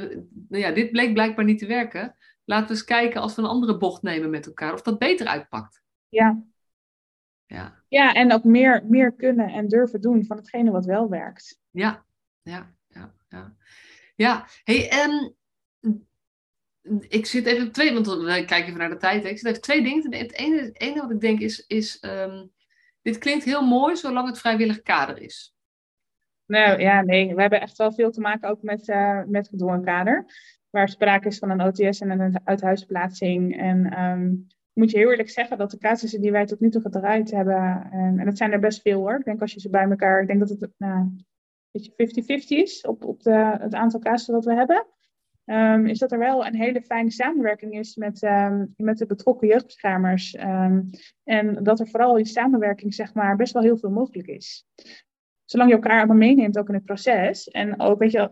nou 0.50 0.64
ja, 0.64 0.72
dit 0.72 0.92
bleek 0.92 1.14
blijkbaar 1.14 1.46
niet 1.46 1.60
te 1.60 1.66
werken. 1.66 2.16
Laten 2.46 2.68
we 2.68 2.74
eens 2.74 2.84
kijken 2.84 3.22
als 3.22 3.36
we 3.36 3.42
een 3.42 3.48
andere 3.48 3.78
bocht 3.78 4.02
nemen 4.02 4.30
met 4.30 4.46
elkaar, 4.46 4.74
of 4.74 4.82
dat 4.82 5.00
beter 5.00 5.28
uitpakt. 5.28 5.82
Ja. 6.10 6.44
Ja, 7.46 7.84
ja 7.88 8.14
en 8.14 8.34
ook 8.34 8.44
meer, 8.44 8.86
meer 8.86 9.14
kunnen 9.14 9.50
en 9.50 9.68
durven 9.68 10.02
doen 10.02 10.26
van 10.26 10.38
hetgene 10.38 10.72
wat 10.72 10.86
wel 10.86 11.10
werkt. 11.10 11.60
Ja, 11.70 12.06
ja, 12.42 12.74
ja, 12.88 13.14
ja. 13.30 13.56
Ja, 14.16 14.48
hey, 14.64 15.04
um, 15.04 15.36
ik 17.08 17.26
zit 17.26 17.46
even 17.46 17.72
twee, 17.72 17.94
want 17.94 18.08
we 18.08 18.46
kijken 18.46 18.66
even 18.66 18.78
naar 18.78 18.90
de 18.90 18.98
tijd. 18.98 19.24
Hè. 19.24 19.30
Ik 19.30 19.38
zit 19.38 19.48
even 19.48 19.62
twee 19.62 19.84
dingen. 19.84 20.16
Het 20.16 20.34
ene, 20.34 20.62
het 20.62 20.80
ene 20.80 21.02
wat 21.02 21.12
ik 21.12 21.20
denk 21.20 21.40
is, 21.40 21.66
is 21.68 22.04
um, 22.04 22.52
dit 23.02 23.18
klinkt 23.18 23.44
heel 23.44 23.68
mooi 23.68 23.96
zolang 23.96 24.28
het 24.28 24.40
vrijwillig 24.40 24.82
kader 24.82 25.22
is. 25.22 25.56
Nou 26.46 26.80
ja, 26.80 27.02
nee, 27.02 27.36
we 27.36 27.42
hebben 27.42 27.62
echt 27.62 27.78
wel 27.78 27.94
veel 27.94 28.12
te 28.12 28.22
maken 28.22 28.50
ook 28.50 28.62
met, 28.62 28.88
uh, 28.88 29.24
met 29.28 29.48
gedwongen 29.48 29.84
kader. 29.84 30.26
Waar 30.70 30.90
sprake 30.90 31.28
is 31.28 31.38
van 31.38 31.50
een 31.50 31.62
OTS 31.62 32.00
en 32.00 32.10
een 32.10 32.42
uithuisplaatsing. 32.44 33.58
En 33.58 34.04
um, 34.04 34.48
moet 34.74 34.92
je 34.92 34.98
heel 34.98 35.10
eerlijk 35.10 35.30
zeggen 35.30 35.58
dat 35.58 35.72
de 35.72 35.78
casussen 35.78 36.22
die 36.22 36.32
wij 36.32 36.46
tot 36.46 36.60
nu 36.60 36.70
toe 36.70 36.82
gedraaid 36.82 37.32
hebben, 37.32 37.90
en, 37.92 38.20
en 38.20 38.26
dat 38.26 38.38
zijn 38.38 38.52
er 38.52 38.60
best 38.60 38.82
veel 38.82 39.00
hoor. 39.00 39.20
Ik 39.20 39.26
denk 39.26 39.42
als 39.42 39.54
je 39.54 39.60
ze 39.60 39.70
bij 39.70 39.90
elkaar, 39.90 40.22
ik 40.22 40.28
denk 40.28 40.40
dat 40.40 40.50
het 40.50 40.70
nou, 40.78 41.16
beetje 41.96 42.42
50-50 42.42 42.48
is 42.48 42.82
op, 42.82 43.06
op 43.06 43.24
de, 43.24 43.56
het 43.60 43.74
aantal 43.74 44.00
casussen 44.00 44.34
dat 44.34 44.46
we 44.46 44.54
hebben. 44.54 44.86
Um, 45.46 45.86
is 45.86 46.00
dat 46.00 46.12
er 46.12 46.20
wel 46.20 46.46
een 46.46 46.56
hele 46.56 46.82
fijne 46.82 47.12
samenwerking 47.12 47.74
is 47.74 47.96
met, 47.96 48.24
um, 48.24 48.74
met 48.78 48.98
de 48.98 49.06
betrokken 49.06 49.48
jeugdbeschermers. 49.48 50.36
Um, 50.40 50.90
en 51.24 51.64
dat 51.64 51.80
er 51.80 51.88
vooral 51.88 52.18
in 52.18 52.26
samenwerking 52.26 52.94
zeg 52.94 53.14
maar, 53.14 53.36
best 53.36 53.54
wel 53.54 53.64
heel 53.64 53.78
veel 53.78 53.90
mogelijk 53.90 54.28
is. 54.28 54.66
Zolang 55.44 55.70
je 55.70 55.76
elkaar 55.76 55.98
allemaal 55.98 56.16
meeneemt 56.16 56.58
ook 56.58 56.68
in 56.68 56.74
het 56.74 56.86
proces. 56.86 57.48
En 57.48 57.80
ook 57.80 58.00
weet 58.00 58.12
je, 58.12 58.32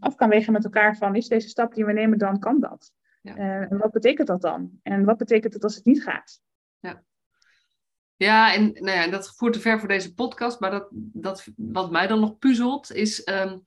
af 0.00 0.14
kan 0.14 0.28
wegen 0.28 0.52
met 0.52 0.64
elkaar 0.64 0.96
van 0.96 1.14
is 1.14 1.28
deze 1.28 1.48
stap 1.48 1.74
die 1.74 1.84
we 1.84 1.92
nemen 1.92 2.18
dan, 2.18 2.38
kan 2.38 2.60
dat? 2.60 2.92
Ja. 3.22 3.36
Uh, 3.36 3.70
en 3.70 3.78
wat 3.78 3.92
betekent 3.92 4.28
dat 4.28 4.40
dan? 4.40 4.70
En 4.82 5.04
wat 5.04 5.16
betekent 5.16 5.54
het 5.54 5.64
als 5.64 5.74
het 5.74 5.84
niet 5.84 6.02
gaat? 6.02 6.40
Ja. 6.78 7.02
Ja, 8.16 8.54
en 8.54 8.72
nou 8.72 8.98
ja, 8.98 9.06
dat 9.08 9.34
voert 9.36 9.52
te 9.52 9.60
ver 9.60 9.78
voor 9.78 9.88
deze 9.88 10.14
podcast. 10.14 10.60
Maar 10.60 10.70
dat, 10.70 10.88
dat, 10.92 11.46
wat 11.56 11.90
mij 11.90 12.06
dan 12.06 12.20
nog 12.20 12.38
puzzelt, 12.38 12.92
is. 12.92 13.28
Um, 13.28 13.64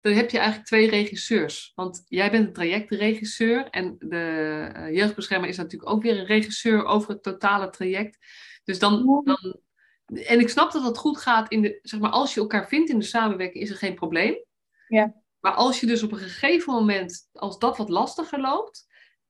dan 0.00 0.12
heb 0.12 0.30
je 0.30 0.38
eigenlijk 0.38 0.66
twee 0.66 0.90
regisseurs. 0.90 1.72
Want 1.74 2.02
jij 2.06 2.30
bent 2.30 2.46
een 2.46 2.52
trajectregisseur. 2.52 3.68
En 3.70 3.96
de 3.98 4.70
uh, 4.76 4.94
jeugdbeschermer 4.94 5.48
is 5.48 5.56
natuurlijk 5.56 5.90
ook 5.90 6.02
weer 6.02 6.18
een 6.18 6.26
regisseur 6.26 6.84
over 6.84 7.10
het 7.10 7.22
totale 7.22 7.70
traject. 7.70 8.18
Dus 8.64 8.78
dan. 8.78 9.22
dan 9.24 9.60
en 10.06 10.40
ik 10.40 10.48
snap 10.48 10.72
dat 10.72 10.84
het 10.84 10.98
goed 10.98 11.18
gaat 11.18 11.50
in 11.50 11.62
de. 11.62 11.78
Zeg 11.82 12.00
maar, 12.00 12.10
als 12.10 12.34
je 12.34 12.40
elkaar 12.40 12.68
vindt 12.68 12.90
in 12.90 12.98
de 12.98 13.04
samenwerking, 13.04 13.64
is 13.64 13.70
er 13.70 13.76
geen 13.76 13.94
probleem. 13.94 14.44
Ja. 14.88 15.14
Maar 15.40 15.52
als 15.52 15.80
je 15.80 15.86
dus 15.86 16.02
op 16.02 16.12
een 16.12 16.18
gegeven 16.18 16.72
moment, 16.72 17.28
als 17.32 17.58
dat 17.58 17.76
wat 17.76 17.88
lastiger 17.88 18.40
loopt, 18.40 18.86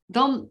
dan 0.07 0.51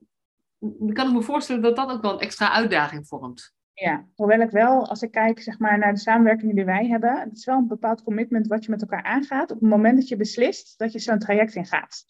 kan 0.94 1.08
ik 1.08 1.14
me 1.14 1.22
voorstellen 1.22 1.62
dat 1.62 1.76
dat 1.76 1.90
ook 1.90 2.02
wel 2.02 2.14
een 2.14 2.20
extra 2.20 2.52
uitdaging 2.52 3.08
vormt. 3.08 3.54
Ja, 3.74 4.08
hoewel 4.16 4.40
ik 4.40 4.50
wel, 4.50 4.88
als 4.88 5.02
ik 5.02 5.12
kijk 5.12 5.42
zeg 5.42 5.60
maar, 5.60 5.78
naar 5.78 5.94
de 5.94 6.00
samenwerking 6.00 6.56
die 6.56 6.66
wij 6.66 6.88
hebben, 6.88 7.20
het 7.20 7.38
is 7.38 7.46
wel 7.46 7.58
een 7.58 7.68
bepaald 7.68 8.04
commitment 8.04 8.48
wat 8.48 8.64
je 8.64 8.72
met 8.72 8.82
elkaar 8.82 9.04
aangaat 9.04 9.52
op 9.52 9.60
het 9.60 9.70
moment 9.70 9.98
dat 9.98 10.08
je 10.08 10.16
beslist 10.16 10.78
dat 10.78 10.92
je 10.92 11.00
zo'n 11.00 11.20
traject 11.20 11.56
ingaat. 11.56 12.06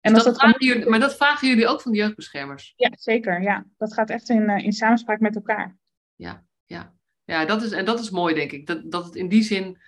En 0.00 0.14
dus 0.14 0.22
dat 0.22 0.32
dat 0.32 0.42
vragen 0.42 0.66
jullie, 0.66 0.88
maar 0.88 1.00
dat 1.00 1.16
vragen 1.16 1.48
jullie 1.48 1.66
ook 1.66 1.80
van 1.80 1.92
de 1.92 1.98
jeugdbeschermers? 1.98 2.72
Ja, 2.76 2.90
zeker. 2.92 3.42
Ja. 3.42 3.66
Dat 3.76 3.94
gaat 3.94 4.10
echt 4.10 4.28
in, 4.28 4.48
in 4.48 4.72
samenspraak 4.72 5.20
met 5.20 5.34
elkaar. 5.34 5.78
Ja, 6.14 6.44
ja. 6.64 6.94
ja 7.24 7.44
dat 7.44 7.62
is, 7.62 7.70
en 7.70 7.84
dat 7.84 8.00
is 8.00 8.10
mooi, 8.10 8.34
denk 8.34 8.52
ik. 8.52 8.66
Dat, 8.66 8.90
dat 8.90 9.04
het 9.04 9.14
in 9.14 9.28
die 9.28 9.42
zin 9.42 9.78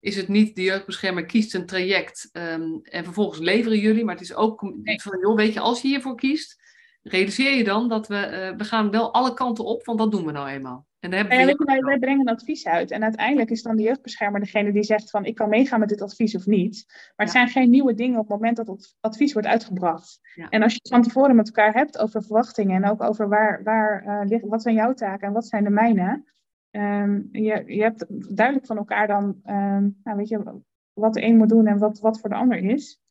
is 0.00 0.16
het 0.16 0.28
niet 0.28 0.56
de 0.56 0.62
jeugdbeschermer 0.62 1.24
kiest 1.24 1.54
een 1.54 1.66
traject 1.66 2.28
um, 2.32 2.80
en 2.82 3.04
vervolgens 3.04 3.40
leveren 3.40 3.78
jullie, 3.78 4.04
maar 4.04 4.14
het 4.14 4.24
is 4.24 4.34
ook 4.34 4.62
nee. 4.62 5.00
van, 5.00 5.18
joh, 5.20 5.36
weet 5.36 5.52
je, 5.52 5.60
als 5.60 5.82
je 5.82 5.88
hiervoor 5.88 6.16
kiest, 6.16 6.62
realiseer 7.04 7.56
je 7.56 7.64
dan 7.64 7.88
dat 7.88 8.08
we, 8.08 8.14
uh, 8.14 8.56
we 8.56 8.64
gaan 8.64 8.90
wel 8.90 9.12
alle 9.12 9.34
kanten 9.34 9.64
op, 9.64 9.84
want 9.84 9.98
dat 9.98 10.10
doen 10.10 10.24
we 10.24 10.32
nou 10.32 10.48
eenmaal. 10.48 10.86
En 10.98 11.10
dan 11.10 11.18
hebben 11.18 11.38
ja, 11.38 11.46
we 11.46 11.64
wij, 11.64 11.80
wij, 11.80 11.98
brengen 11.98 12.20
een 12.20 12.34
advies 12.34 12.66
uit. 12.66 12.90
En 12.90 13.02
uiteindelijk 13.02 13.50
is 13.50 13.62
dan 13.62 13.76
de 13.76 13.82
jeugdbeschermer 13.82 14.40
degene 14.40 14.72
die 14.72 14.82
zegt 14.82 15.10
van 15.10 15.24
ik 15.24 15.34
kan 15.34 15.48
meegaan 15.48 15.80
met 15.80 15.88
dit 15.88 16.02
advies 16.02 16.36
of 16.36 16.46
niet. 16.46 16.84
Maar 16.88 17.26
het 17.26 17.34
ja. 17.34 17.40
zijn 17.40 17.48
geen 17.48 17.70
nieuwe 17.70 17.94
dingen 17.94 18.18
op 18.18 18.28
het 18.28 18.38
moment 18.38 18.56
dat 18.56 18.66
het 18.66 18.96
advies 19.00 19.32
wordt 19.32 19.48
uitgebracht. 19.48 20.20
Ja. 20.34 20.48
En 20.48 20.62
als 20.62 20.72
je 20.72 20.78
het 20.82 20.92
van 20.92 21.02
tevoren 21.02 21.36
met 21.36 21.46
elkaar 21.46 21.74
hebt 21.74 21.98
over 21.98 22.22
verwachtingen 22.22 22.82
en 22.82 22.90
ook 22.90 23.02
over 23.02 23.28
waar, 23.28 23.62
waar 23.62 24.04
uh, 24.06 24.20
ligt, 24.28 24.46
wat 24.46 24.62
zijn 24.62 24.74
jouw 24.74 24.94
taken 24.94 25.26
en 25.26 25.34
wat 25.34 25.46
zijn 25.46 25.64
de 25.64 25.70
mijne. 25.70 26.32
Um, 26.70 27.28
je, 27.32 27.62
je 27.66 27.82
hebt 27.82 28.06
duidelijk 28.36 28.66
van 28.66 28.76
elkaar 28.76 29.06
dan, 29.06 29.24
um, 29.46 30.00
nou, 30.04 30.16
weet 30.16 30.28
je, 30.28 30.62
wat 30.92 31.14
de 31.14 31.22
een 31.22 31.36
moet 31.36 31.48
doen 31.48 31.66
en 31.66 31.78
wat, 31.78 32.00
wat 32.00 32.20
voor 32.20 32.28
de 32.28 32.36
ander 32.36 32.58
is 32.58 33.03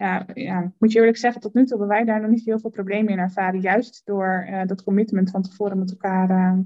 ja, 0.00 0.26
ja, 0.34 0.72
moet 0.78 0.92
je 0.92 0.98
eerlijk 0.98 1.16
zeggen, 1.16 1.40
tot 1.40 1.54
nu 1.54 1.60
toe 1.60 1.78
hebben 1.78 1.96
wij 1.96 2.04
daar 2.04 2.20
nog 2.20 2.30
niet 2.30 2.44
heel 2.44 2.58
veel 2.58 2.70
problemen 2.70 3.12
in 3.12 3.18
ervaren. 3.18 3.60
Juist 3.60 4.02
door 4.04 4.46
uh, 4.50 4.62
dat 4.66 4.82
commitment 4.82 5.30
van 5.30 5.42
tevoren 5.42 5.78
met 5.78 5.90
elkaar 5.90 6.30
uh, 6.30 6.58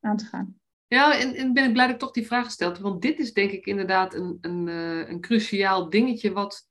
aan 0.00 0.16
te 0.16 0.24
gaan. 0.24 0.58
Ja, 0.86 1.18
en, 1.18 1.34
en, 1.34 1.52
ben 1.52 1.64
ik 1.64 1.72
blij 1.72 1.84
dat 1.84 1.94
ik 1.94 2.00
toch 2.00 2.10
die 2.10 2.26
vraag 2.26 2.44
gesteld 2.44 2.78
Want 2.78 3.02
dit 3.02 3.18
is 3.18 3.32
denk 3.32 3.50
ik 3.50 3.66
inderdaad 3.66 4.14
een, 4.14 4.38
een, 4.40 4.66
uh, 4.66 5.08
een 5.08 5.20
cruciaal 5.20 5.90
dingetje 5.90 6.32
wat 6.32 6.68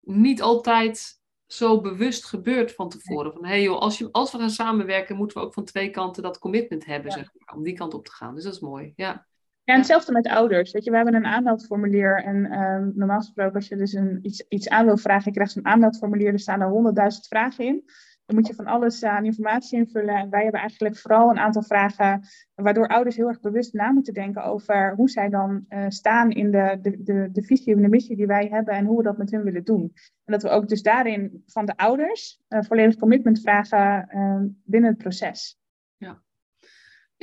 niet 0.00 0.42
altijd 0.42 1.20
zo 1.46 1.80
bewust 1.80 2.24
gebeurt 2.24 2.72
van 2.72 2.88
tevoren. 2.88 3.32
Van 3.32 3.44
hey 3.44 3.62
joh, 3.62 3.78
als, 3.78 3.98
je, 3.98 4.08
als 4.12 4.32
we 4.32 4.38
gaan 4.38 4.50
samenwerken, 4.50 5.16
moeten 5.16 5.36
we 5.36 5.44
ook 5.46 5.54
van 5.54 5.64
twee 5.64 5.90
kanten 5.90 6.22
dat 6.22 6.38
commitment 6.38 6.84
hebben, 6.84 7.10
ja. 7.10 7.16
zeg 7.16 7.30
maar, 7.34 7.56
om 7.56 7.62
die 7.62 7.74
kant 7.74 7.94
op 7.94 8.04
te 8.04 8.12
gaan. 8.12 8.34
Dus 8.34 8.44
dat 8.44 8.54
is 8.54 8.60
mooi. 8.60 8.92
Ja. 8.96 9.26
Ja, 9.64 9.76
hetzelfde 9.76 10.12
met 10.12 10.28
ouders. 10.28 10.72
Weet 10.72 10.84
je, 10.84 10.90
we 10.90 10.96
hebben 10.96 11.14
een 11.14 11.26
aanmeldformulier. 11.26 12.22
En 12.24 12.60
um, 12.60 12.92
normaal 12.94 13.18
gesproken, 13.18 13.54
als 13.54 13.68
je 13.68 13.76
dus 13.76 13.92
een, 13.92 14.18
iets, 14.22 14.44
iets 14.48 14.68
aan 14.68 14.86
wil 14.86 14.96
vragen, 14.96 15.24
je 15.24 15.30
krijgt 15.30 15.52
zo'n 15.52 15.66
aanmeldformulier. 15.66 16.32
Er 16.32 16.38
staan 16.38 16.60
er 16.60 16.68
honderdduizend 16.68 17.26
vragen 17.26 17.64
in. 17.64 17.82
Dan 18.26 18.36
moet 18.36 18.46
je 18.46 18.54
van 18.54 18.66
alles 18.66 19.04
aan 19.04 19.24
informatie 19.24 19.78
invullen. 19.78 20.14
En 20.14 20.30
wij 20.30 20.42
hebben 20.42 20.60
eigenlijk 20.60 20.96
vooral 20.96 21.30
een 21.30 21.38
aantal 21.38 21.62
vragen, 21.62 22.20
waardoor 22.54 22.88
ouders 22.88 23.16
heel 23.16 23.28
erg 23.28 23.40
bewust 23.40 23.72
na 23.72 23.90
moeten 23.90 24.14
denken 24.14 24.44
over 24.44 24.94
hoe 24.94 25.10
zij 25.10 25.28
dan 25.28 25.64
uh, 25.68 25.84
staan 25.88 26.30
in 26.30 26.50
de, 26.50 26.78
de, 26.82 27.02
de, 27.02 27.28
de 27.32 27.42
visie 27.42 27.74
en 27.74 27.82
de 27.82 27.88
missie 27.88 28.16
die 28.16 28.26
wij 28.26 28.48
hebben 28.50 28.74
en 28.74 28.84
hoe 28.84 28.96
we 28.96 29.02
dat 29.02 29.18
met 29.18 29.30
hun 29.30 29.42
willen 29.42 29.64
doen. 29.64 29.92
En 30.24 30.32
dat 30.32 30.42
we 30.42 30.48
ook 30.48 30.68
dus 30.68 30.82
daarin 30.82 31.42
van 31.46 31.66
de 31.66 31.76
ouders 31.76 32.40
uh, 32.48 32.62
volledig 32.62 32.96
commitment 32.96 33.40
vragen 33.40 34.08
uh, 34.14 34.40
binnen 34.64 34.90
het 34.90 34.98
proces. 34.98 35.58
Ja. 35.96 36.22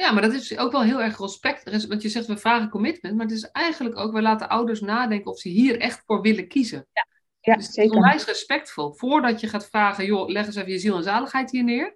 Ja, 0.01 0.11
maar 0.11 0.21
dat 0.21 0.33
is 0.33 0.57
ook 0.57 0.71
wel 0.71 0.83
heel 0.83 1.01
erg 1.01 1.17
respect. 1.17 1.87
Want 1.87 2.01
je 2.01 2.09
zegt 2.09 2.25
we 2.25 2.37
vragen 2.37 2.69
commitment, 2.69 3.15
maar 3.15 3.25
het 3.25 3.35
is 3.35 3.51
eigenlijk 3.51 3.97
ook, 3.97 4.13
we 4.13 4.21
laten 4.21 4.49
ouders 4.49 4.81
nadenken 4.81 5.31
of 5.31 5.39
ze 5.39 5.49
hier 5.49 5.79
echt 5.79 6.03
voor 6.05 6.21
willen 6.21 6.47
kiezen. 6.47 6.87
Ja. 6.91 7.07
Ja, 7.41 7.55
dus 7.55 7.71
zeker. 7.71 7.91
is 7.91 7.97
onwijs 7.97 8.25
respectvol. 8.25 8.93
Voordat 8.93 9.39
je 9.39 9.47
gaat 9.47 9.69
vragen, 9.69 10.05
joh, 10.05 10.29
leg 10.29 10.45
eens 10.45 10.55
even 10.55 10.71
je 10.71 10.79
ziel 10.79 10.95
en 10.95 11.03
zaligheid 11.03 11.51
hier 11.51 11.63
neer. 11.63 11.95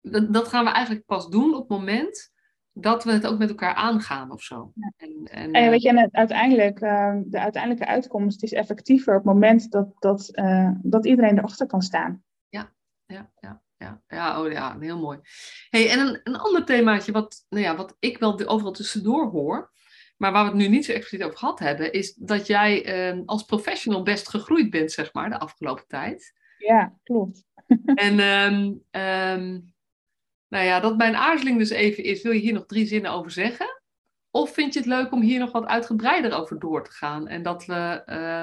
Dat, 0.00 0.32
dat 0.32 0.48
gaan 0.48 0.64
we 0.64 0.70
eigenlijk 0.70 1.06
pas 1.06 1.28
doen 1.28 1.54
op 1.54 1.60
het 1.60 1.78
moment 1.78 2.32
dat 2.72 3.04
we 3.04 3.12
het 3.12 3.26
ook 3.26 3.38
met 3.38 3.48
elkaar 3.48 3.74
aangaan 3.74 4.30
of 4.30 4.42
zo. 4.42 4.72
En, 4.96 5.12
en, 5.24 5.52
En 5.52 5.52
eh, 5.52 5.68
weet 5.68 5.82
je, 5.82 5.88
en 5.88 6.08
uiteindelijk, 6.12 6.80
eh, 6.80 7.16
de 7.24 7.40
uiteindelijke 7.40 7.86
uitkomst 7.86 8.42
is 8.42 8.52
effectiever 8.52 9.16
op 9.16 9.24
het 9.24 9.32
moment 9.34 9.70
dat, 9.70 9.88
dat, 9.98 10.28
eh, 10.28 10.70
dat 10.82 11.06
iedereen 11.06 11.38
erachter 11.38 11.66
kan 11.66 11.82
staan. 11.82 12.22
ja, 12.48 12.72
ja, 13.06 13.30
ja, 13.40 13.62
ja, 14.08 14.42
oh 14.42 14.52
ja, 14.52 14.78
heel 14.80 14.98
mooi. 14.98 15.18
Hey, 15.68 15.90
en 15.90 15.98
een, 15.98 16.20
een 16.24 16.36
ander 16.36 16.64
themaatje 16.64 17.12
wat, 17.12 17.46
nou 17.48 17.64
ja, 17.64 17.76
wat 17.76 17.96
ik 17.98 18.18
wel 18.18 18.46
overal 18.46 18.72
tussendoor 18.72 19.30
hoor, 19.30 19.72
maar 20.16 20.32
waar 20.32 20.44
we 20.44 20.50
het 20.50 20.58
nu 20.58 20.68
niet 20.68 20.84
zo 20.84 20.92
expliciet 20.92 21.26
over 21.26 21.38
gehad 21.38 21.58
hebben, 21.58 21.92
is 21.92 22.14
dat 22.14 22.46
jij 22.46 22.84
eh, 22.84 23.20
als 23.26 23.42
professional 23.42 24.02
best 24.02 24.28
gegroeid 24.28 24.70
bent, 24.70 24.92
zeg 24.92 25.12
maar, 25.12 25.28
de 25.28 25.38
afgelopen 25.38 25.86
tijd. 25.86 26.32
Ja, 26.58 26.98
klopt. 27.02 27.44
En 27.94 28.18
ehm, 28.20 28.72
ehm, 28.90 29.60
nou 30.48 30.64
ja, 30.64 30.80
dat 30.80 30.96
mijn 30.96 31.16
aarzeling 31.16 31.58
dus 31.58 31.70
even 31.70 32.04
is, 32.04 32.22
wil 32.22 32.32
je 32.32 32.40
hier 32.40 32.52
nog 32.52 32.66
drie 32.66 32.86
zinnen 32.86 33.10
over 33.10 33.30
zeggen? 33.30 33.73
Of 34.36 34.50
vind 34.50 34.72
je 34.72 34.78
het 34.78 34.88
leuk 34.88 35.12
om 35.12 35.20
hier 35.20 35.38
nog 35.38 35.52
wat 35.52 35.64
uitgebreider 35.64 36.32
over 36.32 36.58
door 36.58 36.84
te 36.84 36.90
gaan? 36.90 37.28
En 37.28 37.42
dat 37.42 37.64
we, 37.64 38.02
eh, 38.04 38.42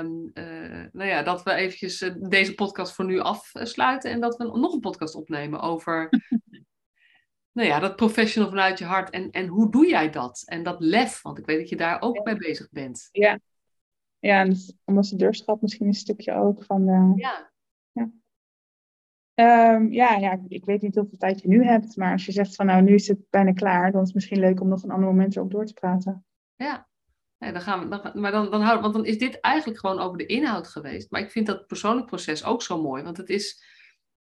nou 0.92 1.10
ja, 1.10 1.24
dat 1.24 1.44
we 1.44 1.54
eventjes 1.54 2.02
eh, 2.02 2.16
deze 2.20 2.56
podcast 2.56 2.94
voor 2.94 3.06
nu 3.06 3.20
afsluiten 3.20 4.12
en 4.12 4.20
dat 4.20 4.38
we 4.38 4.44
nog 4.44 4.74
een 4.74 4.80
podcast 4.80 5.16
opnemen 5.16 5.60
over 5.60 6.10
nou 7.58 7.68
ja, 7.68 7.80
dat 7.80 7.96
professional 7.96 8.50
vanuit 8.50 8.80
je 8.80 8.86
hart. 8.86 9.10
En, 9.10 9.32
en 9.32 9.48
hoe 9.48 9.72
doe 9.72 9.88
jij 9.88 10.10
dat? 10.10 10.44
En 10.46 10.64
dat 10.64 10.80
lef, 10.80 11.22
want 11.22 11.38
ik 11.38 11.46
weet 11.46 11.60
dat 11.60 11.70
je 11.70 11.76
daar 11.76 12.02
ook 12.02 12.26
mee 12.26 12.38
bezig 12.38 12.70
bent. 12.70 13.10
Ja, 13.12 13.39
en 14.20 14.50
het 14.50 14.76
ambassadeurschap 14.86 15.62
misschien 15.62 15.88
een 15.88 15.94
stukje 15.94 16.34
ook 16.34 16.64
van 16.64 16.86
de... 16.86 17.14
Ja, 17.16 17.51
Ehm, 19.34 19.88
ja, 19.92 20.16
ja, 20.16 20.40
ik 20.48 20.66
weet 20.66 20.82
niet 20.82 20.96
hoeveel 20.96 21.18
tijd 21.18 21.42
je 21.42 21.48
nu 21.48 21.64
hebt, 21.64 21.96
maar 21.96 22.12
als 22.12 22.26
je 22.26 22.32
zegt 22.32 22.56
van 22.56 22.66
nou, 22.66 22.82
nu 22.82 22.94
is 22.94 23.08
het 23.08 23.30
bijna 23.30 23.54
klaar, 23.54 23.92
dan 23.92 24.02
is 24.02 24.06
het 24.08 24.16
misschien 24.16 24.40
leuk 24.40 24.62
om 24.62 24.68
nog 24.68 24.84
een 24.84 24.92
ander 24.92 25.08
moment 25.10 25.36
erop 25.36 25.52
door 25.52 25.66
te 25.66 25.74
praten. 25.74 26.26
ja. 26.56 26.90
Nee, 27.38 27.52
dan 27.52 27.62
gaan 27.62 27.80
we, 27.80 27.88
dan, 27.88 28.22
maar 28.22 28.32
dan, 28.32 28.52
dan 28.52 28.62
houden, 28.62 28.82
want 28.82 28.94
dan 28.94 29.06
is 29.06 29.18
dit 29.18 29.40
eigenlijk 29.40 29.80
gewoon 29.80 30.00
over 30.00 30.18
de 30.18 30.26
inhoud 30.26 30.68
geweest. 30.68 31.12
Maar 31.12 31.22
ik 31.22 31.32
vind 31.32 31.46
dat 31.48 31.68
persoonlijk 31.68 32.08
proces 32.08 32.44
ook 32.44 32.62
zo 32.62 32.82
mooi. 32.82 33.04
Want 33.04 33.18
het 33.18 33.30
is, 33.30 33.64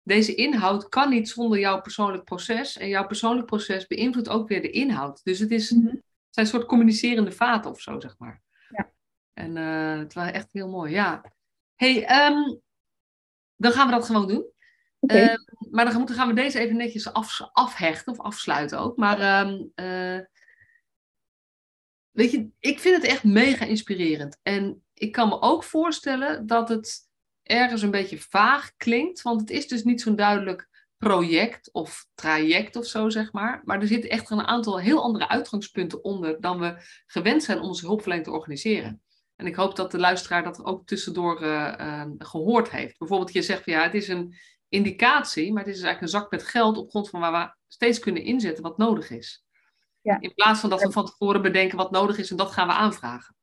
deze 0.03 0.35
inhoud 0.35 0.89
kan 0.89 1.11
niet 1.11 1.29
zonder 1.29 1.59
jouw 1.59 1.81
persoonlijk 1.81 2.25
proces. 2.25 2.77
En 2.77 2.89
jouw 2.89 3.07
persoonlijk 3.07 3.47
proces 3.47 3.87
beïnvloedt 3.87 4.29
ook 4.29 4.49
weer 4.49 4.63
de 4.63 4.71
inhoud. 4.71 5.21
Dus 5.25 5.39
het, 5.39 5.51
is, 5.51 5.71
Mhm. 5.71 5.83
zijn 5.87 6.01
een 6.31 6.47
soort 6.47 6.65
communicerende 6.67 7.33
vaten 7.33 7.71
of 7.71 7.81
zo, 7.81 8.01
zeg 8.01 8.15
maar. 8.19 8.43
Ja. 8.69 8.93
En 9.33 9.57
eh, 9.57 9.99
het 9.99 10.15
was 10.15 10.31
echt 10.31 10.53
heel 10.53 10.69
mooi, 10.69 10.93
ja. 10.93 11.33
hey, 11.75 12.05
ehm, 12.07 12.55
dan 13.57 13.73
gaan 13.73 13.87
we 13.87 13.93
dat 13.93 14.07
gewoon 14.07 14.29
doen. 14.29 14.47
Oké. 15.05 15.19
Eh, 15.19 15.35
maar 15.71 15.85
dan 15.85 16.09
gaan 16.09 16.29
we 16.29 16.35
deze 16.35 16.59
even 16.59 16.77
netjes 16.77 17.13
af, 17.13 17.41
afhechten 17.53 18.13
of 18.13 18.21
afsluiten 18.21 18.79
ook. 18.79 18.97
Maar 18.97 19.19
ehm, 19.21 19.63
eh, 19.75 20.25
weet 22.11 22.31
je, 22.31 22.49
ik 22.59 22.79
vind 22.79 22.97
het 22.97 23.05
echt 23.05 23.25
mega 23.25 23.65
inspirerend. 23.65 24.39
En 24.43 24.83
ik 24.95 25.13
kan 25.13 25.29
me 25.29 25.41
ook 25.41 25.65
voorstellen 25.65 26.47
dat 26.47 26.69
het 26.69 27.09
ergens 27.43 27.83
een 27.83 27.91
beetje 27.91 28.19
vaag 28.19 28.77
klinkt. 28.77 29.23
Want 29.23 29.41
het 29.41 29.51
is 29.51 29.69
dus 29.69 29.83
niet 29.83 30.01
zo'n 30.01 30.17
duidelijk 30.17 30.69
project 30.97 31.73
of 31.73 32.07
traject 32.15 32.77
of 32.77 32.87
zo, 32.87 33.09
zeg 33.09 33.33
maar. 33.33 33.61
Maar 33.65 33.81
er 33.81 33.87
zitten 33.87 34.11
echt 34.11 34.31
een 34.31 34.47
aantal 34.47 34.81
heel 34.81 35.03
andere 35.03 35.29
uitgangspunten 35.29 36.05
onder 36.05 36.41
dan 36.41 36.59
we 36.61 36.77
gewend 37.07 37.43
zijn 37.43 37.59
om 37.59 37.67
onze 37.67 37.87
hulpverlening 37.87 38.27
te 38.27 38.33
organiseren. 38.33 39.03
En 39.37 39.47
ik 39.47 39.55
hoop 39.55 39.77
dat 39.77 39.91
de 39.91 39.99
luisteraar 39.99 40.43
dat 40.43 40.65
ook 40.65 40.87
tussendoor 40.87 41.43
eh, 41.43 41.81
eh, 41.81 42.11
gehoord 42.19 42.71
heeft. 42.71 42.99
Bijvoorbeeld, 42.99 43.33
je 43.33 43.43
zegt 43.43 43.63
van 43.63 43.73
ja, 43.73 43.83
het 43.83 43.95
is 43.95 44.09
een 44.09 44.35
indicatie, 44.75 45.53
maar 45.53 45.62
het 45.62 45.72
is 45.72 45.79
dus 45.79 45.85
eigenlijk 45.85 46.14
een 46.14 46.20
zak 46.20 46.31
met 46.31 46.43
geld 46.43 46.79
op 46.79 46.91
grond 46.91 47.09
van 47.09 47.20
waar 47.20 47.33
we 47.33 47.55
steeds 47.68 47.99
kunnen 47.99 48.22
inzetten 48.22 48.62
wat 48.62 48.79
nodig 48.79 49.11
is. 49.11 49.45
Ja. 50.01 50.20
In 50.20 50.35
plaats 50.35 50.61
van 50.61 50.70
dat 50.70 50.83
we 50.83 50.93
van 50.93 51.07
tevoren 51.07 51.43
bedenken 51.43 51.77
wat 51.77 51.91
nodig 51.91 52.18
is 52.18 52.31
en 52.31 52.37
dat 52.37 52.51
gaan 52.51 52.66
we 52.66 52.72
aanvragen. 52.72 53.35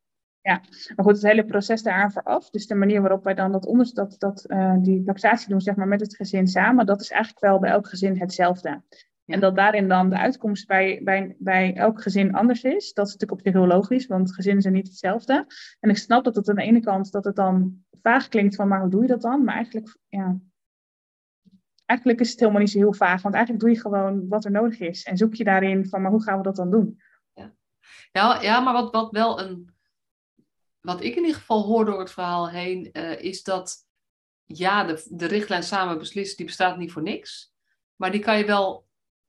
Maar 0.95 1.05
goed, 1.05 1.13
het 1.13 1.21
hele 1.21 1.45
proces 1.45 1.83
daaraan 1.83 2.11
vooraf, 2.11 2.49
dus 2.49 2.67
de 2.67 2.75
manier 2.75 3.01
waarop 3.01 3.23
wij 3.23 3.33
dan 3.33 3.51
dat 3.51 3.65
onderzoek, 3.65 3.95
dat, 3.95 4.15
dat, 4.17 4.45
eh, 4.45 4.75
die 4.77 5.03
taxatie 5.03 5.49
doen, 5.49 5.61
zeg 5.61 5.75
maar, 5.75 5.87
met 5.87 5.99
het 5.99 6.15
gezin 6.15 6.47
samen, 6.47 6.85
dat 6.85 7.01
is 7.01 7.09
eigenlijk 7.09 7.45
wel 7.45 7.59
bij 7.59 7.69
elk 7.69 7.87
gezin 7.87 8.19
hetzelfde. 8.19 8.69
Ja. 8.69 9.33
En 9.33 9.39
dat 9.39 9.55
daarin 9.55 9.87
dan 9.87 10.09
de 10.09 10.17
uitkomst 10.17 10.67
bij, 10.67 11.01
bij, 11.03 11.35
bij 11.39 11.75
elk 11.75 12.01
gezin 12.01 12.33
anders 12.33 12.63
is, 12.63 12.93
dat 12.93 13.07
is 13.07 13.13
natuurlijk 13.13 13.39
op 13.39 13.45
zich 13.47 13.53
heel 13.53 13.67
logisch, 13.67 14.07
want 14.07 14.33
gezinnen 14.33 14.61
zijn 14.61 14.73
niet 14.73 14.87
hetzelfde. 14.87 15.45
En 15.79 15.89
ik 15.89 15.97
snap 15.97 16.23
dat 16.23 16.35
het 16.35 16.49
aan 16.49 16.55
de 16.55 16.61
ene 16.61 16.79
kant 16.79 17.11
dat 17.11 17.23
het 17.23 17.35
dan 17.35 17.83
vaag 18.01 18.27
klinkt 18.27 18.55
van, 18.55 18.67
maar 18.67 18.81
hoe 18.81 18.89
doe 18.89 19.01
je 19.01 19.07
dat 19.07 19.21
dan? 19.21 19.43
Maar 19.43 19.55
eigenlijk, 19.55 19.97
ja, 20.09 20.39
eigenlijk 21.91 22.19
is 22.19 22.29
het 22.29 22.39
helemaal 22.39 22.61
niet 22.61 22.69
zo 22.69 22.77
heel 22.77 22.93
vaag, 22.93 23.21
want 23.21 23.35
eigenlijk 23.35 23.63
doe 23.63 23.73
je 23.73 23.81
gewoon 23.81 24.27
wat 24.27 24.45
er 24.45 24.51
nodig 24.51 24.79
is. 24.79 25.03
En 25.03 25.17
zoek 25.17 25.35
je 25.35 25.43
daarin 25.43 25.85
van, 25.85 26.01
maar 26.01 26.11
hoe 26.11 26.23
gaan 26.23 26.37
we 26.37 26.43
dat 26.43 26.55
dan 26.55 26.71
doen? 26.71 27.01
Ja, 28.11 28.41
ja 28.41 28.59
maar 28.59 28.73
wat, 28.73 28.91
wat 28.91 29.11
wel 29.11 29.41
een. 29.41 29.69
Wat 30.79 31.03
ik 31.03 31.15
in 31.15 31.21
ieder 31.21 31.39
geval 31.39 31.63
hoor 31.63 31.85
door 31.85 31.99
het 31.99 32.11
verhaal 32.11 32.49
heen, 32.49 32.91
eh, 32.91 33.23
is 33.23 33.43
dat. 33.43 33.89
Ja, 34.45 34.83
de, 34.83 35.05
de 35.09 35.25
richtlijn 35.25 35.63
samen 35.63 35.97
beslissen, 35.97 36.37
die 36.37 36.45
bestaat 36.45 36.77
niet 36.77 36.91
voor 36.91 37.01
niks. 37.01 37.53
Maar 37.95 38.11
die 38.11 38.21
kan 38.21 38.37
je 38.37 38.45
wel 38.45 38.87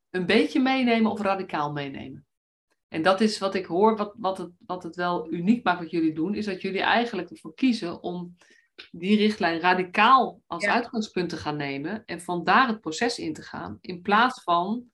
een 0.09 0.25
beetje 0.25 0.59
meenemen 0.59 1.11
of 1.11 1.21
radicaal 1.21 1.71
meenemen. 1.71 2.25
En 2.87 3.01
dat 3.01 3.21
is 3.21 3.39
wat 3.39 3.55
ik 3.55 3.65
hoor, 3.65 3.97
wat, 3.97 4.13
wat, 4.17 4.37
het, 4.37 4.51
wat 4.65 4.83
het 4.83 4.95
wel 4.95 5.33
uniek 5.33 5.63
maakt 5.63 5.79
wat 5.79 5.91
jullie 5.91 6.13
doen, 6.13 6.35
is 6.35 6.45
dat 6.45 6.61
jullie 6.61 6.81
eigenlijk 6.81 7.29
ervoor 7.29 7.53
kiezen 7.53 8.01
om 8.01 8.35
die 8.91 9.17
richtlijn 9.17 9.59
radicaal 9.59 10.41
als 10.47 10.63
Ja. 10.63 10.73
uitgangspunt 10.73 11.29
te 11.29 11.37
gaan 11.37 11.57
nemen 11.57 12.05
en 12.05 12.21
vandaar 12.21 12.67
het 12.67 12.81
proces 12.81 13.19
in 13.19 13.33
te 13.33 13.41
gaan. 13.41 13.77
In 13.81 14.01
plaats 14.01 14.43
van 14.43 14.91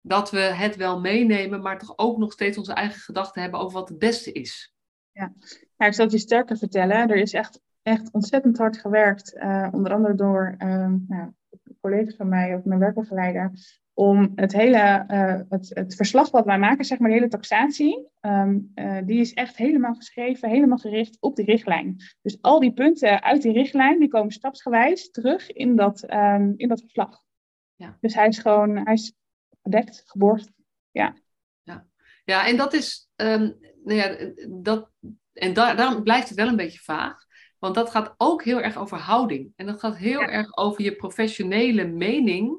dat 0.00 0.30
we 0.30 0.38
het 0.40 0.76
wel 0.76 1.00
meenemen, 1.00 1.62
maar 1.62 1.78
toch 1.78 1.98
ook 1.98 2.18
nog 2.18 2.32
steeds 2.32 2.58
onze 2.58 2.72
eigen 2.72 3.00
gedachten 3.00 3.42
hebben 3.42 3.60
over 3.60 3.78
wat 3.78 3.88
het 3.88 3.98
beste 3.98 4.32
is. 4.32 4.74
Ja, 5.12 5.32
ik 5.76 5.94
zal 5.94 6.04
het 6.04 6.12
je 6.12 6.18
sterker 6.18 6.56
vertellen. 6.56 6.96
Er 7.08 7.16
is 7.16 7.32
echt, 7.32 7.60
echt 7.82 8.12
ontzettend 8.12 8.58
hard 8.58 8.78
gewerkt, 8.78 9.34
eh, 9.34 9.68
onder 9.72 9.92
andere 9.92 10.14
door 10.14 10.54
ehm, 10.58 10.96
nou, 11.08 11.30
collega's 11.80 12.16
van 12.16 12.28
mij, 12.28 12.54
ook 12.56 12.64
mijn 12.64 12.80
werkbegeleider, 12.80 13.52
om 13.98 14.32
het 14.34 14.52
hele 14.52 15.04
eh, 15.06 15.40
het, 15.48 15.70
het 15.74 15.94
verslag 15.94 16.30
wat 16.30 16.44
wij 16.44 16.58
maken, 16.58 16.84
zeg 16.84 16.98
maar, 16.98 17.08
de 17.08 17.14
hele 17.14 17.28
taxatie, 17.28 18.08
ehm, 18.20 18.58
eh, 18.74 18.98
die 19.04 19.20
is 19.20 19.34
echt 19.34 19.56
helemaal 19.56 19.94
geschreven, 19.94 20.48
helemaal 20.48 20.78
gericht 20.78 21.16
op 21.20 21.36
die 21.36 21.44
richtlijn. 21.44 21.96
Dus 22.22 22.38
al 22.40 22.60
die 22.60 22.72
punten 22.72 23.22
uit 23.22 23.42
die 23.42 23.52
richtlijn, 23.52 23.98
die 23.98 24.08
komen 24.08 24.32
stapsgewijs 24.32 25.10
terug 25.10 25.52
in 25.52 25.76
dat, 25.76 26.02
ehm, 26.02 26.52
in 26.56 26.68
dat 26.68 26.80
verslag. 26.80 27.22
Ja. 27.74 27.96
Dus 28.00 28.14
hij 28.14 28.26
is 28.26 28.38
gewoon, 28.38 28.76
hij 28.76 28.94
is 28.94 29.12
gedekt, 29.62 30.02
geborgd. 30.06 30.54
Ja, 32.26 32.46
en 32.46 32.56
dat 32.56 32.72
is, 32.72 33.08
ehm, 33.16 33.50
nou 33.84 33.98
ja, 34.00 34.32
dat, 34.48 34.90
en 35.32 35.52
daar, 35.52 35.76
daarom 35.76 36.02
blijft 36.02 36.28
het 36.28 36.38
wel 36.38 36.48
een 36.48 36.56
beetje 36.56 36.78
vaag. 36.78 37.24
Want 37.58 37.74
dat 37.74 37.90
gaat 37.90 38.14
ook 38.16 38.44
heel 38.44 38.60
erg 38.60 38.76
over 38.76 38.98
houding. 38.98 39.52
En 39.56 39.66
dat 39.66 39.80
gaat 39.80 39.96
heel 39.96 40.20
Ja. 40.20 40.28
erg 40.28 40.56
over 40.56 40.82
je 40.82 40.96
professionele 40.96 41.84
mening. 41.84 42.58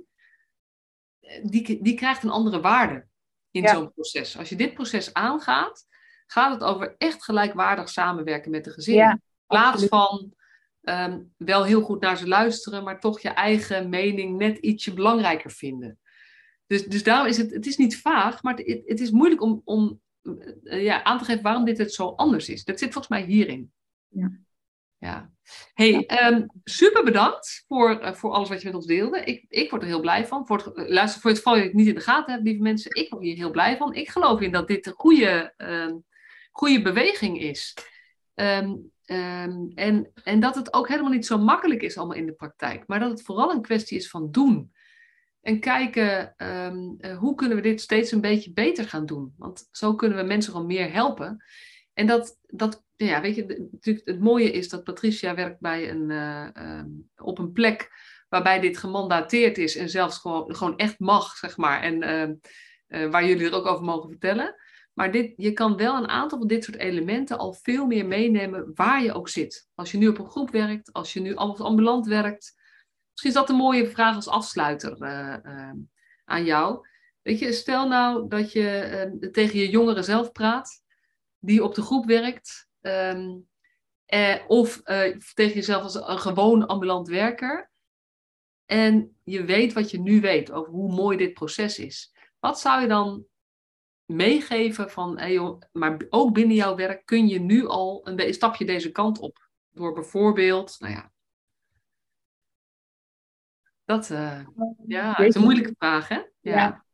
Die, 1.44 1.82
die 1.82 1.96
krijgt 1.96 2.24
een 2.24 2.30
andere 2.30 2.60
waarde 2.62 3.06
in 3.52 3.62
Ja. 3.62 3.74
zo'n 3.74 3.94
proces. 3.94 4.38
Als 4.38 4.50
je 4.50 4.56
dit 4.56 4.74
proces 4.74 5.14
aangaat, 5.14 5.86
gaat 6.26 6.54
het 6.54 6.64
over 6.64 6.96
echt 6.98 7.24
gelijkwaardig 7.24 7.90
samenwerken 7.90 8.52
met 8.52 8.64
de 8.64 8.72
gezinnen. 8.72 9.04
Ja, 9.04 9.12
in 9.12 9.22
plaats 9.48 9.86
van 9.86 10.34
ehm, 10.82 11.22
wel 11.38 11.64
heel 11.64 11.82
goed 11.82 12.02
naar 12.02 12.18
ze 12.18 12.28
luisteren, 12.28 12.84
maar 12.84 13.00
toch 13.00 13.20
je 13.20 13.30
eigen 13.30 13.90
mening 13.90 14.38
net 14.38 14.58
ietsje 14.58 14.94
belangrijker 14.94 15.52
vinden. 15.52 16.00
Dus, 16.68 16.86
dus 16.86 17.04
daarom 17.04 17.28
is 17.28 17.38
het, 17.38 17.52
het 17.52 17.66
is 17.66 17.78
niet 17.78 17.98
vaag, 18.02 18.44
maar 18.44 18.56
het, 18.56 18.82
het 18.86 19.00
is 19.00 19.12
moeilijk 19.12 19.42
om, 19.42 19.62
om 19.64 20.02
eh, 20.64 20.84
ja, 20.84 21.04
aan 21.04 21.18
te 21.18 21.26
geven 21.26 21.44
waarom 21.44 21.66
dit 21.66 21.78
het 21.78 21.94
zo 21.94 22.08
anders 22.08 22.50
is. 22.50 22.64
Dat 22.64 22.80
zit 22.80 22.94
volgens 22.94 23.20
mij 23.20 23.26
hierin. 23.26 23.72
Ja. 24.08 24.32
Ja. 25.00 25.32
Hey, 25.74 26.06
ehm, 26.06 26.46
super 26.64 27.04
bedankt 27.04 27.64
voor, 27.68 28.00
eh, 28.00 28.14
voor 28.14 28.32
alles 28.32 28.50
wat 28.50 28.62
je 28.62 28.66
met 28.66 28.76
ons 28.76 28.86
deelde. 28.86 29.24
Ik, 29.24 29.46
ik 29.50 29.70
word 29.70 29.82
er 29.82 29.88
heel 29.88 30.00
blij 30.00 30.28
van. 30.28 30.46
Voor 30.46 30.58
het, 30.58 30.76
eh, 30.76 30.88
luister, 30.88 31.22
voor 31.22 31.30
het 31.30 31.40
geval 31.40 31.58
je 31.58 31.64
het 31.64 31.74
niet 31.74 31.88
in 31.88 31.96
de 31.96 32.02
gaten 32.02 32.34
hebt, 32.34 32.46
lieve 32.46 32.62
mensen. 32.62 32.96
Ik 32.96 33.10
word 33.10 33.24
hier 33.24 33.36
heel 33.36 33.52
blij 33.52 33.78
van. 33.78 33.94
Ik 33.94 34.10
geloof 34.10 34.42
in 34.42 34.52
dat 34.52 34.68
dit 34.68 34.86
een 34.86 34.94
goede, 34.94 35.54
ehm, 35.58 35.96
goede 36.52 36.82
beweging 36.82 37.40
is. 37.40 37.78
Ehm, 38.34 38.76
en, 39.76 40.12
en 40.24 40.40
dat 40.40 40.56
het 40.56 40.74
ook 40.74 40.88
helemaal 40.88 41.12
niet 41.12 41.26
zo 41.26 41.38
makkelijk 41.38 41.82
is 41.82 41.98
allemaal 41.98 42.18
in 42.18 42.26
de 42.26 42.34
praktijk. 42.34 42.88
Maar 42.88 43.00
dat 43.00 43.10
het 43.10 43.22
vooral 43.22 43.52
een 43.52 43.62
kwestie 43.62 43.98
is 43.98 44.10
van 44.10 44.32
doen. 44.32 44.72
En 45.42 45.60
kijken 45.60 46.36
eh, 46.38 47.18
hoe 47.18 47.36
kunnen 47.36 47.58
we 47.58 47.64
dit 47.64 47.82
steeds 47.82 48.12
een 48.12 48.22
beetje 48.22 48.54
beter 48.54 48.88
gaan 48.88 49.06
doen. 49.06 49.34
Want 49.38 49.68
zo 49.72 49.96
kunnen 49.96 50.18
we 50.18 50.24
mensen 50.24 50.52
gewoon 50.52 50.68
meer 50.68 50.92
helpen. 50.92 51.44
En 51.98 52.08
dat, 52.08 52.38
dat 52.42 52.86
ja, 52.96 53.22
weet 53.22 53.36
je, 53.36 53.68
natuurlijk 53.72 54.08
het 54.08 54.20
mooie 54.20 54.52
is 54.52 54.70
dat 54.70 54.84
Patricia 54.84 55.36
werkt 55.36 55.60
bij 55.60 55.90
een, 55.90 56.12
eh, 56.12 56.56
ehm, 56.56 56.90
op 57.16 57.38
een 57.40 57.52
plek 57.52 57.90
waarbij 58.30 58.60
dit 58.60 58.78
gemandateerd 58.78 59.58
is 59.58 59.76
en 59.76 59.90
zelfs 59.90 60.18
gewoon, 60.18 60.56
gewoon 60.56 60.78
echt 60.78 61.00
mag, 61.00 61.36
zeg 61.36 61.58
maar. 61.58 61.82
En 61.82 62.02
ehm, 62.02 62.34
eh, 62.88 63.10
waar 63.10 63.26
jullie 63.26 63.46
er 63.46 63.54
ook 63.54 63.66
over 63.66 63.86
mogen 63.86 64.10
vertellen. 64.10 64.56
Maar 64.94 65.12
dit, 65.12 65.34
je 65.36 65.54
kan 65.54 65.78
wel 65.78 65.96
een 65.98 66.08
aantal 66.08 66.38
van 66.38 66.48
dit 66.48 66.64
soort 66.64 66.78
elementen 66.78 67.38
al 67.38 67.54
veel 67.54 67.86
meer 67.86 68.06
meenemen 68.06 68.72
waar 68.74 69.04
je 69.04 69.14
ook 69.14 69.30
zit. 69.30 69.70
Als 69.76 69.92
je 69.92 69.98
nu 69.98 70.08
op 70.08 70.20
een 70.20 70.30
groep 70.30 70.52
werkt, 70.52 70.94
als 70.94 71.14
je 71.14 71.20
nu 71.20 71.36
ambulant 71.36 72.08
werkt. 72.08 72.56
Misschien 73.12 73.32
is 73.32 73.38
dat 73.38 73.50
een 73.50 73.56
mooie 73.56 73.90
vraag 73.90 74.16
als 74.16 74.28
afsluiter 74.28 75.02
uh, 75.02 75.72
aan 76.26 76.46
jou. 76.46 76.88
Weet 77.22 77.40
je, 77.40 77.52
stel 77.52 77.88
nou 77.88 78.28
dat 78.28 78.52
je 78.52 79.30
tegen 79.32 79.60
je 79.60 79.70
jongeren 79.70 80.04
zelf 80.04 80.32
praat, 80.32 80.86
die 81.40 81.64
op 81.64 81.76
de 81.76 81.82
groep 81.82 82.06
werkt. 82.06 82.70
Um, 82.82 83.48
of 84.48 84.82
tegen 85.34 85.54
jezelf 85.54 85.84
als 85.84 85.96
een 85.96 86.20
gewoon 86.20 86.68
ambulant 86.68 87.08
werker. 87.08 87.72
En 88.66 89.18
je 89.24 89.44
weet 89.44 89.74
wat 89.74 89.92
je 89.92 90.00
nu 90.00 90.22
weet 90.22 90.52
over 90.52 90.72
hoe 90.72 90.94
mooi 90.94 91.18
dit 91.18 91.34
proces 91.34 91.80
is. 91.80 92.14
Wat 92.40 92.60
zou 92.60 92.82
je 92.82 92.88
dan 92.88 93.26
meegeven 94.06 94.92
van, 94.92 95.18
hey 95.18 95.34
joh, 95.34 95.62
maar 95.72 96.06
ook 96.10 96.34
binnen 96.34 96.56
jouw 96.56 96.76
werk 96.76 97.06
kun 97.06 97.28
je 97.28 97.40
nu 97.40 97.68
al 97.68 98.08
een 98.08 98.34
stapje 98.34 98.66
deze 98.66 98.92
kant 98.92 99.20
op. 99.20 99.50
Door 99.70 99.94
bijvoorbeeld, 99.94 100.76
nou 100.80 100.94
ja, 100.94 101.12
dat 103.86 104.10
uh, 104.10 104.48
ja, 104.88 105.18
is 105.18 105.36
een 105.36 105.42
moeilijke 105.42 105.76
vraag, 105.78 106.08
hè? 106.08 106.16
Ja. 106.16 106.30
ja. 106.42 106.86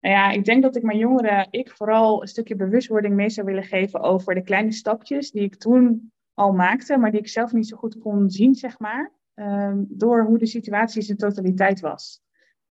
Nou 0.00 0.14
ja, 0.14 0.30
ik 0.30 0.44
denk 0.44 0.62
dat 0.62 0.76
ik 0.76 0.82
mijn 0.82 0.98
jongeren, 0.98 1.48
ik 1.50 1.70
vooral 1.70 2.22
een 2.22 2.28
stukje 2.28 2.56
bewustwording 2.56 3.14
mee 3.14 3.30
zou 3.30 3.46
willen 3.46 3.64
geven 3.64 4.00
over 4.00 4.34
de 4.34 4.42
kleine 4.42 4.72
stapjes 4.72 5.30
die 5.30 5.42
ik 5.42 5.56
toen 5.56 6.12
al 6.34 6.52
maakte, 6.52 6.96
maar 6.96 7.10
die 7.10 7.20
ik 7.20 7.28
zelf 7.28 7.52
niet 7.52 7.68
zo 7.68 7.76
goed 7.76 7.98
kon 7.98 8.30
zien, 8.30 8.54
zeg 8.54 8.78
maar, 8.78 9.12
um, 9.34 9.86
door 9.88 10.24
hoe 10.24 10.38
de 10.38 10.46
situatie 10.46 11.00
in 11.00 11.06
zijn 11.06 11.18
totaliteit 11.18 11.80
was 11.80 12.24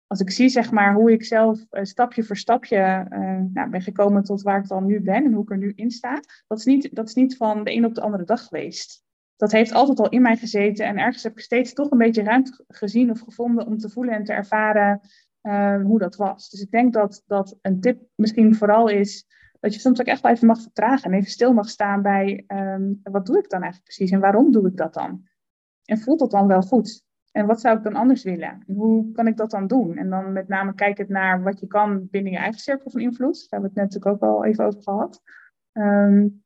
als 0.07 0.21
ik 0.21 0.31
zie 0.31 0.49
zeg 0.49 0.71
maar, 0.71 0.95
hoe 0.95 1.13
ik 1.13 1.25
zelf 1.25 1.67
uh, 1.71 1.83
stapje 1.83 2.23
voor 2.23 2.37
stapje 2.37 3.07
uh, 3.11 3.41
nou, 3.53 3.71
ben 3.71 3.83
gekomen 3.83 4.23
tot 4.23 4.43
waar 4.43 4.59
ik 4.59 4.69
dan 4.69 4.87
nu 4.87 5.01
ben 5.01 5.25
en 5.25 5.33
hoe 5.33 5.43
ik 5.43 5.51
er 5.51 5.59
nu 5.59 5.73
in 5.75 5.91
sta, 5.91 6.21
dat 6.47 6.59
is 6.59 6.65
niet, 6.65 6.95
dat 6.95 7.09
is 7.09 7.15
niet 7.15 7.37
van 7.37 7.65
de 7.65 7.73
een 7.73 7.85
op 7.85 7.95
de 7.95 8.01
andere 8.01 8.25
dag 8.25 8.45
geweest. 8.45 9.05
Dat 9.37 9.53
heeft 9.53 9.73
altijd 9.73 9.99
al 9.99 10.09
in 10.09 10.23
mij 10.23 10.37
gezeten 10.37 10.87
en 10.87 10.99
ergens 10.99 11.23
heb 11.23 11.33
ik 11.33 11.41
steeds 11.41 11.73
toch 11.73 11.91
een 11.91 11.99
beetje 11.99 12.23
ruimte 12.23 12.65
gezien 12.69 13.11
of 13.11 13.21
gevonden 13.21 13.67
om 13.67 13.79
te 13.79 13.91
voelen 13.91 14.15
en 14.15 14.25
te 14.25 14.33
ervaren 14.33 15.01
uh, 15.47 15.83
hoe 15.83 15.99
dat 15.99 16.17
was. 16.17 16.51
Dus 16.51 16.61
ik 16.61 16.71
denk 16.71 16.93
dat, 16.93 17.23
dat 17.27 17.59
een 17.63 17.81
tip 17.81 18.03
misschien 18.15 18.55
vooral 18.55 18.89
is 18.89 19.27
dat 19.61 19.75
je 19.75 19.81
soms 19.81 20.01
ook 20.01 20.07
echt 20.07 20.21
wel 20.21 20.33
even 20.33 20.47
mag 20.47 20.61
vertragen 20.61 21.11
en 21.11 21.19
even 21.19 21.31
stil 21.31 21.53
mag 21.53 21.69
staan 21.69 22.03
bij 22.03 22.45
um, 22.47 23.01
wat 23.03 23.27
doe 23.27 23.39
ik 23.39 23.51
dan 23.51 23.63
eigenlijk 23.63 23.95
precies 23.95 24.11
en 24.11 24.21
waarom 24.21 24.53
doe 24.53 24.69
ik 24.69 24.77
dat 24.77 24.95
dan? 24.95 25.29
En 25.85 25.99
voelt 25.99 26.19
dat 26.19 26.31
dan 26.31 26.47
wel 26.47 26.63
goed? 26.63 27.05
En 27.33 27.47
wat 27.47 27.61
zou 27.61 27.77
ik 27.77 27.83
dan 27.83 27.95
anders 27.95 28.23
willen? 28.23 28.63
hoe 28.67 29.13
kan 29.13 29.27
ik 29.27 29.37
dat 29.37 29.51
dan 29.51 29.67
doen? 29.67 29.97
En 29.97 30.11
dan 30.11 30.33
met 30.33 30.49
name 30.49 30.75
kijkend 30.75 31.09
naar 31.09 31.43
wat 31.43 31.61
je 31.61 31.67
kan 31.67 32.09
binnen 32.11 32.33
je 32.33 32.39
eigen 32.39 32.61
cirkel 32.61 32.91
van 32.91 33.01
invloed. 33.01 33.35
Daar 33.35 33.61
hebben 33.61 33.71
we 33.75 33.81
het 33.81 33.91
net 33.91 33.95
natuurlijk 33.95 34.23
ook 34.23 34.31
al 34.31 34.45
even 34.45 34.65
over 34.65 34.83
gehad. 34.83 35.23
Um, 35.73 36.45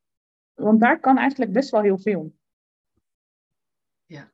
want 0.55 0.81
daar 0.81 1.01
kan 1.01 1.19
eigenlijk 1.19 1.53
best 1.53 1.71
wel 1.71 1.81
heel 1.81 1.99
veel. 1.99 2.35
Ja, 4.07 4.33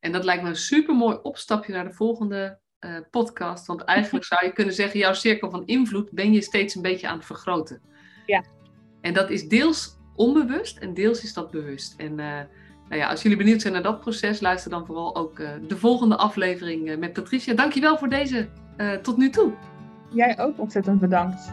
en 0.00 0.12
dat 0.12 0.24
lijkt 0.24 0.42
me 0.42 0.48
een 0.48 0.56
super 0.56 0.94
mooi 0.94 1.18
opstapje 1.22 1.72
naar 1.72 1.84
de 1.84 1.92
volgende 1.92 2.60
uh, 2.80 2.96
podcast. 3.10 3.66
Want 3.66 3.84
eigenlijk 3.84 4.24
zou 4.24 4.44
je 4.44 4.52
kunnen 4.52 4.74
zeggen, 4.74 4.98
jouw 4.98 5.12
cirkel 5.12 5.50
van 5.50 5.66
invloed 5.66 6.10
ben 6.10 6.32
je 6.32 6.40
steeds 6.40 6.74
een 6.74 6.82
beetje 6.82 7.08
aan 7.08 7.16
het 7.16 7.26
vergroten. 7.26 7.80
Ja. 8.26 8.44
En 9.00 9.14
dat 9.14 9.30
is 9.30 9.48
deels 9.48 9.96
onbewust 10.14 10.78
en 10.78 10.94
deels 10.94 11.22
is 11.22 11.32
dat 11.32 11.50
bewust. 11.50 11.94
En 11.96 12.10
uh, 12.10 12.16
nou 12.88 13.00
ja, 13.00 13.08
als 13.08 13.22
jullie 13.22 13.38
benieuwd 13.38 13.60
zijn 13.60 13.72
naar 13.72 13.82
dat 13.82 14.00
proces, 14.00 14.40
luister 14.40 14.70
dan 14.70 14.86
vooral 14.86 15.16
ook 15.16 15.38
uh, 15.38 15.50
de 15.68 15.76
volgende 15.76 16.16
aflevering 16.16 16.96
met 16.98 17.12
Patricia. 17.12 17.54
Dankjewel 17.54 17.98
voor 17.98 18.08
deze 18.08 18.48
tot 19.02 19.16
nu 19.16 19.30
toe. 19.30 19.52
Jij 20.10 20.38
ook 20.38 20.58
ontzettend 20.58 21.00
bedankt. 21.00 21.52